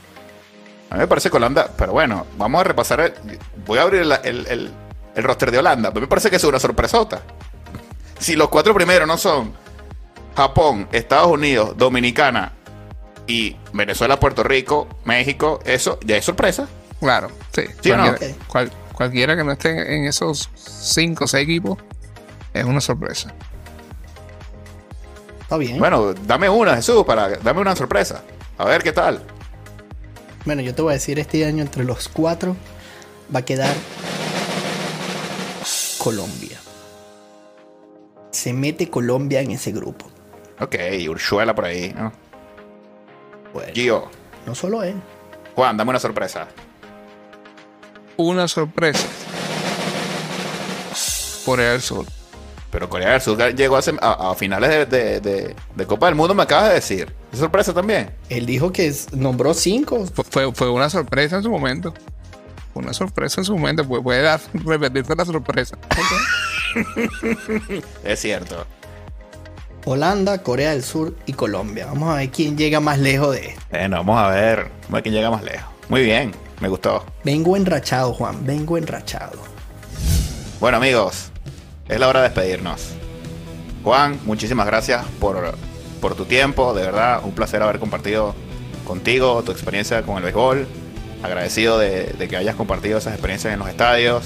A 0.92 0.96
mí 0.96 1.00
me 1.00 1.06
parece 1.08 1.30
que 1.30 1.36
Holanda, 1.38 1.70
pero 1.74 1.92
bueno, 1.92 2.26
vamos 2.36 2.60
a 2.60 2.64
repasar. 2.64 3.00
el- 3.00 3.38
voy 3.64 3.78
a 3.78 3.82
abrir 3.82 4.02
el, 4.02 4.12
el- 4.24 4.46
el- 4.46 4.70
el 5.14 5.24
roster 5.24 5.50
de 5.50 5.58
Holanda. 5.58 5.88
A 5.88 5.92
mí 5.92 6.00
me 6.02 6.06
parece 6.06 6.28
que 6.28 6.36
es 6.36 6.44
una 6.44 6.58
sorpresota. 6.60 7.22
Si 8.18 8.36
los 8.36 8.50
cuatro 8.50 8.74
primeros 8.74 9.08
no 9.08 9.16
son 9.16 9.54
Japón, 10.36 10.88
Estados 10.92 11.28
Unidos, 11.28 11.76
Dominicana 11.78 12.52
y 13.26 13.56
Venezuela, 13.72 14.20
Puerto 14.20 14.42
Rico, 14.42 14.86
México, 15.06 15.60
eso 15.64 15.98
ya 16.04 16.16
es 16.18 16.24
sorpresa. 16.26 16.68
Claro, 17.00 17.28
sí. 17.54 17.62
Cual- 18.48 18.72
cualquiera 18.92 19.34
que 19.34 19.44
no 19.44 19.52
esté 19.52 19.96
en 19.96 20.04
esos 20.04 20.50
cinco 20.54 21.24
o 21.24 21.26
seis 21.26 21.44
equipos 21.44 21.78
es 22.52 22.64
una 22.66 22.82
sorpresa. 22.82 23.32
Está 25.40 25.56
bien. 25.56 25.78
Bueno, 25.78 26.12
dame 26.14 26.48
una, 26.50 26.76
Jesús, 26.76 27.02
para 27.04 27.30
dame 27.30 27.60
una 27.60 27.74
sorpresa. 27.76 28.22
A 28.58 28.64
ver 28.66 28.82
qué 28.82 28.92
tal. 28.92 29.22
Yo 30.44 30.74
te 30.74 30.82
voy 30.82 30.90
a 30.90 30.94
decir, 30.94 31.18
este 31.18 31.44
año 31.46 31.62
entre 31.62 31.84
los 31.84 32.08
cuatro 32.08 32.56
va 33.34 33.40
a 33.40 33.44
quedar 33.44 33.74
Colombia. 35.98 36.58
Se 38.30 38.52
mete 38.52 38.88
Colombia 38.90 39.40
en 39.40 39.52
ese 39.52 39.72
grupo. 39.72 40.06
Ok, 40.60 40.74
Ursuela 41.08 41.54
por 41.54 41.64
ahí, 41.66 41.92
¿no? 41.96 42.12
Bueno, 43.52 43.72
Gio, 43.74 44.08
no 44.46 44.54
solo 44.54 44.82
él. 44.82 44.94
Juan, 45.54 45.76
dame 45.76 45.90
una 45.90 45.98
sorpresa. 46.00 46.48
Una 48.16 48.48
sorpresa. 48.48 49.06
Corea 51.44 51.72
del 51.72 51.82
Sur. 51.82 52.06
Pero 52.70 52.88
Corea 52.88 53.10
del 53.12 53.20
Sur 53.20 53.54
llegó 53.54 53.76
a, 53.76 53.80
a- 54.00 54.30
a 54.30 54.34
finales 54.34 54.70
de, 54.70 54.86
de- 54.86 55.20
de- 55.20 55.56
de 55.74 55.86
Copa 55.86 56.06
del 56.06 56.14
Mundo, 56.14 56.34
me 56.34 56.42
acabas 56.44 56.68
de 56.68 56.74
decir. 56.76 57.12
¿Es 57.32 57.38
sorpresa 57.38 57.72
también? 57.72 58.10
Él 58.28 58.44
dijo 58.46 58.72
que 58.72 58.86
es- 58.86 59.12
nombró 59.12 59.54
cinco. 59.54 60.04
Fue, 60.12 60.24
fue, 60.24 60.52
fue 60.52 60.70
una 60.70 60.90
sorpresa 60.90 61.36
en 61.36 61.42
su 61.42 61.50
momento. 61.50 61.94
Fue 62.72 62.82
una 62.82 62.92
sorpresa 62.92 63.40
en 63.40 63.44
su 63.46 63.56
momento. 63.56 63.86
Puede, 63.86 64.02
puede 64.02 64.22
dar, 64.22 64.40
repetirse 64.54 65.14
la 65.16 65.24
sorpresa. 65.24 65.78
Es 68.04 68.20
cierto. 68.20 68.66
Holanda, 69.84 70.42
Corea 70.42 70.70
del 70.70 70.82
Sur 70.82 71.14
y 71.26 71.32
Colombia. 71.32 71.86
Vamos 71.86 72.10
a 72.10 72.16
ver 72.18 72.30
quién 72.30 72.56
llega 72.56 72.80
más 72.80 72.98
lejos 72.98 73.34
de 73.34 73.48
esto. 73.48 73.62
Bueno, 73.70 73.96
vamos 73.98 74.18
a 74.18 74.28
ver. 74.28 74.58
Vamos 74.82 74.90
a 74.90 74.92
ver 74.94 75.02
quién 75.02 75.14
llega 75.14 75.30
más 75.30 75.42
lejos. 75.42 75.68
Muy 75.88 76.02
bien, 76.04 76.32
me 76.60 76.68
gustó. 76.68 77.04
Vengo 77.24 77.56
enrachado, 77.56 78.12
Juan. 78.14 78.46
Vengo 78.46 78.78
enrachado. 78.78 79.38
Bueno, 80.60 80.76
amigos, 80.76 81.30
es 81.88 81.98
la 81.98 82.08
hora 82.08 82.20
de 82.22 82.28
despedirnos. 82.28 82.90
Juan, 83.82 84.20
muchísimas 84.24 84.66
gracias 84.66 85.04
por, 85.18 85.56
por 86.02 86.14
tu 86.14 86.26
tiempo. 86.26 86.74
De 86.74 86.82
verdad, 86.82 87.22
un 87.24 87.32
placer 87.32 87.62
haber 87.62 87.78
compartido 87.78 88.34
contigo 88.86 89.42
tu 89.42 89.52
experiencia 89.52 90.02
con 90.02 90.18
el 90.18 90.24
béisbol. 90.24 90.66
Agradecido 91.22 91.78
de, 91.78 92.14
que 92.28 92.36
hayas 92.36 92.56
compartido 92.56 92.98
esas 92.98 93.14
experiencias 93.14 93.54
en 93.54 93.60
los 93.60 93.68
estadios 93.68 94.24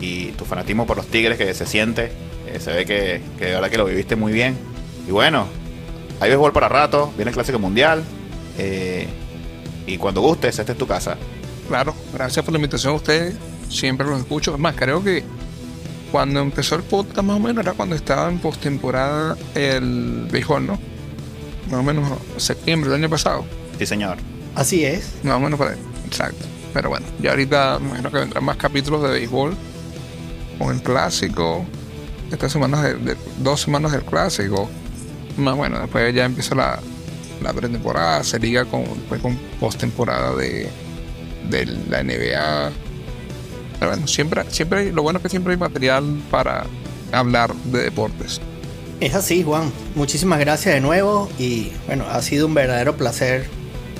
y 0.00 0.32
tu 0.32 0.44
fanatismo 0.44 0.84
por 0.86 0.98
los 0.98 1.06
Tigres 1.06 1.38
que 1.38 1.54
se 1.54 1.64
siente. 1.64 2.12
Eh, 2.48 2.60
se 2.60 2.72
ve 2.72 2.84
que, 2.84 3.22
que 3.38 3.46
de 3.46 3.52
verdad 3.52 3.70
que 3.70 3.78
lo 3.78 3.86
viviste 3.86 4.16
muy 4.16 4.32
bien. 4.32 4.58
Y 5.08 5.12
bueno, 5.12 5.46
hay 6.20 6.28
béisbol 6.28 6.52
para 6.52 6.68
rato. 6.68 7.12
Viene 7.16 7.30
el 7.30 7.34
Clásico 7.34 7.58
Mundial. 7.58 8.02
eh, 8.58 9.06
y 9.86 9.98
cuando 9.98 10.20
gustes, 10.20 10.58
esta 10.58 10.72
es 10.72 10.78
tu 10.78 10.86
casa. 10.88 11.16
Claro, 11.68 11.94
gracias 12.12 12.44
por 12.44 12.52
la 12.52 12.58
invitación 12.58 12.92
a 12.92 12.96
ustedes. 12.96 13.36
Siempre 13.68 14.04
los 14.04 14.18
escucho. 14.18 14.52
Es 14.52 14.58
más, 14.58 14.74
creo 14.74 15.02
que 15.02 15.22
cuando 16.10 16.40
empezó 16.40 16.74
el 16.74 16.82
podcast, 16.82 17.22
más 17.22 17.36
o 17.36 17.40
menos, 17.40 17.64
era 17.64 17.72
cuando 17.72 17.94
estaba 17.94 18.28
en 18.28 18.40
postemporada 18.40 19.36
el 19.54 20.26
béisbol, 20.30 20.66
¿no? 20.66 20.95
Más 21.70 21.80
o 21.80 21.82
menos 21.82 22.18
septiembre 22.36 22.90
del 22.90 23.00
año 23.02 23.10
pasado. 23.10 23.44
Sí, 23.78 23.86
señor. 23.86 24.18
Así 24.54 24.84
es. 24.84 25.12
Más 25.22 25.34
o 25.36 25.40
menos 25.40 25.58
para 25.58 25.76
Exacto. 26.06 26.44
Pero 26.72 26.88
bueno, 26.90 27.06
ya 27.20 27.30
ahorita 27.30 27.78
me 27.80 27.86
imagino 27.88 28.10
que 28.10 28.18
vendrán 28.18 28.44
más 28.44 28.56
capítulos 28.56 29.02
de 29.02 29.08
béisbol 29.10 29.56
con 30.58 30.74
el 30.74 30.82
clásico. 30.82 31.64
Estas 32.30 32.52
semanas 32.52 32.82
de, 32.82 32.94
de- 32.94 33.16
dos 33.38 33.60
semanas 33.62 33.92
del 33.92 34.02
clásico. 34.02 34.68
Más 35.36 35.56
bueno, 35.56 35.78
después 35.80 36.14
ya 36.14 36.24
empieza 36.24 36.54
la, 36.54 36.78
la 37.42 37.52
pretemporada, 37.52 38.22
se 38.24 38.38
liga 38.38 38.64
con, 38.64 38.84
después 38.84 39.20
con 39.20 39.36
postemporada 39.60 40.34
de, 40.36 40.68
de 41.50 41.66
la 41.88 42.02
NBA. 42.02 42.70
Pero 43.78 43.90
bueno, 43.90 44.06
siempre, 44.06 44.44
siempre 44.50 44.92
lo 44.92 45.02
bueno 45.02 45.18
es 45.18 45.22
que 45.24 45.28
siempre 45.28 45.52
hay 45.52 45.58
material 45.58 46.04
para 46.30 46.64
hablar 47.12 47.54
de 47.54 47.82
deportes. 47.82 48.40
Es 49.00 49.14
así, 49.14 49.42
Juan. 49.42 49.70
Muchísimas 49.94 50.38
gracias 50.38 50.74
de 50.74 50.80
nuevo 50.80 51.28
y 51.38 51.70
bueno, 51.86 52.06
ha 52.10 52.22
sido 52.22 52.46
un 52.46 52.54
verdadero 52.54 52.96
placer. 52.96 53.46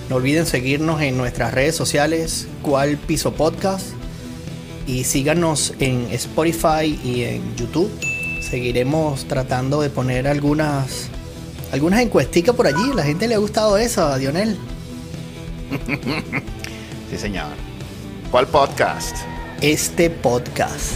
No 0.09 0.17
olviden 0.17 0.47
seguirnos 0.47 1.03
en 1.03 1.17
nuestras 1.19 1.53
redes 1.53 1.77
sociales, 1.77 2.47
cual 2.63 2.97
piso 2.97 3.35
podcast 3.35 3.89
y 4.87 5.05
síganos 5.05 5.75
en 5.81 6.07
Spotify 6.13 6.99
y 7.05 7.25
en 7.25 7.57
YouTube. 7.57 7.91
Seguiremos 8.41 9.27
tratando 9.27 9.83
de 9.83 9.91
poner 9.91 10.29
algunas 10.29 11.11
algunas 11.73 12.01
encuesticas 12.01 12.55
por 12.55 12.67
allí. 12.67 12.93
La 12.95 13.03
gente 13.03 13.29
le 13.29 13.35
ha 13.35 13.39
gustado 13.39 13.77
eso 13.77 14.07
a 14.07 14.19
Dionel. 14.19 14.57
Sí, 17.09 17.17
señor. 17.17 17.53
¿Cuál 18.33 18.49
podcast? 18.49 19.17
Este 19.61 20.11
podcast. 20.11 20.95